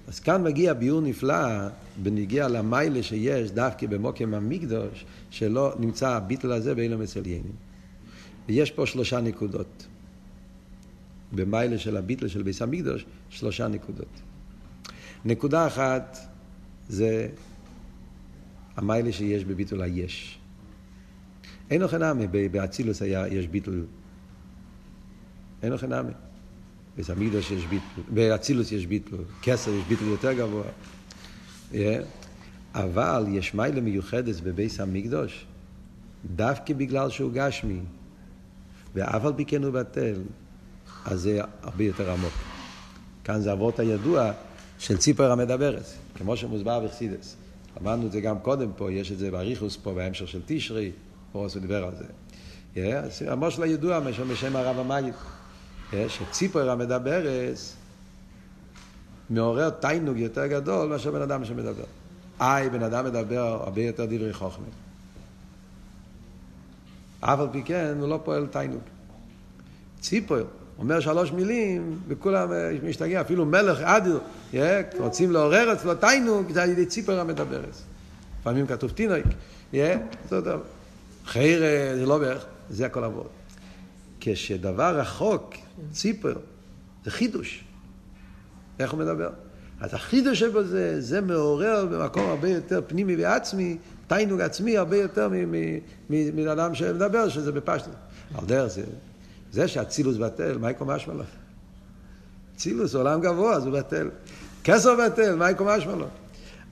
אז 0.08 0.20
כאן 0.20 0.42
מגיע 0.42 0.72
ביור 0.72 1.00
נפלא 1.00 1.68
בניגיע 2.02 2.48
למיילה 2.48 3.02
שיש 3.02 3.50
דווקא 3.50 3.86
במוקים 3.86 4.34
המקדוש, 4.34 5.04
שלא 5.30 5.74
נמצא 5.78 6.08
הביטל 6.08 6.52
הזה 6.52 6.74
באילום 6.74 7.00
מסליינים. 7.00 7.52
ויש 8.48 8.70
פה 8.70 8.86
שלושה 8.86 9.20
נקודות. 9.20 9.86
במיילה 11.32 11.78
של 11.78 11.96
הביטל 11.96 12.28
של 12.28 12.42
ביס 12.42 12.62
המקדוש, 12.62 13.06
שלושה 13.28 13.68
נקודות. 13.68 14.20
נקודה 15.24 15.66
אחת 15.66 16.18
זה 16.88 17.28
המיילה 18.76 19.12
שיש 19.12 19.44
בביטול 19.44 19.82
היש. 19.82 20.38
אין 21.70 21.82
לכם 21.82 21.96
נאמה, 21.96 22.24
באצילוס 22.50 23.02
היה, 23.02 23.28
יש 23.28 23.46
ביטול. 23.46 23.84
אין 25.62 25.72
לכם 25.72 25.88
נאמה. 25.88 26.10
בסמידוש 26.96 27.50
יש 27.50 27.66
ביטול, 27.66 28.04
באצילוס 28.14 28.72
יש 28.72 28.86
ביטול, 28.86 29.24
כסר 29.42 29.70
יש 29.70 29.84
ביטול 29.88 30.08
יותר 30.08 30.32
גבוה. 30.32 30.64
Yeah. 31.72 31.76
אבל 32.74 33.24
יש 33.28 33.54
מיילה 33.54 33.80
מיוחדת 33.80 34.40
בביס 34.40 34.80
המקדוש, 34.80 35.46
דווקא 36.36 36.74
בגלל 36.74 37.10
שהוא 37.10 37.32
גשמי, 37.32 37.80
ואף 38.94 39.24
על 39.24 39.32
פי 39.36 39.44
כן 39.44 39.64
הוא 39.64 39.72
בטל, 39.72 40.22
אז 41.04 41.20
זה 41.20 41.40
הרבה 41.62 41.84
יותר 41.84 42.10
עמוק. 42.10 42.32
כאן 43.24 43.40
זה 43.40 43.52
אבות 43.52 43.78
הידוע 43.78 44.32
של 44.78 44.96
ציפר 44.96 45.32
המדברת, 45.32 45.84
כמו 46.14 46.36
שמוסבר 46.36 46.80
בחסידס. 46.80 47.36
אמרנו 47.82 48.06
את 48.06 48.12
זה 48.12 48.20
גם 48.20 48.38
קודם 48.38 48.70
פה, 48.76 48.92
יש 48.92 49.12
את 49.12 49.18
זה 49.18 49.30
באריכוס 49.30 49.76
פה, 49.76 49.94
בהמשך 49.94 50.28
של 50.28 50.40
תשרי, 50.46 50.92
פורס 51.32 51.56
דיבר 51.56 51.84
על 51.84 51.92
זה. 51.98 52.04
Yeah, 52.74 53.30
המושל 53.30 53.62
הידוע 53.62 54.00
בשם 54.00 54.56
הרב 54.56 54.78
המגיד. 54.78 55.14
שציפור 56.08 56.62
המדברת 56.62 57.56
מעורר 59.30 59.70
תיינוג 59.70 60.18
יותר 60.18 60.46
גדול 60.46 60.88
מאשר 60.88 61.10
בן 61.10 61.22
אדם 61.22 61.44
שמדבר. 61.44 61.84
איי, 62.40 62.70
בן 62.70 62.82
אדם 62.82 63.04
מדבר 63.04 63.40
הרבה 63.40 63.82
יותר 63.82 64.04
דברי 64.04 64.32
חוכמה. 64.32 64.66
אף 67.20 67.40
על 67.40 67.48
פי 67.52 67.62
כן 67.62 67.96
הוא 68.00 68.08
לא 68.08 68.20
פועל 68.24 68.46
תיינוג. 68.46 68.80
ציפור 70.00 70.38
אומר 70.78 71.00
שלוש 71.00 71.32
מילים 71.32 72.00
וכולם 72.08 72.52
אה, 72.52 72.70
משתגעים, 72.82 73.18
אפילו 73.18 73.46
מלך 73.46 73.80
אדיר, 73.80 74.20
רוצים 74.98 75.32
לעורר 75.32 75.72
אצלו 75.72 75.94
תיינוג, 75.94 76.52
זה 76.52 76.62
על 76.62 76.70
ידי 76.70 76.86
ציפור 76.86 77.14
המדברת. 77.14 77.74
לפעמים 78.40 78.66
כתוב 78.66 78.90
תינוק, 78.90 79.26
חייר 81.26 81.62
זה 81.96 82.06
לא 82.06 82.18
בערך, 82.18 82.44
זה 82.70 82.86
הכל 82.86 83.04
עבוד. 83.04 83.26
כשדבר 84.20 84.98
רחוק, 84.98 85.54
ציפר, 85.92 86.38
זה 87.04 87.10
חידוש. 87.10 87.64
איך 88.78 88.92
הוא 88.92 89.00
מדבר? 89.00 89.30
אז 89.80 89.94
החידוש 89.94 90.38
שבו 90.38 90.64
זה, 90.98 91.20
מעורר 91.20 91.86
במקום 91.86 92.28
הרבה 92.28 92.48
יותר 92.48 92.80
פנימי 92.86 93.16
ועצמי, 93.16 93.76
תיינוג 94.06 94.40
עצמי 94.40 94.76
הרבה 94.76 94.96
יותר 94.96 95.28
מאדם 96.34 96.74
שמדבר, 96.74 97.28
שזה 97.28 97.52
בפשטות. 97.52 97.94
על 98.34 98.46
דרך 98.46 98.66
זה, 98.66 98.82
זה 99.52 99.68
שהצילוס 99.68 100.16
בטל, 100.16 100.58
מה 100.58 100.70
יקום 100.70 100.90
משמע 100.90 101.14
לו? 101.14 101.24
צילוס 102.56 102.94
עולם 102.94 103.20
גבוה, 103.20 103.52
אז 103.52 103.66
הוא 103.66 103.78
בטל. 103.78 104.10
כסר 104.64 104.96
בטל, 105.06 105.36
מה 105.36 105.50
יקום 105.50 105.68
משמע? 105.68 105.92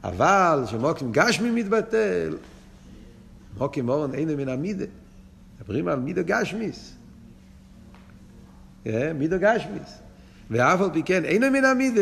אבל 0.04 0.62
כשמוקים 0.66 1.12
גשמי 1.12 1.50
מתבטל, 1.50 2.36
מוקים 3.58 3.88
אורן 3.88 4.14
אינו 4.14 4.36
מן 4.36 4.48
המידה. 4.48 4.84
מדברים 5.60 5.88
על 5.88 5.98
מידה 5.98 6.22
גשמיס. 6.22 6.94
מידו 8.86 9.36
גשמיס. 9.40 9.98
ואף 10.50 10.80
על 10.80 10.90
פי 10.92 11.02
כן, 11.02 11.24
אינו 11.24 11.50
מן 11.50 11.64
המידה, 11.64 12.00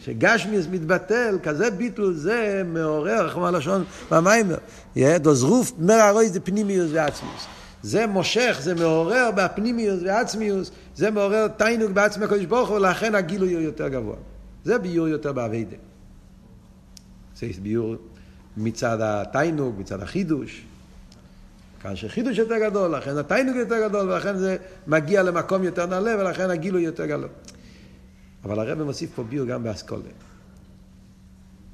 שגשמיס 0.00 0.66
מתבטל, 0.70 1.38
כזה 1.42 1.70
ביטול 1.70 2.14
זה 2.14 2.62
מעורר, 2.66 3.26
איך 3.26 3.36
אומר 3.36 3.50
לשון 3.50 3.84
במיימר, 4.10 4.56
דוזרוף 4.96 5.72
מר 5.78 5.94
הרוי 5.94 6.28
זה 6.28 6.40
פנימיוס 6.40 6.90
ועצמיוס. 6.92 7.46
זה 7.82 8.06
מושך, 8.06 8.58
זה 8.60 8.74
מעורר 8.74 9.30
בפנימיוס 9.36 10.00
ועצמיוס, 10.04 10.70
זה 10.94 11.10
מעורר 11.10 11.48
תיינוג 11.48 11.92
בעצמי 11.92 12.24
הקדוש 12.24 12.44
ברוך 12.44 12.68
הוא, 12.68 12.76
ולכן 12.76 13.14
הגילוי 13.14 13.52
הוא 13.54 13.62
יותר 13.62 13.88
גבוה. 13.88 14.16
זה 14.64 14.78
ביור 14.78 15.08
יותר 15.08 15.32
באביידה. 15.32 15.76
זה 17.36 17.46
ביור 17.62 17.96
מצד 18.56 18.98
התיינוג, 19.00 19.74
מצד 19.78 20.02
החידוש. 20.02 20.62
כאן 21.82 21.96
שחידוש 21.96 22.38
יותר 22.38 22.58
גדול, 22.58 22.96
לכן 22.96 23.16
התיינוג 23.16 23.56
יותר 23.56 23.88
גדול, 23.88 24.10
ולכן 24.10 24.36
זה 24.36 24.56
מגיע 24.86 25.22
למקום 25.22 25.64
יותר 25.64 25.86
נעלה, 25.86 26.14
ולכן 26.18 26.50
הגילוי 26.50 26.82
יותר 26.82 27.06
גדול. 27.06 27.28
אבל 28.44 28.58
הרב 28.58 28.82
מוסיף 28.82 29.14
פה 29.14 29.24
ביור 29.24 29.46
גם 29.46 29.62
באסכולה. 29.62 30.10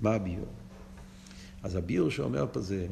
מה 0.00 0.14
הביור? 0.14 0.46
אז 1.62 1.76
הביור 1.76 2.10
שאומר 2.10 2.46
פה 2.52 2.60
זה 2.60 2.86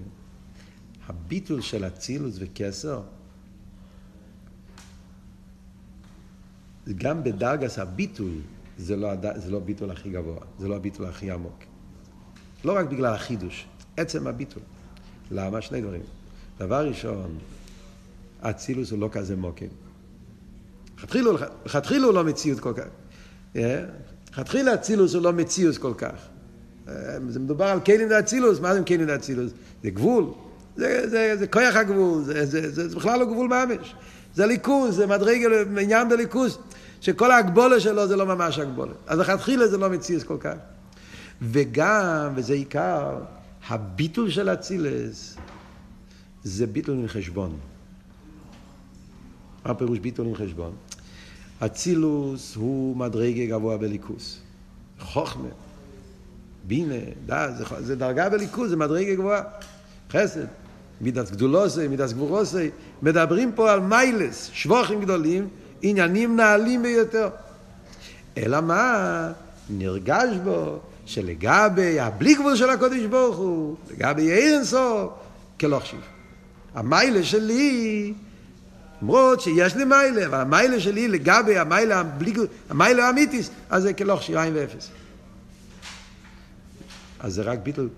הביטול 1.07 1.61
של 1.61 1.87
אצילוס 1.87 2.37
וכסר, 2.39 3.03
גם 6.95 7.25
בדרגס 7.25 7.79
הביטול 7.79 8.33
זה 8.79 8.97
לא, 8.97 9.09
זה 9.37 9.51
לא 9.51 9.57
הביטול 9.57 9.91
הכי 9.91 10.11
גבוה, 10.11 10.41
זה 10.59 10.69
לא 10.69 10.77
הביטול 10.77 11.07
הכי 11.07 11.31
עמוק. 11.31 11.59
לא 12.65 12.77
רק 12.77 12.87
בגלל 12.87 13.15
החידוש, 13.15 13.67
עצם 13.97 14.27
הביטול. 14.27 14.63
למה? 15.31 15.61
שני 15.61 15.81
דברים. 15.81 16.03
דבר 16.59 16.89
ראשון, 16.89 17.39
אצילוס 18.41 18.91
הוא 18.91 18.99
לא 18.99 19.09
כזה 19.13 19.37
מוקים. 19.37 19.69
לכתחילה 21.65 22.07
הוא 22.07 22.15
לא 22.15 22.25
מציאות 22.25 22.61
כל 22.61 22.73
כך. 22.77 22.87
לכתחילה 23.55 24.75
אצילוס 24.75 25.15
הוא 25.15 25.23
לא 25.23 25.33
מציאות 25.33 25.79
כל 25.79 25.93
כך. 25.99 26.15
זה 27.29 27.41
מדובר 27.41 27.65
על 27.65 27.81
כלים 27.81 28.09
דאצילוס, 28.09 28.61
מה 28.61 28.75
זה 28.75 28.83
כלים 28.83 29.07
דאצילוס? 29.07 29.53
זה 29.83 29.91
גבול, 29.91 30.25
זה, 30.77 31.09
זה, 31.09 31.37
זה 31.39 31.47
כוח 31.47 31.77
הגבול, 31.77 32.23
זה, 32.23 32.47
זה, 32.47 32.71
זה, 32.71 32.89
זה 32.89 32.97
בכלל 32.97 33.19
לא 33.19 33.25
גבול 33.25 33.49
ממש. 33.49 33.95
זה 34.35 34.47
ליכוז, 34.47 34.97
זה 34.97 35.07
מדרגל, 35.07 35.79
עניין 35.81 36.09
בליכוז, 36.09 36.59
שכל 37.01 37.31
ההגבולה 37.31 37.81
שלו 37.81 38.09
זה 38.09 38.17
לא 38.17 38.27
ממש 38.27 38.59
הגבולה. 38.59 38.93
אז 39.07 39.19
לכתחילה 39.19 39.69
זה 39.69 39.79
לא 39.79 39.91
מציאות 39.91 40.23
כל 40.23 40.37
כך. 40.41 40.55
וגם, 41.43 42.33
וזה 42.35 42.53
עיקר, 42.53 43.19
הביטול 43.69 44.31
של 44.31 44.49
אצילס 44.49 45.37
זה 46.45 46.67
ביטול 46.67 46.95
עם 46.95 47.09
חשבון. 47.09 47.59
מה 49.67 49.75
פירוש 49.75 49.99
ביטול 49.99 50.27
עם 50.27 50.35
חשבון? 50.35 50.73
אצילוס 51.67 52.57
הוא 52.57 52.97
מדרגה 52.97 53.47
גבוה 53.47 53.77
בליכוס. 53.77 54.39
חוכמה, 55.01 55.49
בינה, 56.65 56.95
דה, 57.27 57.53
זה, 57.53 57.65
זה 57.81 57.97
דרגה 57.97 58.29
בליכוס, 58.29 58.71
זה 58.71 58.77
מדרגה 58.77 59.15
גבוהה. 59.15 59.43
חסד, 60.11 60.45
מידס 61.01 61.31
גדולוסי, 61.31 61.89
מידס 61.89 62.13
גבורוסי. 62.13 62.71
מדברים 63.03 63.53
פה 63.53 63.73
על 63.73 63.81
מיילס, 63.81 64.51
שבוכים 64.53 65.01
גדולים, 65.01 65.49
עניינים 65.83 66.37
נעלים 66.37 66.83
ביותר. 66.83 67.29
אלא 68.37 68.61
מה? 68.61 69.33
נרגש 69.71 70.37
בו 70.45 70.79
שלגבי 71.07 72.01
הבלי 72.01 72.35
גבול 72.35 72.57
של 72.57 72.71
הקודש 72.71 73.05
ברוך 73.05 73.37
הוא, 73.37 73.77
לגבי 73.91 74.33
אינסוף, 74.33 75.13
כלוכשיב. 75.61 76.01
המיילה 76.75 77.23
שלי, 77.23 78.15
למרות 79.03 79.41
שיש 79.41 79.77
לי 79.77 79.85
מיילה, 79.85 80.27
אבל 80.27 80.41
המיילה 80.41 80.81
שלי 80.81 81.09
לגבי 81.09 81.59
המיילה, 81.59 82.03
המיילה 82.71 83.07
האמיתיס, 83.07 83.51
אז 83.71 83.83
זה 83.83 83.93
כלוכשיב, 83.93 84.37
עין 84.37 84.55
ואפס. 84.57 84.89
אז 87.21 87.35
זה 87.35 87.43
רק 87.43 87.59
ביטל 87.59 87.89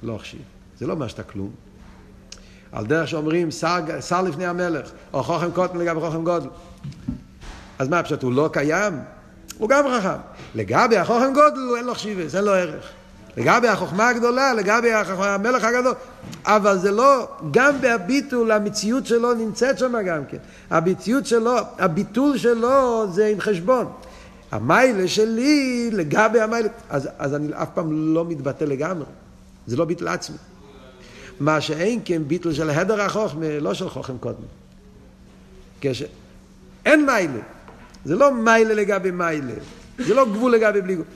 כלוכשיב. 0.00 0.40
זה 0.78 0.86
לא 0.86 0.92
אומר 0.92 1.08
שאתה 1.08 1.22
כלום. 1.22 1.50
על 2.72 2.86
דרך 2.86 3.08
שאומרים 3.08 3.50
שר, 3.50 4.22
לפני 4.26 4.46
המלך, 4.46 4.90
או 5.12 5.22
חוכם 5.22 5.50
קוטן 5.50 5.78
לגבי 5.78 6.00
חוכם 6.00 6.24
גודל. 6.24 6.48
אז 7.78 7.88
מה 7.88 8.02
פשוט, 8.02 8.22
הוא 8.22 8.32
לא 8.32 8.50
קיים? 8.52 9.00
הוא 9.58 9.68
גם 9.68 9.84
חכם. 9.98 10.20
לגבי 10.54 10.96
החוכם 10.96 11.32
גודל 11.34 11.76
אין 11.76 11.86
לו 11.86 11.94
חשיבס, 11.94 12.34
אין 12.34 12.44
לו 12.44 12.52
ערך. 12.52 12.90
לגבי 13.36 13.68
החוכמה 13.68 14.08
הגדולה, 14.08 14.54
לגבי 14.54 14.92
המלך 14.92 15.64
הגדול. 15.64 15.94
אבל 16.44 16.78
זה 16.78 16.90
לא, 16.90 17.28
גם 17.50 17.74
בביטול 17.80 18.50
המציאות 18.50 19.06
שלו 19.06 19.34
נמצאת 19.34 19.78
שם 19.78 19.92
גם 20.06 20.24
כן. 20.24 20.36
המציאות 20.70 21.26
שלו, 21.26 21.56
הביטול 21.78 22.38
שלו 22.38 23.06
זה 23.12 23.26
עם 23.26 23.40
חשבון. 23.40 23.86
המיילה 24.52 25.08
שלי 25.08 25.90
לגבי 25.92 26.40
המיילה, 26.40 26.68
אז, 26.90 27.08
אז 27.18 27.34
אני 27.34 27.48
אף 27.54 27.68
פעם 27.74 28.14
לא 28.14 28.24
מתבטא 28.24 28.64
לגמרי. 28.64 29.04
זה 29.66 29.76
לא 29.76 29.84
ביטול 29.84 30.08
עצמי. 30.08 30.36
מה 31.40 31.60
שאין 31.60 32.00
כן 32.04 32.22
ביטול 32.26 32.52
של 32.52 32.70
הדר 32.70 33.00
החוכמה, 33.00 33.58
לא 33.60 33.74
של 33.74 33.88
חוכם 33.88 34.18
קודם. 34.18 34.42
כש... 35.80 36.02
אין 36.86 37.06
מיילה. 37.06 37.40
זה 38.04 38.14
לא 38.14 38.34
מיילה 38.34 38.74
לגבי 38.74 39.10
מיילה. 39.10 39.52
זה 39.98 40.14
לא 40.14 40.26
גבול 40.26 40.52
לגבי 40.52 40.80
בלי 40.80 40.94
גבול. 40.94 41.06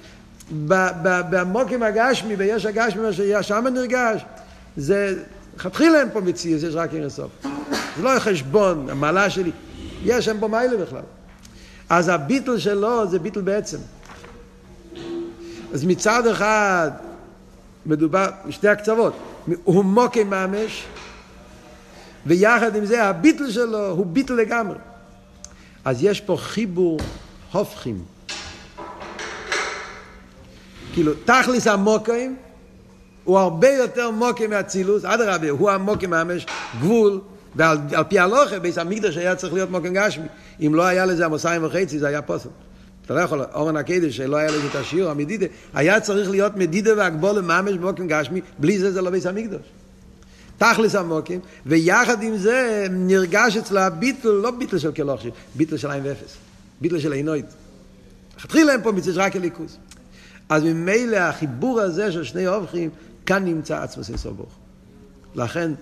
במוקים 1.31 1.83
הגשמי, 1.83 2.37
ביש 2.37 2.67
הגשמי, 2.67 3.03
מה 3.03 3.13
שיש 3.13 3.49
שם 3.49 3.67
נרגש, 3.75 4.25
זה, 4.77 5.23
לכתחילה 5.57 6.01
אין 6.01 6.09
פה 6.13 6.21
מציאות, 6.21 6.63
יש 6.63 6.75
רק 6.75 6.95
אין 6.95 7.09
סוף. 7.09 7.31
זה 7.97 8.03
לא 8.03 8.19
חשבון, 8.19 8.91
המעלה 8.91 9.31
שלי. 9.31 9.51
יש, 10.05 10.29
אין 10.29 10.41
פה 10.41 10.49
מיילה 10.49 10.77
בכלל. 10.77 11.03
אז 11.89 12.09
הביטל 12.09 12.59
שלו 12.59 13.11
זה 13.11 13.19
ביטל 13.19 13.41
בעצם. 13.41 13.79
אז 15.75 15.85
מצד 15.85 16.27
אחד 16.27 16.91
מדובר, 17.87 18.27
משתי 18.47 18.69
הקצוות, 18.69 19.13
הוא 19.65 19.85
מוקי 19.85 20.25
ממש, 20.25 20.85
ויחד 22.27 22.77
עם 22.77 22.85
זה 22.85 23.05
הביטל 23.05 23.51
שלו 23.51 23.89
הוא 23.89 24.07
ביטל 24.07 24.35
לגמרי. 24.35 24.79
אז 25.85 26.05
יש 26.05 26.21
פה 26.21 26.37
חיבור 26.37 27.01
הופכים. 27.53 28.14
כאילו, 30.95 31.13
תכלס 31.25 31.67
המוקים 31.67 32.37
הוא 33.25 33.39
הרבה 33.39 33.69
יותר 33.69 34.11
מוקים 34.11 34.51
מהצילוס, 34.51 35.05
אדרבה, 35.05 35.51
הוא 35.51 35.71
המוקים 35.71 36.11
ממש, 36.11 36.47
גבול, 36.81 37.21
ועל 37.57 37.79
פי 38.09 38.19
הלוכה, 38.19 38.59
ביס 38.59 38.79
המקדש 38.79 39.17
היה 39.17 39.37
צריך 39.37 39.55
להיות 39.55 39.71
מוקים 39.71 39.95
גשמי. 39.95 40.27
אם 40.67 40.75
לא 40.75 40.83
היה 40.83 41.07
לזה 41.07 41.25
המוסיים 41.25 41.65
וחצי, 41.65 41.99
זה 41.99 42.09
היה 42.09 42.23
פוסל. 42.23 42.49
אתה 43.07 43.15
לא 43.15 43.21
יכול, 43.21 43.43
אורן 43.55 43.77
הקדש, 43.77 44.17
שלא 44.17 44.37
היה 44.37 44.51
לזה 44.51 44.67
את 44.71 44.75
השיעור, 44.75 45.11
המדידה, 45.11 45.47
היה 45.75 46.01
צריך 46.01 46.31
להיות 46.31 46.57
מדידה 46.57 46.97
והגבול 46.97 47.39
לממש 47.39 47.75
במוקים 47.75 48.09
גשמי, 48.09 48.41
בלי 48.59 48.79
זה 48.79 48.93
זה 48.93 49.03
לא 49.03 49.11
ביס 49.11 49.27
המקדש. 49.27 49.61
תכלס 50.59 50.95
המוקים, 50.95 51.41
ויחד 51.67 52.23
עם 52.23 52.37
זה 52.37 52.87
נרגש 52.91 53.57
אצלו 53.57 53.81
הביטל, 53.81 54.29
לא 54.29 54.51
ביטל 54.51 54.79
של 54.79 54.93
כלוכשי, 54.93 55.31
ביטל 55.55 55.77
של 55.77 55.91
עין 55.91 56.07
ואפס, 56.07 56.37
ביטל 56.81 56.99
של 56.99 57.13
עינוית. 57.13 57.47
התחיל 58.45 58.67
להם 58.67 58.83
פה 58.83 58.93
מצווה 58.93 59.27
רק 59.27 59.37
הליכוז. 59.37 59.77
אז 60.49 60.63
ממילא 60.65 61.17
החיבור 61.17 61.81
הזה 61.81 62.13
של 62.13 62.25
שני 62.25 62.47
הופכים, 62.47 62.91
כאן 63.27 63.45
נמצא 63.45 63.83
עצמוס 63.83 64.09
יסובוך. 64.09 64.59
לכן, 65.35 65.73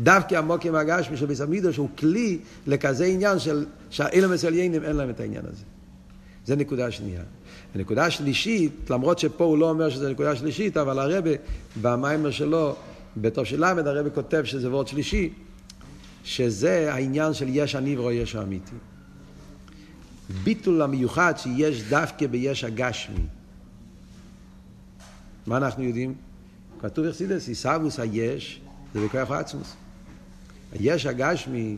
דווקא 0.00 0.34
המוקים 0.34 0.74
הגשמי 0.74 1.16
של 1.16 1.26
ביס 1.26 1.40
המידוש 1.40 1.76
הוא 1.76 1.88
כלי 1.98 2.38
לכזה 2.66 3.04
עניין 3.04 3.38
של 3.38 3.66
שהאילם 3.90 4.32
הסליינים 4.32 4.84
אין 4.84 4.96
להם 4.96 5.10
את 5.10 5.20
העניין 5.20 5.44
הזה. 5.46 5.64
זה 6.46 6.56
נקודה 6.56 6.90
שנייה. 6.90 7.22
ונקודה 7.74 8.10
שלישית, 8.10 8.90
למרות 8.90 9.18
שפה 9.18 9.44
הוא 9.44 9.58
לא 9.58 9.70
אומר 9.70 9.90
שזה 9.90 10.10
נקודה 10.10 10.36
שלישית, 10.36 10.76
אבל 10.76 10.98
הרבה 10.98 11.30
במיימר 11.82 12.30
שלו 12.30 12.76
בתור 13.16 13.44
של 13.44 13.70
למד 13.70 13.86
הרב 13.86 14.08
כותב 14.08 14.44
שזה 14.44 14.70
וורד 14.70 14.88
שלישי, 14.88 15.30
שזה 16.24 16.94
העניין 16.94 17.34
של 17.34 17.46
יש 17.48 17.74
הניברו, 17.74 18.10
יש 18.10 18.34
האמיתי. 18.34 18.76
ביטול 20.44 20.82
המיוחד 20.82 21.32
שיש 21.36 21.82
דווקא 21.82 22.26
ביש 22.26 22.64
הגשמי. 22.64 23.39
מה 25.50 25.56
אנחנו 25.56 25.82
יודעים? 25.82 26.14
כתוב 26.80 27.06
אכסידס, 27.06 27.48
עיסאוווס 27.48 28.00
היש, 28.00 28.60
זה 28.94 29.00
בכוח 29.04 29.30
העצמוס. 29.30 29.74
היש 30.72 31.06
הגשמי, 31.06 31.76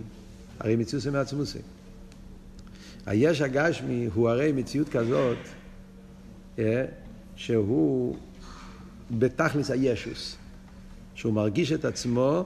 הרי 0.61 0.77
מציאות 0.77 1.03
זה 1.03 1.11
מעצמוסי. 1.11 1.59
היש 3.07 3.41
הגשמי 3.41 4.09
הוא 4.15 4.31
הרי 4.31 4.53
מציאות 4.53 4.89
כזאת, 4.89 5.39
אה, 6.59 6.85
שהוא 7.37 8.17
בתכלס 9.11 9.71
הישוס. 9.71 10.37
שהוא 11.15 11.33
מרגיש 11.33 11.73
את 11.73 11.85
עצמו 11.85 12.45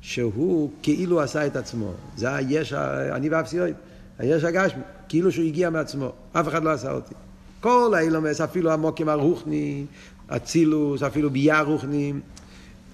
שהוא 0.00 0.70
כאילו 0.82 1.20
עשה 1.20 1.46
את 1.46 1.56
עצמו. 1.56 1.92
זה 2.16 2.34
היש, 2.34 2.72
אני 2.72 3.28
ואפסיואית, 3.28 3.76
היש 4.18 4.44
הגשמי, 4.44 4.82
כאילו 5.08 5.32
שהוא 5.32 5.44
הגיע 5.44 5.70
מעצמו, 5.70 6.12
אף 6.32 6.48
אחד 6.48 6.64
לא 6.64 6.70
עשה 6.70 6.92
אותי. 6.92 7.14
כל 7.62 7.92
האילומס, 7.96 8.40
אפילו 8.40 8.70
המוקים 8.70 9.08
הרוחני, 9.08 9.84
אצילוס, 10.28 11.02
אפילו 11.02 11.30
ביה 11.30 11.60
רוחני, 11.60 12.12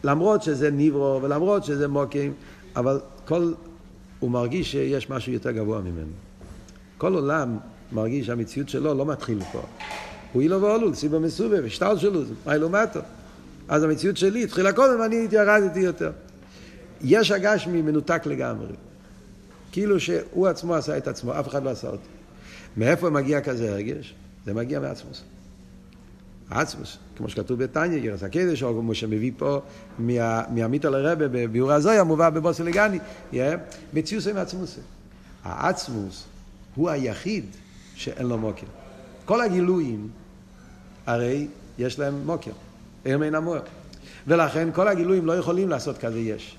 למרות 0.04 0.42
שזה 0.42 0.70
ניברו 0.70 1.20
ולמרות 1.22 1.64
שזה 1.64 1.88
מוקים, 1.88 2.32
אבל 2.76 3.00
כל, 3.24 3.52
הוא 4.20 4.30
מרגיש 4.30 4.72
שיש 4.72 5.10
משהו 5.10 5.32
יותר 5.32 5.50
גבוה 5.50 5.80
ממנו. 5.80 6.12
כל 6.98 7.14
עולם 7.14 7.58
מרגיש 7.92 8.26
שהמציאות 8.26 8.68
שלו 8.68 8.94
לא 8.94 9.06
מתחיל 9.06 9.38
פה. 9.52 9.62
הוא 10.32 10.42
אילו 10.42 10.62
ואולול, 10.62 10.94
סיבה 10.94 11.18
מסובה, 11.18 11.56
ושטר 11.64 11.96
שלו, 11.96 12.20
מה 12.46 12.54
אילו 12.54 12.68
מטו. 12.68 13.00
אז 13.68 13.82
המציאות 13.82 14.16
שלי 14.16 14.44
התחילה 14.44 14.72
קודם, 14.72 15.02
אני 15.02 15.26
ירדתי 15.32 15.80
יותר. 15.80 16.10
יש 17.00 17.30
הגשמי 17.30 17.82
מנותק 17.82 18.22
לגמרי. 18.26 18.72
כאילו 19.72 20.00
שהוא 20.00 20.46
עצמו 20.46 20.74
עשה 20.74 20.96
את 20.96 21.08
עצמו, 21.08 21.40
אף 21.40 21.48
אחד 21.48 21.64
לא 21.64 21.70
עשה 21.70 21.88
אותו. 21.88 22.08
מאיפה 22.76 23.10
מגיע 23.10 23.40
כזה 23.40 23.72
הרגש? 23.72 24.14
זה 24.48 24.54
מגיע 24.54 24.80
מעצמוס. 24.80 25.22
עצמוס, 26.50 26.98
כמו 27.16 27.28
שכתוב 27.28 27.64
בתניא, 27.64 27.98
ירס 27.98 28.22
הקדש, 28.22 28.62
או 28.62 28.80
כמו 28.80 28.94
שמביא 28.94 29.32
פה 29.36 29.60
מהמיתו 30.48 30.90
לרבה 30.90 31.28
בביאור 31.28 31.72
הזויה, 31.72 32.04
מובא 32.04 32.30
בבוסי 32.30 32.62
לגני, 32.62 32.98
מציאוס 33.92 34.26
עם 34.26 34.36
עצמוס. 34.36 34.78
העצמוס 35.44 36.24
הוא 36.74 36.90
היחיד 36.90 37.44
שאין 37.94 38.26
לו 38.26 38.38
מוקר. 38.38 38.66
כל 39.24 39.40
הגילויים, 39.40 40.08
הרי 41.06 41.48
יש 41.78 41.98
להם 41.98 42.26
מוקר. 42.26 42.52
הם 43.04 43.22
אין 43.22 43.34
המוער. 43.34 43.62
ולכן 44.26 44.68
כל 44.72 44.88
הגילויים 44.88 45.26
לא 45.26 45.32
יכולים 45.32 45.68
לעשות 45.68 45.98
כזה 45.98 46.18
יש. 46.18 46.56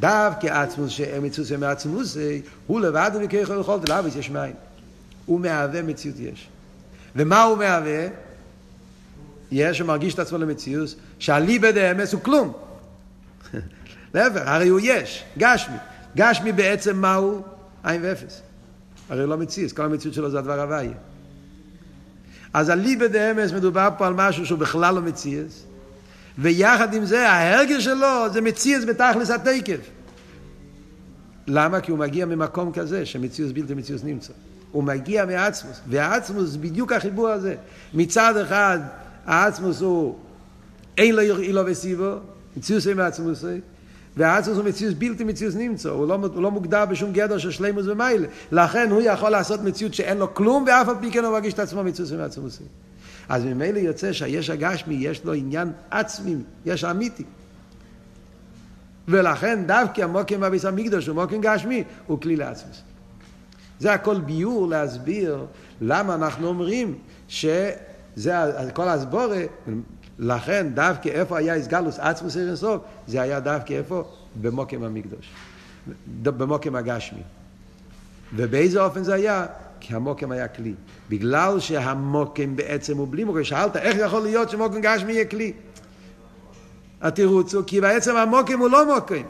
דווקא 0.00 0.46
עצמוס 0.46 0.90
שהם 0.90 1.22
מצוסי 1.22 1.56
מעצמוס, 1.56 2.16
הוא 2.66 2.80
לבד 2.80 3.10
וכיכול 3.24 3.56
לכל 3.56 3.78
דלאביס 3.80 4.16
יש 4.16 4.30
מים. 4.30 4.54
הוא 5.26 5.40
מהווה 5.40 5.82
מציאות 5.82 6.18
יש. 6.18 6.48
ומה 7.16 7.42
הוא 7.42 7.58
מהווה? 7.58 8.06
יש 9.52 9.78
שמרגיש 9.78 10.14
את 10.14 10.18
עצמו 10.18 10.38
למציאות, 10.38 10.94
שהליבא 11.18 11.70
דאמס 11.70 12.12
הוא 12.12 12.20
כלום. 12.20 12.52
להפך, 14.14 14.42
הרי 14.44 14.68
הוא 14.68 14.80
יש, 14.82 15.24
גשמי. 15.38 15.76
גשמי 16.16 16.52
בעצם 16.52 16.96
מהו? 16.96 17.42
עין 17.84 18.00
ואפס. 18.04 18.42
הרי 19.08 19.20
הוא 19.20 19.28
לא 19.28 19.36
מציאות, 19.36 19.72
כל 19.72 19.82
המציאות 19.82 20.14
שלו 20.14 20.30
זה 20.30 20.38
הדבר 20.38 20.60
הוויה. 20.60 20.92
אז 22.54 22.68
הליבא 22.68 23.06
דאמס 23.06 23.52
מדובר 23.52 23.88
פה 23.98 24.06
על 24.06 24.14
משהו 24.14 24.46
שהוא 24.46 24.58
בכלל 24.58 24.94
לא 24.94 25.00
מציאות. 25.00 25.64
ויחד 26.38 26.94
עם 26.94 27.04
זה 27.04 27.28
ההרגש 27.28 27.84
שלו 27.84 28.32
זה 28.32 28.40
מציאס 28.40 28.84
בתכלס 28.84 29.30
התקף. 29.30 29.80
למה? 31.46 31.80
כי 31.80 31.90
הוא 31.90 31.98
מגיע 31.98 32.26
ממקום 32.26 32.72
כזה 32.72 33.06
שמציאוס 33.06 33.52
בלתי 33.52 33.74
מציאוס 33.74 34.04
נמצא. 34.04 34.32
הוא 34.72 34.84
מגיע 34.84 35.24
מעצמוס, 35.24 35.80
והעצמוס 35.88 36.48
זה 36.50 36.58
בדיוק 36.58 36.92
החיבור 36.92 37.28
הזה. 37.28 37.54
מצד 37.94 38.36
אחד 38.36 38.78
העצמוס 39.26 39.80
הוא 39.80 40.18
אין 40.98 41.14
לו 41.14 41.20
אילו 41.20 41.62
וסיבו, 41.66 42.14
מציאוס 42.56 42.86
אין 42.86 42.96
מעצמוס, 42.96 43.44
והעצמוס 44.16 44.56
הוא 44.56 44.64
מציאוס 44.64 44.94
בלתי 44.98 45.24
מציאוס 45.24 45.54
נמצא, 45.54 45.88
הוא 45.88 46.08
לא, 46.08 46.14
הוא 46.14 46.42
לא 46.42 46.50
מוגדר 46.50 46.86
בשום 46.86 47.12
גדר 47.12 47.38
של 47.38 47.50
שלימוס 47.50 47.86
ומיילה. 47.86 48.26
לכן 48.52 48.90
הוא 48.90 49.02
יכול 49.02 49.30
לעשות 49.30 49.62
מציאות 49.62 49.94
שאין 49.94 50.18
לו 50.18 50.34
כלום, 50.34 50.64
ואף 50.66 50.88
על 50.88 50.94
פי 51.00 51.10
כן 51.10 51.24
הוא 51.24 51.32
מרגיש 51.32 51.54
את 51.54 51.58
עצמו 51.58 51.84
מציאוס 51.84 52.12
אין 52.12 52.20
מעצמוס. 52.20 52.58
אז 53.28 53.44
ממילא 53.44 53.78
יוצא 53.78 54.12
שהיש 54.12 54.50
הגשמי 54.50 54.94
יש 54.94 55.24
לו 55.24 55.32
עניין 55.32 55.72
עצמי, 55.90 56.36
יש 56.66 56.84
אמיתי. 56.84 57.24
ולכן 59.08 59.64
דווקא 59.66 60.02
המוקים 60.02 60.40
בביס 60.40 60.64
המקדוש 60.64 61.06
הוא 61.06 61.14
מוקים 61.14 61.40
גשמי, 61.40 61.84
הוא 62.06 62.20
כלי 62.20 62.36
לעצמי. 62.36 62.72
זה 63.82 63.92
הכל 63.92 64.20
ביור 64.20 64.68
להסביר 64.68 65.46
למה 65.80 66.14
אנחנו 66.14 66.48
אומרים 66.48 66.94
ש... 67.28 67.46
זה 68.16 68.34
כל 68.74 68.88
הסבורה, 68.88 69.42
לכן 70.18 70.66
דווקא 70.74 71.08
איפה 71.08 71.38
היה 71.38 71.54
איסגלוס 71.54 71.98
עצמוס 71.98 72.36
עיר 72.36 72.48
אינסוף, 72.48 72.82
זה 73.06 73.22
היה 73.22 73.40
דווקא 73.40 73.74
איפה? 73.74 74.04
במוקם 74.42 74.82
המקדוש, 74.82 75.30
במוקם 76.22 76.76
הגשמי. 76.76 77.22
ובאיזה 78.36 78.82
אופן 78.82 79.02
זה 79.02 79.14
היה? 79.14 79.46
כי 79.80 79.94
המוקם 79.94 80.32
היה 80.32 80.48
כלי. 80.48 80.74
בגלל 81.08 81.60
שהמוקם 81.60 82.56
בעצם 82.56 82.96
הוא 82.96 83.08
בלי 83.10 83.24
מוקם. 83.24 83.44
שאלת, 83.44 83.76
איך 83.76 83.96
יכול 83.98 84.22
להיות 84.22 84.50
שמוקם 84.50 84.80
גשמי 84.80 85.12
יהיה 85.12 85.24
כלי? 85.24 85.52
התירוץ 87.00 87.54
הוא 87.54 87.62
כי 87.66 87.80
בעצם 87.80 88.16
המוקם 88.16 88.58
הוא 88.58 88.70
לא 88.70 88.94
מוקם. 88.94 89.22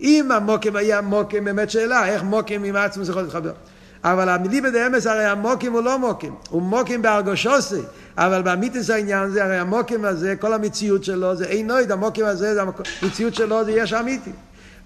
אם 0.00 0.32
המוקם 0.32 0.76
היה 0.76 1.00
מוקם, 1.00 1.44
באמת 1.44 1.70
שאלה, 1.70 2.08
איך 2.08 2.22
מוקם 2.22 2.64
עם 2.64 2.76
עצמו 2.76 3.02
יכול 3.02 3.22
להתחבר? 3.22 3.52
אבל 4.04 4.28
המילי 4.28 4.60
בדאמס 4.60 5.06
הרי 5.06 5.24
המוקים 5.24 5.72
הוא 5.72 5.82
לא 5.82 5.98
מוקים, 5.98 6.34
הוא 6.50 6.62
מוקים 6.62 7.02
בהרגושוסי, 7.02 7.80
אבל 8.18 8.42
באמיתיס 8.42 8.90
העניין 8.90 9.30
זה, 9.30 9.44
הרי 9.44 9.58
המוקים 9.58 10.04
הזה, 10.04 10.36
כל 10.36 10.52
המציאות 10.52 11.04
שלו 11.04 11.36
זה 11.36 11.44
אין 11.44 11.66
נויד, 11.66 11.92
המוקים 11.92 12.24
הזה, 12.24 12.54
זה 12.54 12.62
המציאות 13.02 13.34
שלו 13.34 13.64
זה 13.64 13.72
יש 13.72 13.92
אמיתי. 13.92 14.30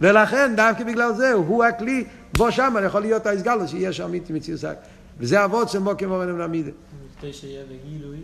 ולכן, 0.01 0.53
דווקא 0.57 0.85
בגלל 0.85 1.15
זה, 1.15 1.33
הוא 1.33 1.65
הכלי, 1.65 2.05
בו 2.37 2.53
שם 2.53 2.75
יכול 2.87 3.01
להיות 3.01 3.27
ההסגלו 3.27 3.69
שיש 3.69 4.01
אמיתי 4.01 4.33
מציאות. 4.33 4.61
וזה 5.19 5.45
אבות 5.45 5.69
של 5.69 5.79
מוקים 5.79 6.11
אורנו 6.11 6.39
למידה. 6.39 6.71
כדי 7.21 7.33
שיהיה 7.33 7.65
בגילוי. 7.65 8.17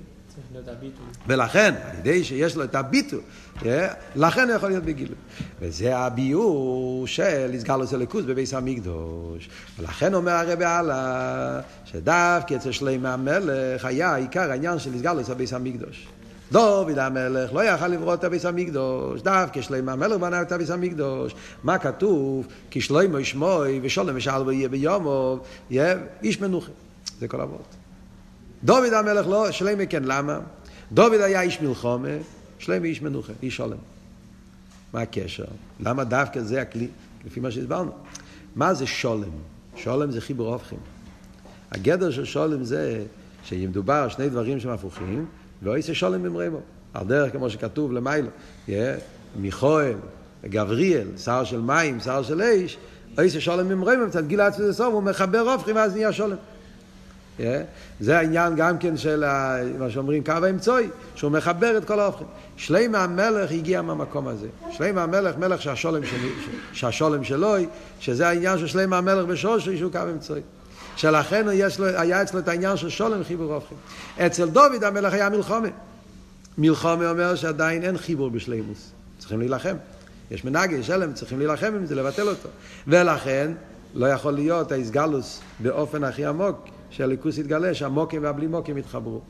ולכן, 1.26 1.74
על 1.90 1.98
ידי 1.98 2.24
שיש 2.24 2.56
לו 2.56 2.64
את 2.64 2.74
הביטוי, 2.74 3.20
אה, 3.66 3.88
לכן 4.16 4.48
הוא 4.48 4.56
יכול 4.56 4.68
להיות 4.68 4.84
בגילוי. 4.84 5.16
וזה 5.60 5.96
הביאור 5.96 7.06
של 7.06 7.50
הסגלוס 7.54 7.94
אלוקוס 7.94 8.24
בביס 8.24 8.54
המקדוש. 8.54 9.48
ולכן 9.78 10.14
אומר 10.14 10.32
הרבי 10.32 10.64
הלאה, 10.64 11.60
שדווקא 11.84 12.54
אצל 12.54 12.72
שלמה 12.72 13.14
המלך 13.14 13.84
היה 13.84 14.14
עיקר 14.14 14.50
העניין 14.50 14.78
של 14.78 14.94
הסגלוס 14.94 15.28
בביס 15.28 15.52
המקדוש. 15.52 16.06
דוד 16.52 16.98
המלך 16.98 17.54
לא 17.54 17.64
יכל 17.64 17.88
לברוא 17.88 18.14
את 18.14 18.24
הביס 18.24 18.44
המקדוש, 18.44 19.22
דווקא 19.22 19.60
שלמה 19.60 19.92
המלך 19.92 20.20
בנה 20.20 20.42
את 20.42 20.52
הביס 20.52 20.70
המקדוש. 20.70 21.34
מה 21.64 21.78
כתוב? 21.78 22.46
כי 22.70 22.80
שלמה 22.80 23.20
ישמוי 23.20 23.80
ושולם 23.82 24.16
ושאל 24.16 24.42
ויהיה 24.42 24.68
ביומו, 24.68 25.38
איש 26.22 26.40
מנוחה. 26.40 26.72
זה 27.20 27.28
כל 27.28 27.40
אבות. 27.40 27.75
דוד 28.64 28.92
המלך 28.92 29.26
לא, 29.26 29.50
שלמה 29.50 29.86
כן, 29.86 30.02
למה? 30.04 30.38
דוד 30.92 31.20
היה 31.20 31.40
איש 31.40 31.60
מלחומה, 31.60 32.08
שלמה 32.58 32.86
איש 32.86 33.02
מנוחה, 33.02 33.32
איש 33.42 33.56
שולם. 33.56 33.76
מה 34.92 35.00
הקשר? 35.00 35.44
למה 35.80 36.04
דווקא 36.04 36.40
זה 36.40 36.62
הכלי? 36.62 36.88
לפי 37.26 37.40
מה 37.40 37.50
שהסברנו. 37.50 37.90
מה 38.56 38.74
זה 38.74 38.86
שולם? 38.86 39.30
שולם 39.76 40.10
זה 40.10 40.20
חיבור 40.20 40.52
הופכים. 40.52 40.78
הגדר 41.70 42.10
של 42.10 42.24
שולם 42.24 42.64
זה 42.64 43.04
שאם 43.44 43.66
מדובר 43.68 43.94
על 43.94 44.10
שני 44.10 44.28
דברים 44.28 44.60
שהם 44.60 44.70
הפוכים, 44.70 45.26
לא 45.62 45.76
יעשה 45.76 45.94
שולם 45.94 46.22
במרמו. 46.22 46.60
על 46.94 47.06
דרך 47.06 47.32
כמו 47.32 47.50
שכתוב 47.50 47.92
למיילו, 47.92 48.28
מיכואל, 49.36 49.94
גבריאל, 50.44 51.08
שר 51.16 51.44
של 51.44 51.60
מים, 51.60 52.00
שר 52.00 52.22
של 52.22 52.42
אש, 52.42 52.76
לא 53.18 53.22
יעשה 53.22 53.40
שולם 53.40 53.68
במרמו, 53.68 54.06
מצד 54.06 54.26
גיל 54.26 54.40
עצמי 54.40 54.72
סוף, 54.72 54.94
הוא 54.94 55.02
מחבר 55.02 55.38
הופכים 55.38 55.76
ואז 55.76 55.94
נהיה 55.94 56.12
שולם. 56.12 56.36
Yeah. 57.38 57.42
זה 58.00 58.18
העניין 58.18 58.56
גם 58.56 58.78
כן 58.78 58.96
של 58.96 59.24
ה, 59.24 59.56
מה 59.78 59.90
שאומרים 59.90 60.24
קו 60.24 60.32
האמצעי, 60.32 60.88
שהוא 61.14 61.30
מחבר 61.30 61.78
את 61.78 61.84
כל 61.84 62.00
ההופכים. 62.00 62.26
שלמה 62.56 63.04
המלך 63.04 63.50
הגיע 63.50 63.82
מהמקום 63.82 64.28
הזה. 64.28 64.46
שלמה 64.70 65.02
המלך, 65.02 65.36
מלך 65.36 65.62
שהשולם, 65.62 66.06
שלי, 66.06 66.30
שהשולם 66.72 67.24
שלו, 67.24 67.54
שזה 68.00 68.28
העניין 68.28 68.58
של 68.58 68.66
שלמה 68.66 68.98
המלך 68.98 69.26
בשושי, 69.26 69.78
שהוא 69.78 69.92
קו 69.92 69.98
אמצעי. 70.12 70.40
שלכן 70.96 71.46
לו, 71.46 71.52
היה 71.86 72.22
אצלו 72.22 72.40
את 72.40 72.48
העניין 72.48 72.76
של 72.76 72.88
שולם 72.88 73.24
חיבור 73.24 73.54
הופכים. 73.54 73.78
אצל 74.18 74.48
דוד 74.48 74.84
המלך 74.84 75.12
היה 75.12 75.28
מלחומה. 75.28 75.68
מלחומה 76.58 77.10
אומר 77.10 77.34
שעדיין 77.34 77.82
אין 77.82 77.98
חיבור 77.98 78.30
בשלימוס. 78.30 78.90
צריכים 79.18 79.38
להילחם. 79.38 79.76
יש 80.30 80.44
מנהגי 80.44 80.82
שלם, 80.82 81.12
צריכים 81.12 81.38
להילחם 81.38 81.72
עם 81.74 81.86
זה, 81.86 81.94
לבטל 81.94 82.28
אותו. 82.28 82.48
ולכן 82.86 83.52
לא 83.94 84.06
יכול 84.06 84.32
להיות 84.32 84.72
האיסגלוס 84.72 85.40
באופן 85.58 86.04
הכי 86.04 86.24
עמוק. 86.24 86.68
שהליכוס 86.96 87.38
יתגלה, 87.38 87.74
שהמוקים 87.74 88.22
והבלי 88.22 88.46
מוקים 88.46 88.78
יתחברו. 88.78 89.20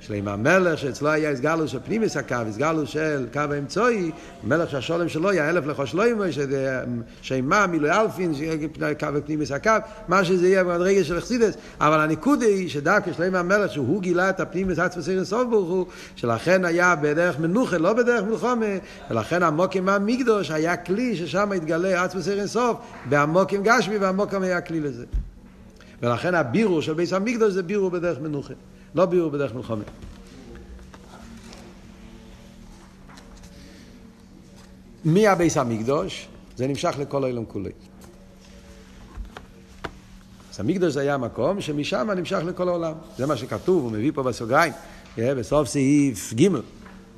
שלם 0.00 0.28
המלך 0.28 0.78
שאצלו 0.78 1.08
היה 1.08 1.30
הסגלוס 1.30 1.70
של 1.70 1.78
פנימיס 1.84 2.16
הקו, 2.16 2.34
הסגלוס 2.48 2.88
של 2.88 3.26
קו 3.32 3.40
האמצעי, 3.40 4.10
מלך 4.44 4.70
שהשולם 4.70 5.08
שלו 5.08 5.30
היה 5.30 5.48
אלף 5.50 5.66
לחושלוים, 5.66 6.18
שימה, 7.22 7.66
מילוי 7.66 7.90
אלפין, 7.90 8.32
קו 9.00 9.06
פנימיס 9.26 9.52
הקו, 9.52 9.70
מה 10.08 10.24
שזה 10.24 10.48
יהיה 10.48 10.64
במדרגה 10.64 11.04
של 11.04 11.18
אכסידס, 11.18 11.54
אבל 11.80 12.00
הניקוד 12.00 12.42
היא 12.42 12.68
שדווקא 12.68 13.12
שלם 13.12 13.34
המלך 13.34 13.72
שהוא 13.72 14.02
גילה 14.02 14.30
את 14.30 14.40
הפנימיס 14.40 14.78
עצמס 14.78 15.08
עיר 15.08 15.24
סוף 15.24 15.48
ברוך 15.50 15.68
הוא, 15.68 15.86
שלכן 16.16 16.64
היה 16.64 16.94
בדרך 16.96 17.38
מנוחה, 17.38 17.78
לא 17.78 17.92
בדרך 17.92 18.24
מלחומה, 18.24 18.66
ולכן 19.10 19.42
המוקים 19.42 19.84
מהמקדוש 19.84 20.50
היה 20.50 20.76
כלי 20.76 21.16
ששם 21.16 21.52
התגלה 21.52 22.04
עצמס 22.04 22.28
עיר 22.28 22.46
סוף, 22.46 22.76
בהמוקים 23.08 23.62
גשמי 23.62 23.98
והמוקים 23.98 24.42
היה 24.42 24.60
כלי 24.60 24.80
לזה. 24.80 25.04
ולכן 26.02 26.34
הבירור 26.34 26.82
של 26.82 26.94
ביס 26.94 27.12
המקדוש 27.12 27.52
זה 27.52 27.62
בירור 27.62 27.90
בדרך 27.90 28.18
מנוחה, 28.20 28.54
לא 28.94 29.06
בירור 29.06 29.30
בדרך 29.30 29.54
מלחמה. 29.54 29.84
מי 35.04 35.28
הביס 35.28 35.56
המקדוש? 35.56 36.28
זה 36.56 36.66
נמשך 36.66 36.94
לכל 36.98 37.24
העולם 37.24 37.44
כולו. 37.44 37.70
אז 40.52 40.60
המקדוש 40.60 40.96
היה 40.96 41.18
מקום 41.18 41.60
שמשם 41.60 42.10
נמשך 42.16 42.40
לכל 42.46 42.68
העולם. 42.68 42.92
זה 43.18 43.26
מה 43.26 43.36
שכתוב, 43.36 43.82
הוא 43.82 43.92
מביא 43.92 44.12
פה 44.14 44.22
בסוגריים, 44.22 44.72
בסוף 45.18 45.68
סעיף 45.68 46.34
ג' 46.34 46.48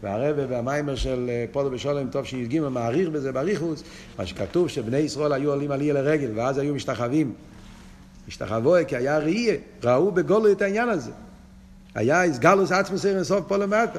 והרבה 0.03 0.47
והמיימר 0.49 0.95
של 0.95 1.31
פודו 1.53 1.71
בשולם 1.71 2.09
טוב 2.11 2.25
שי"ג 2.25 2.61
מעריך 2.61 3.09
בזה 3.09 3.33
באריכוס, 3.33 3.83
מה 4.19 4.27
שכתוב 4.27 4.69
שבני 4.69 4.99
ישראל 4.99 5.33
היו 5.33 5.51
עולים 5.51 5.71
עלייה 5.71 5.95
לרגל 5.95 6.31
ואז 6.35 6.59
היו 6.59 6.75
משתחווים 6.75 7.35
השתחווי, 8.29 8.85
כי 8.87 8.97
היה 8.97 9.19
ראייה, 9.19 9.55
ראו 9.85 10.13
בגולו 10.13 10.53
את 10.53 10.63
העניין 10.63 10.89
הזה. 10.89 11.11
היה 11.95 12.25
הסגלוס 12.25 12.73
עצמוס 12.73 13.05
ערן 13.05 13.25
סוף 13.25 13.45
פה 13.49 13.57
למטה. 13.57 13.99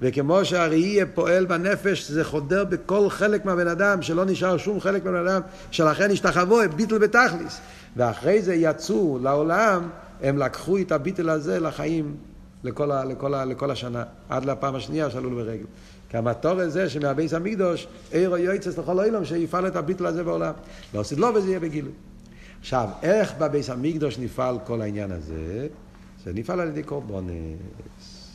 וכמו 0.00 0.44
שהראייה 0.44 1.06
פועל 1.06 1.46
בנפש, 1.46 2.10
זה 2.10 2.24
חודר 2.24 2.64
בכל 2.64 3.10
חלק 3.10 3.44
מהבן 3.44 3.68
אדם, 3.68 4.02
שלא 4.02 4.24
נשאר 4.24 4.56
שום 4.56 4.80
חלק 4.80 5.04
מהבן 5.04 5.26
אדם, 5.26 5.40
שלכן 5.70 6.10
השתחווי, 6.10 6.68
ביטל 6.68 6.98
בתכליס. 6.98 7.60
ואחרי 7.96 8.42
זה 8.42 8.54
יצאו 8.54 9.18
לעולם, 9.22 9.88
הם 10.22 10.38
לקחו 10.38 10.78
את 10.78 10.92
הביטל 10.92 11.30
הזה 11.30 11.60
לחיים 11.60 12.16
לכל, 12.64 12.90
ה, 12.90 13.04
לכל, 13.04 13.34
ה, 13.34 13.44
לכל 13.44 13.70
השנה, 13.70 14.04
עד 14.28 14.44
לפעם 14.44 14.74
השנייה 14.74 15.10
שעלו 15.10 15.30
ברגל. 15.30 15.64
כי 16.08 16.16
המטור 16.16 16.60
הזה 16.60 16.88
שמהביס 16.88 17.34
המקדוש, 17.34 17.86
עיר 18.10 18.30
או 18.30 18.36
יועצס 18.36 18.78
לכל 18.78 19.00
אילום, 19.00 19.24
שיפעל 19.24 19.66
את 19.66 19.76
הביטל 19.76 20.06
הזה 20.06 20.24
בעולם. 20.24 20.52
לא 20.94 21.00
עשית 21.00 21.18
לו 21.18 21.34
וזה 21.34 21.48
יהיה 21.48 21.60
בגילוי. 21.60 21.92
עכשיו, 22.60 22.88
איך 23.02 23.34
בביס 23.38 23.70
המקדוש 23.70 24.18
נפעל 24.18 24.58
כל 24.66 24.82
העניין 24.82 25.12
הזה? 25.12 25.68
זה 26.24 26.32
נפעל 26.32 26.60
על 26.60 26.68
ידי 26.68 26.82
קורבונס. 26.82 28.30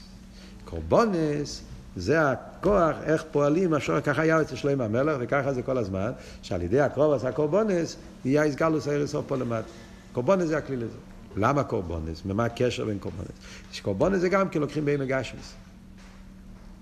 קורבונס 0.66 1.62
זה 1.96 2.32
הכוח, 2.32 2.96
איך 3.04 3.24
פועלים, 3.32 3.74
השור, 3.74 4.00
ככה 4.00 4.22
היה 4.22 4.42
אצל 4.42 4.56
שלמה 4.56 4.86
המלך, 4.86 5.18
וככה 5.20 5.54
זה 5.54 5.62
כל 5.62 5.78
הזמן, 5.78 6.12
שעל 6.42 6.62
ידי 6.62 6.82
הקרובס 6.82 7.26
הקורבונס, 7.26 7.96
יהיה 8.26 8.44
איסגלוס 8.44 8.88
אוף 9.16 9.26
פה 9.28 9.36
למטה. 9.36 9.68
קורבונס 10.14 10.48
זה 10.48 10.58
הכלי 10.58 10.76
לזה. 10.76 10.98
למה 11.36 11.64
קורבונס? 11.64 12.22
ומה 12.26 12.46
הקשר 12.46 12.86
בין 12.86 13.00
קורבונס? 13.00 13.28
שקורבונס 13.72 14.20
זה 14.20 14.30
גם 14.30 14.50
כי 14.50 14.60
לוקחים 14.60 14.86
בימי 14.86 15.06
גשמיס. 15.06 15.54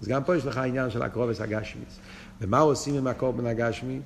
אז 0.02 0.08
גם 0.08 0.24
פה 0.24 0.36
יש 0.36 0.46
לך 0.46 0.58
עניין 0.58 0.90
של 0.90 1.02
הקרובס 1.02 1.42
הגשמיס. 1.42 2.00
ומה 2.42 2.60
עושים 2.60 2.96
עם 2.96 3.08
הקורבן 3.08 3.46
הגשמי? 3.46 4.00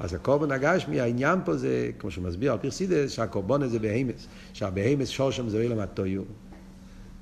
אז 0.00 0.14
הקורבן 0.14 0.52
הגשמי, 0.52 1.00
העניין 1.00 1.38
פה 1.44 1.56
זה, 1.56 1.90
כמו 1.98 2.10
שמסביר 2.10 2.52
על 2.52 2.58
פרסידס, 2.58 3.10
שהקורבן 3.10 3.62
הזה 3.62 3.78
בהמס, 3.78 4.26
שהבהמס 4.52 5.08
שורשם 5.08 5.48
זה 5.48 5.62
אילם 5.62 5.78
הטויו. 5.78 6.22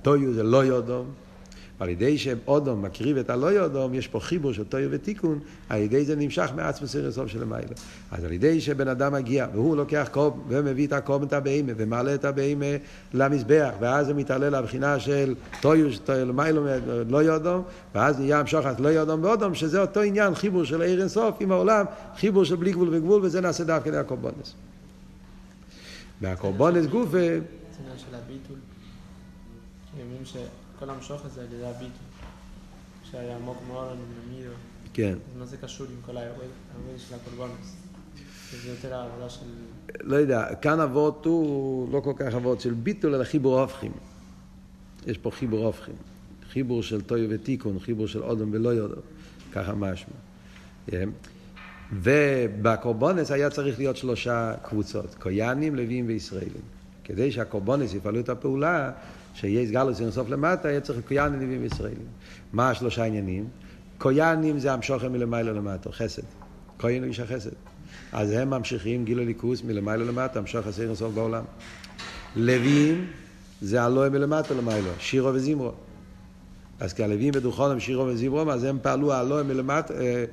טויו 0.03 0.33
זה 0.33 0.43
לא 0.43 0.65
יודום, 0.65 1.07
ועל 1.83 1.91
ידי 1.91 2.19
שאודום 2.19 2.83
מקריב 2.83 3.17
את 3.17 3.31
הלא 3.31 3.47
יודום, 3.47 3.95
יש 3.95 4.09
פה 4.09 4.21
חיבור 4.21 4.53
של 4.53 4.65
טויו 4.65 4.89
ותיקון, 4.91 5.39
על 5.69 5.81
ידי 5.81 6.05
זה 6.05 6.17
נמשך 6.17 6.51
מעצמו 6.57 6.87
סיר 6.87 7.09
הסוף 7.09 7.27
של 7.27 7.43
המיילה. 7.43 7.75
אז 8.11 8.25
על 8.25 8.33
ידי 8.33 8.61
שבן 8.61 8.89
אדם 8.89 9.13
מגיע, 9.13 9.47
והוא 9.53 9.77
לוקח 9.77 10.09
קורבן, 10.11 10.41
ומביא 10.49 10.87
את 10.87 10.93
הקורבן 10.93 11.27
את 11.27 11.33
הבהמה, 11.33 11.73
ומעלה 11.77 12.15
את 12.15 12.25
הבהמה 12.25 12.77
למזבח, 13.15 13.71
ואז 13.81 14.09
הוא 14.09 14.17
מתעלה 14.17 14.51
לבחינה 14.51 15.01
של 15.01 15.35
טויו, 15.61 15.89
למיילו, 16.09 16.67
לא 17.09 17.23
יודום, 17.23 17.63
ואז 17.95 18.19
נהיה 18.19 18.41
המשוחת 18.41 18.81
לא 18.81 18.89
יודום 18.89 19.25
ואודום, 19.25 19.55
שזה 19.55 19.81
אותו 19.81 20.01
עניין, 20.01 20.35
חיבור 20.35 20.65
של 20.65 20.83
עיר 20.83 21.01
אינסוף 21.01 21.37
עם 21.41 21.53
העולם, 21.53 21.85
חיבור 22.17 22.45
של 22.45 22.57
בלי 22.57 22.73
גבול 22.73 22.89
וגבול, 22.93 23.25
וזה 23.25 23.41
נעשה 23.41 23.65
דווקא 23.65 23.91
כדי 23.91 23.99
הקורבנס. 23.99 24.55
והקורבנס 26.21 26.87
גוף... 26.87 27.11
זה 27.11 27.41
עניין 27.81 27.99
של 27.99 28.15
הביטול. 28.15 28.57
כל 30.85 30.91
המשוך 30.91 31.25
הזה 31.25 31.41
על 31.41 31.47
ידי 31.47 31.67
הביטוי, 31.67 31.89
שהיה 33.11 33.37
עמוק 33.37 33.59
מאוד 33.69 33.99
נמידו. 34.29 34.51
כן. 34.93 35.15
אז 35.33 35.39
מה 35.39 35.47
זה 35.47 35.57
קשור 35.57 35.87
עם 35.91 35.97
כל 36.07 36.17
העבודה 36.17 36.47
של 36.99 37.15
הקורבנוס? 37.15 37.77
זה 38.63 38.71
יותר 38.71 38.95
העבודה 38.95 39.29
של... 39.29 39.47
לא 40.01 40.17
יודע, 40.17 40.55
כאן 40.55 40.81
אבות 40.81 41.25
הוא 41.25 41.93
לא 41.93 42.01
כל 42.01 42.13
כך 42.17 42.35
אבות 42.35 42.61
של 42.61 42.75
ביטול, 42.75 43.15
אלא 43.15 43.25
חיבור 43.25 43.61
הופכים. 43.61 43.93
יש 45.07 45.19
פה 45.19 45.31
חיבור 45.31 45.67
הופכים. 45.67 45.95
חיבור 46.53 46.83
של 46.83 47.01
טוי 47.01 47.27
ותיקון, 47.31 47.79
חיבור 47.79 48.07
של 48.07 48.23
אודום 48.23 48.51
ולא 48.53 48.69
יודו, 48.69 49.01
ככה 49.53 49.75
משמע. 49.75 50.15
כן? 50.87 51.09
ובקורבונס 51.93 53.31
היה 53.31 53.51
צריך 53.51 53.79
להיות 53.79 53.97
שלושה 53.97 54.55
קבוצות, 54.63 55.15
קויאנים, 55.15 55.75
לוויים 55.75 56.07
וישראלים. 56.07 56.63
כדי 57.05 57.33
שהקורבונס 57.33 57.95
יפעלו 57.95 58.21
את 58.21 58.29
הפעולה, 58.29 58.91
שיהיה 59.35 59.67
סגלוס 59.67 60.01
אינסוף 60.01 60.29
למטה, 60.29 60.69
היה 60.69 60.81
צריך 60.81 61.07
קויאנים, 61.09 61.41
לוויים 61.41 61.63
וישראלים. 61.63 62.07
מה 62.53 62.71
השלושה 62.71 63.05
עניינים? 63.05 63.49
קויאנים 63.99 64.59
זה 64.59 64.73
המשוכם 64.73 65.13
מלמעלה 65.13 65.53
למטה, 65.53 65.93
חסד. 65.93 66.23
הוא 66.83 66.91
איש 66.91 67.21
החסד. 67.21 67.51
אז 68.13 68.31
הם 68.31 68.51
ממשיכים 68.51 69.05
גילו 69.05 69.25
ליכוס 69.25 69.63
מלמעלה 69.65 70.05
למטה, 70.05 70.39
המשוך 70.39 70.67
הסיר 70.67 70.87
אינסוף 70.87 71.15
בעולם. 71.15 71.45
לוויים 72.37 73.07
זה 73.63 73.83
הלואה 73.83 74.09
מלמטה 74.09 74.55
למעלה, 74.55 74.91
שירו 74.99 75.35
וזימרו. 75.35 75.73
אז 76.81 76.93
כי 76.93 77.05
הלוויים 77.05 77.33
ודוכון 77.37 77.71
הם 77.71 77.81
שירו 77.81 78.07
וזימרו, 78.07 78.53
אז 78.53 78.65
הם 78.65 78.79
פעלו 78.83 79.13
הלואה 79.13 79.43
מלמטה, 79.43 79.95
אה, 79.95 80.25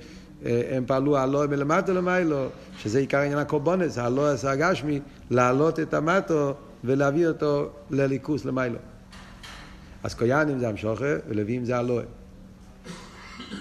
אה, 0.45 0.77
הם 0.77 0.83
פעלו 0.87 1.17
הלואה 1.17 1.47
מלמטה 1.47 1.93
למעלה, 1.93 2.47
שזה 2.77 2.99
עיקר 2.99 3.17
עניין 3.19 3.37
הקורבונס, 3.37 3.97
הלואה 3.97 4.31
עשה 4.31 4.55
גשמי, 4.55 4.99
להעלות 5.29 5.79
את 5.79 5.93
המטו 5.93 6.53
ולהביא 6.83 7.27
אותו 7.27 7.69
לליכוס 7.89 8.45
למעלה. 8.45 8.77
אז 10.03 10.13
קויאנים 10.13 10.59
זה 10.59 10.69
המשוכה 10.69 11.13
ולוויים 11.27 11.65
זה 11.65 11.77
הלואה. 11.77 12.03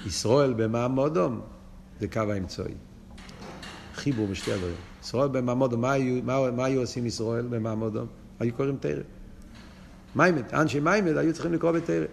ישראל 0.06 0.52
במעמודום 0.52 1.40
זה 2.00 2.08
קו 2.08 2.20
האמצעי. 2.20 2.74
חיבור 3.94 4.26
בשתי 4.26 4.52
הדברים. 4.52 4.74
ישראל 5.02 5.28
במעמודום, 5.28 5.80
מה 5.80 5.92
היו, 5.92 6.22
מה, 6.24 6.50
מה 6.50 6.64
היו 6.64 6.80
עושים 6.80 7.06
ישראל 7.06 7.46
במעמודום? 7.50 8.06
היו 8.40 8.54
קוראים 8.54 8.76
תרא. 8.80 9.02
מיימד, 10.16 10.54
אנשי 10.54 10.80
מיימד 10.80 11.16
היו 11.16 11.32
צריכים 11.32 11.52
לקרוא 11.52 11.72
בתרא. 11.72 12.06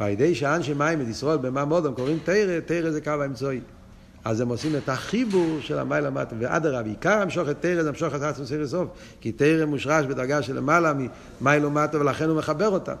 ועל 0.00 0.10
ידי 0.10 0.34
שאנשי 0.34 0.74
מיימד, 0.74 1.08
ישראל 1.08 1.38
במעמודום 1.38 1.94
קוראים 1.94 2.18
תרא, 2.24 2.60
תרא 2.60 2.90
זה 2.90 3.00
קו 3.00 3.10
האמצעי. 3.10 3.60
אז 4.24 4.40
הם 4.40 4.48
עושים 4.48 4.76
את 4.76 4.88
החיבור 4.88 5.58
של 5.60 5.78
המיילה 5.78 6.10
מטה, 6.10 6.34
ואדרבה, 6.38 6.88
עיקר 6.88 7.22
המשוך 7.22 7.48
את 7.48 7.56
תרא 7.60 7.82
זה 7.82 7.88
המשוך 7.88 8.14
את 8.14 8.22
עצמו 8.22 8.46
סיר 8.46 8.66
סוף, 8.66 8.88
כי 9.20 9.32
תרא 9.32 9.64
מושרש 9.64 10.06
בדרגה 10.06 10.42
של 10.42 10.56
למעלה 10.56 10.92
ממיילו 11.40 11.70
מטה, 11.70 12.00
ולכן 12.00 12.28
הוא 12.28 12.38
מחבר 12.38 12.68
אותם. 12.68 12.94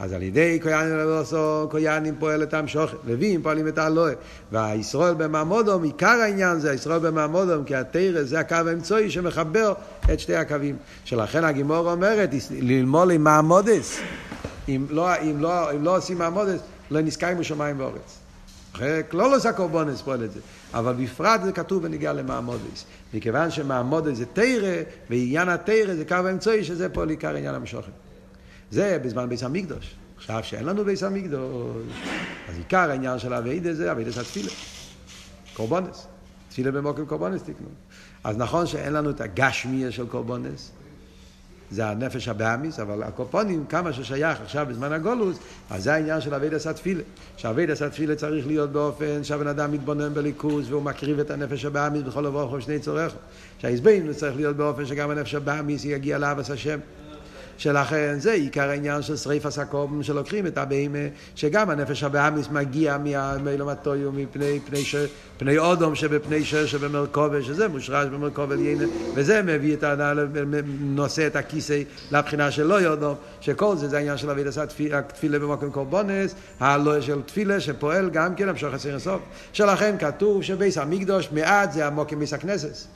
אז 0.00 0.12
על 0.12 0.22
ידי 0.22 0.58
קויאנים 0.62 0.98
לבוסו, 0.98 1.68
קויאנים 1.70 2.14
פועל 2.18 2.42
את 2.42 2.54
המשוך, 2.54 2.90
לווים 3.06 3.42
פועלים 3.42 3.68
את 3.68 3.78
האלוהה. 3.78 4.14
והישראל 4.52 5.14
במעמודום, 5.14 5.82
עיקר 5.82 6.06
העניין 6.06 6.60
זה 6.60 6.70
הישראל 6.70 6.98
במעמודום, 6.98 7.64
כי 7.64 7.74
התרא 7.74 8.22
זה 8.22 8.40
הקו 8.40 8.54
האמצעי 8.54 9.10
שמחבר 9.10 9.74
את 10.12 10.20
שתי 10.20 10.36
הקווים. 10.36 10.76
שלכן 11.04 11.44
הגימור 11.44 11.92
אומרת, 11.92 12.30
ללמוד 12.50 13.10
עם 13.10 13.24
מעמודס. 13.24 14.00
אם 14.68 14.86
לא, 14.90 15.16
אם 15.16 15.40
לא, 15.40 15.72
אם 15.72 15.84
לא 15.84 15.96
עושים 15.96 16.18
מעמודס, 16.18 16.60
לא 16.90 17.00
נזכאים 17.00 17.38
בשמיים 17.38 17.80
ואורץ. 17.80 18.19
אחרי 18.74 19.02
כלולוס 19.10 19.46
הקורבונס 19.46 20.02
פועל 20.02 20.24
את 20.24 20.32
זה. 20.32 20.40
אבל 20.74 20.94
בפרט 20.94 21.40
זה 21.44 21.52
כתוב 21.52 21.82
בנגיעה 21.82 22.12
למעמודס. 22.12 22.84
מכיוון 23.14 23.50
שמעמודס 23.50 24.16
זה 24.16 24.26
תרא, 24.26 24.82
ועניין 25.10 25.48
התרא 25.48 25.94
זה 25.94 26.04
קו 26.04 26.14
האמצעי, 26.14 26.64
שזה 26.64 26.88
פה 26.88 27.04
לעיקר 27.04 27.36
עניין 27.36 27.54
המשוכן. 27.54 27.90
זה 28.70 28.98
בזמן 29.04 29.28
ביס 29.28 29.42
המקדוש. 29.42 29.94
עכשיו 30.16 30.40
שאין 30.42 30.64
לנו 30.64 30.84
ביס 30.84 31.02
המקדוש, 31.02 31.82
אז 32.48 32.56
עיקר 32.56 32.90
העניין 32.90 33.18
של 33.18 33.34
אביידה 33.34 33.74
זה 33.74 33.92
אביידה 33.92 34.12
של 34.12 34.20
התפילה. 34.20 34.50
קורבונס. 35.54 36.06
תפילה 36.48 36.70
במוקם 36.70 37.06
קורבונס 37.06 37.42
תקנו. 37.42 37.68
אז 38.24 38.36
נכון 38.36 38.66
שאין 38.66 38.92
לנו 38.92 39.10
את 39.10 39.20
הגשמיה 39.20 39.92
של 39.92 40.06
קורבונס, 40.06 40.70
זה 41.70 41.86
הנפש 41.86 42.28
הבאמיס, 42.28 42.80
אבל 42.80 43.02
הקופונים, 43.02 43.64
כמה 43.68 43.92
ששייך 43.92 44.40
עכשיו 44.40 44.66
בזמן 44.68 44.92
הגולוס, 44.92 45.38
אז 45.70 45.84
זה 45.84 45.94
העניין 45.94 46.20
של 46.20 46.34
אביידה 46.34 46.58
סתפילה. 46.58 47.02
שאביידה 47.36 47.74
סתפילה 47.74 48.14
צריך 48.14 48.46
להיות 48.46 48.72
באופן 48.72 49.24
שהבן 49.24 49.46
אדם 49.46 49.72
מתבונן 49.72 50.14
בליכוז 50.14 50.70
והוא 50.70 50.82
מקריב 50.82 51.18
את 51.18 51.30
הנפש 51.30 51.64
הבאמיס 51.64 52.02
בכל 52.02 52.26
אבוך 52.26 52.52
ושני 52.52 52.78
צורך. 52.78 53.14
שהאיזבאים 53.58 54.12
צריך 54.12 54.36
להיות 54.36 54.56
באופן 54.56 54.86
שגם 54.86 55.10
הנפש 55.10 55.34
הבאמיס 55.34 55.84
יגיע 55.84 56.18
לאבס 56.18 56.50
השם. 56.50 56.78
שלכן 57.60 58.18
זה 58.18 58.32
עיקר 58.32 58.68
העניין 58.70 59.02
של 59.02 59.16
שריפס 59.16 59.58
הקום 59.58 60.02
שלוקחים 60.02 60.46
את 60.46 60.58
הבהמה, 60.58 60.98
שגם 61.34 61.70
הנפש 61.70 62.02
הבאמיס 62.02 62.48
מגיע 62.50 62.98
מאילום 63.44 63.68
הטויו, 63.68 64.12
מפני 64.12 64.60
פני 64.66 64.84
ש... 64.84 64.96
פני 65.38 65.58
אודום 65.58 65.94
שבפני 65.94 66.44
שר 66.44 66.66
שבמרכובה, 66.66 67.42
שזה 67.42 67.68
מושרש 67.68 68.08
במרכובה 68.08 68.54
יינה, 68.54 68.84
וזה 69.14 69.42
מביא 69.42 69.74
את 69.74 69.82
הנעל, 69.82 70.28
נושא 70.80 71.26
את 71.26 71.36
הכיסא 71.36 71.82
לבחינה 72.10 72.50
של 72.50 72.62
לא 72.62 72.80
יודום, 72.80 73.14
שכל 73.40 73.76
זה 73.76 73.88
זה 73.88 73.96
העניין 73.96 74.16
של 74.16 74.30
אבידס 74.30 74.58
התפילה 74.92 75.38
במקום 75.38 75.70
קורבונס, 75.70 76.34
הלא 76.60 77.00
של 77.00 77.22
תפילה 77.22 77.60
שפועל 77.60 78.10
גם 78.10 78.34
כן 78.34 78.48
המשוך 78.48 78.74
עשיר 78.74 78.96
הסוף. 78.96 79.20
שלכן 79.52 79.96
כתוב 79.98 80.42
שביס 80.42 80.78
המקדוש 80.78 81.28
מעט 81.32 81.72
זה 81.72 81.86
המוקם 81.86 82.18
ביס 82.18 82.32
הכנסס. 82.32 82.88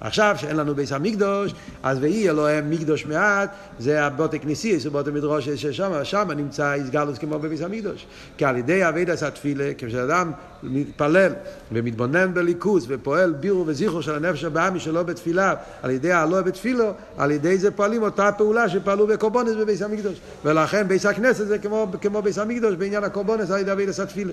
עכשיו 0.00 0.36
שאין 0.38 0.56
לנו 0.56 0.74
ביס 0.74 0.92
המקדוש, 0.92 1.54
אז 1.82 1.98
ויהי 2.00 2.28
אלוהים 2.28 2.70
מקדוש 2.70 3.06
מעט, 3.06 3.50
זה 3.78 4.04
הבוטי 4.04 4.40
כניסיס, 4.40 4.82
זה 4.82 4.90
בוטי 4.90 5.10
מדרוש 5.10 5.48
ששם, 5.48 5.92
שם 6.02 6.30
נמצא 6.36 6.74
איסגלוס 6.74 7.18
כמו 7.18 7.38
בביס 7.38 7.62
המקדוש. 7.62 8.06
כי 8.36 8.44
על 8.44 8.56
ידי 8.56 8.88
אבידס 8.88 9.22
התפילה, 9.22 9.70
כשאדם 9.78 10.32
מתפלל 10.62 11.32
ומתבונן 11.72 12.34
בליכוס 12.34 12.84
ופועל 12.88 13.32
בירו 13.32 13.64
וזיכרו 13.66 14.02
של 14.02 14.14
הנפש 14.14 14.44
הבאמי 14.44 14.80
שלו 14.80 15.04
בתפילה, 15.04 15.54
על 15.82 15.90
ידי 15.90 16.12
הלא 16.12 16.42
בתפילו, 16.42 16.92
על 17.16 17.30
ידי 17.30 17.58
זה 17.58 17.70
פועלים 17.70 18.02
אותה 18.02 18.32
פעולה 18.32 18.68
שפעלו 18.68 19.06
בקורבונס 19.06 19.54
בביס 19.54 19.82
המקדוש. 19.82 20.20
ולכן 20.44 20.88
ביס 20.88 21.06
הכנסת 21.06 21.46
זה 21.46 21.58
כמו, 21.58 21.86
כמו 22.00 22.22
ביס 22.22 22.38
המקדוש 22.38 22.74
בעניין 22.74 23.04
הקורבונס 23.04 23.50
על 23.50 23.60
ידי 23.60 23.72
אבידס 23.72 24.00
התפילה. 24.00 24.32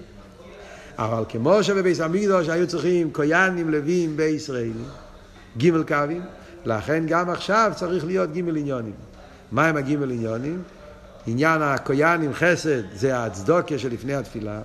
אבל 0.97 1.23
כמו 1.29 1.63
שבביס 1.63 2.01
המקדוש 2.01 2.49
היו 2.49 2.67
צריכים 2.67 3.11
קויאנים 3.11 3.69
לווים 3.69 4.17
בישראל, 4.17 4.71
גימל 5.57 5.83
קווים, 5.83 6.21
לכן 6.65 7.03
גם 7.07 7.29
עכשיו 7.29 7.71
צריך 7.75 8.05
להיות 8.05 8.31
גימל 8.31 8.57
עניונים. 8.57 8.93
מה 9.51 9.67
הם 9.67 9.77
הגימל 9.77 10.11
עניונים? 10.11 10.63
עניין 11.27 11.61
הקויאנים 11.61 12.33
חסד 12.33 12.81
זה 12.93 13.23
הצדוקה 13.23 13.77
שלפני 13.77 14.15
התפילה. 14.15 14.61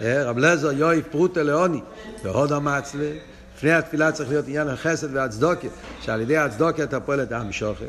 רב 0.00 0.38
לזר 0.38 0.72
יואיף 0.72 1.08
פרוטה 1.08 1.42
לאוני 1.42 1.80
בהוד 2.22 2.52
המצלה. 2.52 3.10
לפני 3.56 3.72
התפילה 3.72 4.12
צריך 4.12 4.28
להיות 4.28 4.46
עניין 4.48 4.68
החסד 4.68 5.16
והצדוקה, 5.16 5.68
שעל 6.00 6.20
ידי 6.20 6.36
הצדוקה 6.36 6.82
אתה 6.82 7.00
פועל 7.00 7.22
את 7.22 7.32
העם 7.32 7.52
שוכר. 7.52 7.84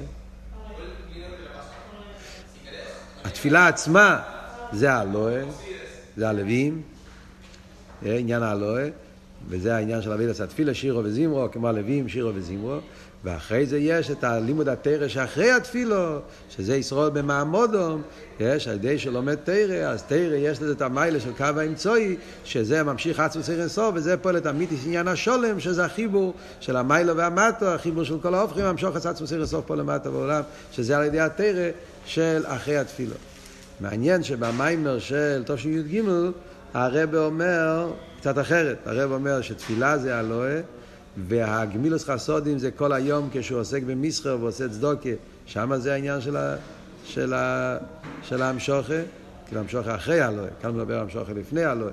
התפילה 3.23 3.67
עצמה 3.67 4.19
זה 4.71 4.93
הלואה, 4.93 5.43
זה 6.17 6.29
הלווים, 6.29 6.81
עניין 8.01 8.43
הלואה. 8.43 8.89
וזה 9.49 9.75
העניין 9.75 10.01
של 10.01 10.11
אבידס 10.11 10.41
התפילה, 10.41 10.73
שירו 10.73 11.03
וזימרו, 11.03 11.47
כמו 11.51 11.67
הלווים, 11.67 12.09
שירו 12.09 12.31
וזימרו, 12.35 12.77
ואחרי 13.23 13.65
זה 13.65 13.77
יש 13.77 14.11
את 14.11 14.23
הלימוד 14.23 14.69
התרא 14.69 15.07
שאחרי 15.07 15.51
התפילו, 15.51 16.19
שזה 16.49 16.75
ישראל 16.75 17.09
במעמודום, 17.09 18.01
יש, 18.39 18.67
על 18.67 18.75
ידי 18.75 18.99
שלומד 18.99 19.35
תרא, 19.35 19.75
אז 19.75 20.03
תרא 20.03 20.35
יש 20.35 20.61
לזה 20.61 20.71
את 20.71 20.81
המיילה 20.81 21.19
של 21.19 21.31
קו 21.37 21.43
האמצעי, 21.43 22.15
שזה 22.43 22.83
ממשיך 22.83 23.19
עצמו 23.19 23.43
סיר 23.43 23.61
אינסוף, 23.61 23.91
וזה 23.95 24.17
פועל 24.17 24.37
את 24.37 24.45
המיתיס 24.45 24.79
עניין 24.85 25.07
השולם, 25.07 25.59
שזה 25.59 25.85
החיבור 25.85 26.33
של 26.59 26.75
המיילה 26.75 27.13
והמטו, 27.15 27.65
החיבור 27.65 28.03
של 28.03 28.19
כל 28.21 28.33
ההופכים, 28.33 28.65
ממשיך 28.65 28.89
את 28.95 29.25
סיר 29.25 29.37
אינסוף 29.37 29.65
פה 29.65 29.75
למטה 29.75 30.09
בעולם, 30.09 30.41
שזה 30.71 30.97
על 30.97 31.03
ידי 31.03 31.19
התרא 31.19 31.69
של 32.05 32.43
אחרי 32.45 32.77
התפילו. 32.77 33.15
מעניין 33.79 34.23
שבמיימר 34.23 34.99
של 34.99 35.43
תשי"ג, 35.45 36.01
הרב 36.73 37.15
אומר 37.15 37.91
קצת 38.19 38.39
אחרת. 38.39 38.77
הרב 38.85 39.11
אומר 39.11 39.41
שתפילה 39.41 39.97
זה 39.97 40.17
הלואה, 40.17 40.61
והגמילוס 41.27 42.03
חסודים 42.03 42.57
זה 42.57 42.71
כל 42.71 42.93
היום 42.93 43.29
כשהוא 43.31 43.59
עוסק 43.59 43.83
במסחר 43.83 44.37
ועושה 44.39 44.69
צדוקה, 44.69 45.09
שם 45.45 45.71
זה 45.77 45.93
העניין 45.93 46.21
של, 46.21 46.37
ה, 46.37 46.55
של, 47.05 47.33
ה, 47.33 47.77
של 48.23 48.41
המשוכה, 48.41 49.01
כאילו 49.47 49.61
המשוכה 49.61 49.95
אחרי 49.95 50.21
הלואה, 50.21 50.49
כאן 50.61 50.75
מדבר 50.75 50.99
המשוכה 50.99 51.33
לפני 51.33 51.63
הלואה, 51.63 51.91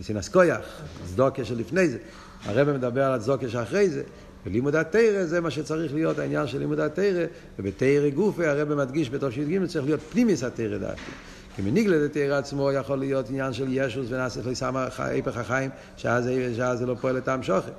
בסינס 0.00 0.28
קויח, 0.28 0.82
צדוקה 1.06 1.44
שלפני 1.44 1.88
זה. 1.88 1.98
הרב 2.44 2.72
מדבר 2.72 3.04
על 3.04 3.14
הצדוקה 3.14 3.48
שאחרי 3.48 3.90
זה. 3.90 4.02
ולימוד 4.46 4.76
התרא 4.76 5.24
זה 5.24 5.40
מה 5.40 5.50
שצריך 5.50 5.94
להיות 5.94 6.18
העניין 6.18 6.46
של 6.46 6.58
לימוד 6.58 6.80
התרא, 6.80 7.24
ובתרא 7.58 8.08
גופי 8.14 8.46
הרב 8.46 8.74
מדגיש 8.74 9.10
בתוך 9.10 9.36
י"ג 9.36 9.66
צריך 9.66 9.84
להיות 9.84 10.00
פנימיס 10.00 10.42
התרא 10.42 10.78
דעתי. 10.78 11.00
כי 11.56 11.62
מניגלה 11.62 11.96
לתאר 11.96 12.34
עצמו 12.34 12.72
יכול 12.72 12.98
להיות 12.98 13.30
עניין 13.30 13.52
של 13.52 13.66
ישוס 13.68 14.06
ונאסף 14.08 14.46
לסמא 14.46 14.86
היפך 14.98 15.36
החיים, 15.36 15.70
שאז 15.96 16.24
זה 16.74 16.86
לא 16.86 16.96
פועל 17.00 17.18
את 17.18 17.28
המשוכר. 17.28 17.70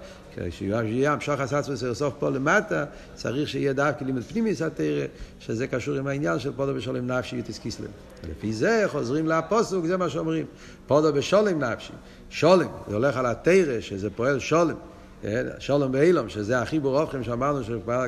כשיהיה 0.50 1.14
המשוך 1.14 1.40
עצמו 1.40 1.76
סוף 1.94 2.14
פה 2.20 2.30
למטה, 2.30 2.86
צריך 3.16 3.50
שיהיה 3.50 3.74
דווקא 3.74 4.04
לימוד 4.04 4.24
פנימיס 4.24 4.62
התרא, 4.62 5.06
שזה 5.40 5.68
קשור 5.68 5.96
עם 5.96 6.08
העניין 6.08 6.40
של 6.40 6.52
פודו 6.56 6.74
בשולם 6.74 7.08
נפשי 7.08 7.38
יתיס 7.38 7.60
קיסלם. 7.60 7.88
לפי 8.30 8.54
זה 8.54 8.84
חוזרים 8.88 9.28
לפוסוק, 9.28 9.86
זה 9.86 9.98
מה 9.98 10.10
שאומרים. 10.10 10.46
פודו 10.88 11.14
בשולם 11.14 11.64
נפשי. 11.64 11.94
שולם, 12.30 12.68
זה 12.88 12.96
הולך 12.96 13.18
על 13.18 13.26
התרא, 13.26 13.82
שזה 13.82 14.10
פועל 14.10 14.40
שולם. 14.40 14.76
כן? 15.22 15.46
שולם 15.60 15.92
באילום, 15.92 16.30
שזה 16.30 16.62
החיבור 16.62 17.00
רובכם 17.00 17.24
שאמרנו, 17.24 17.60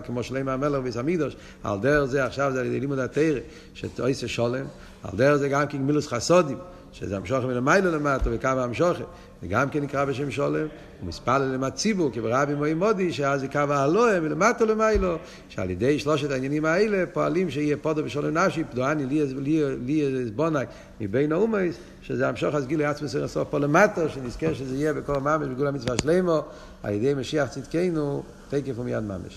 כמו 0.06 0.24
שלמה 0.24 0.54
המלך 0.54 0.80
ביס 0.84 0.98
המקדוש, 0.98 1.36
על 1.64 1.80
דרך 1.80 2.06
זה 2.06 2.26
עכשיו 2.26 2.52
זה 2.54 2.60
על 2.60 2.66
ידי 2.66 2.80
לימוד 2.80 3.00
התרא, 3.00 3.40
שתויסה 3.74 4.28
שולם, 4.28 4.66
על 5.04 5.12
דרך 5.18 5.36
זה 5.36 5.50
גם 5.50 5.68
כן 5.68 5.78
גמילוס 5.78 6.08
חסודים, 6.08 6.58
שזה 6.92 7.18
המשוכם 7.18 7.48
מלמיילו 7.48 7.92
למטה 7.92 8.30
וכמה 8.34 8.64
המשוכם, 8.64 9.04
זה 9.42 9.48
גם 9.48 9.70
כן 9.70 9.84
נקרא 9.84 10.06
בשם 10.06 10.32
שולם, 10.32 10.68
הוא 11.00 11.08
מספל 11.08 11.38
למד 11.38 11.70
ציבור, 11.70 12.12
כברבי 12.14 12.56
מוי 12.56 12.74
מודי, 12.74 13.14
שאז 13.14 13.44
יקו 13.44 13.60
הלואה 13.60 14.20
מלמטה 14.20 14.66
למיילו, 14.66 15.16
שעל 15.50 15.70
ידי 15.70 16.00
שלושת 16.00 16.32
העניינים 16.32 16.66
האלה 16.66 17.04
פועלים 17.14 17.50
שיהיה 17.50 17.78
פודו 17.78 18.04
בשולם 18.04 18.38
נפשי, 18.38 18.64
פדואני 18.64 19.06
לי 19.06 20.32
בונק 20.36 20.68
מבין 21.02 21.32
האומייס, 21.32 21.76
שזה 22.02 22.28
המשוך 22.28 22.56
אז 22.56 22.68
גילי 22.68 22.86
עצמס 22.86 23.16
הסוף 23.16 23.48
פה 23.50 23.60
למטה, 23.60 24.10
שנזכה 24.10 24.54
שזה 24.54 24.76
יהיה 24.76 24.94
בכל 24.94 25.20
ממש 25.20 25.48
בגול 25.48 25.68
המצווה 25.68 25.96
שלמו, 26.02 26.42
על 26.84 26.94
ידי 26.94 27.14
משיח 27.14 27.50
צדקנו, 27.50 28.24
תקף 28.50 28.74
ומיד 28.80 29.04
ממש. 29.04 29.28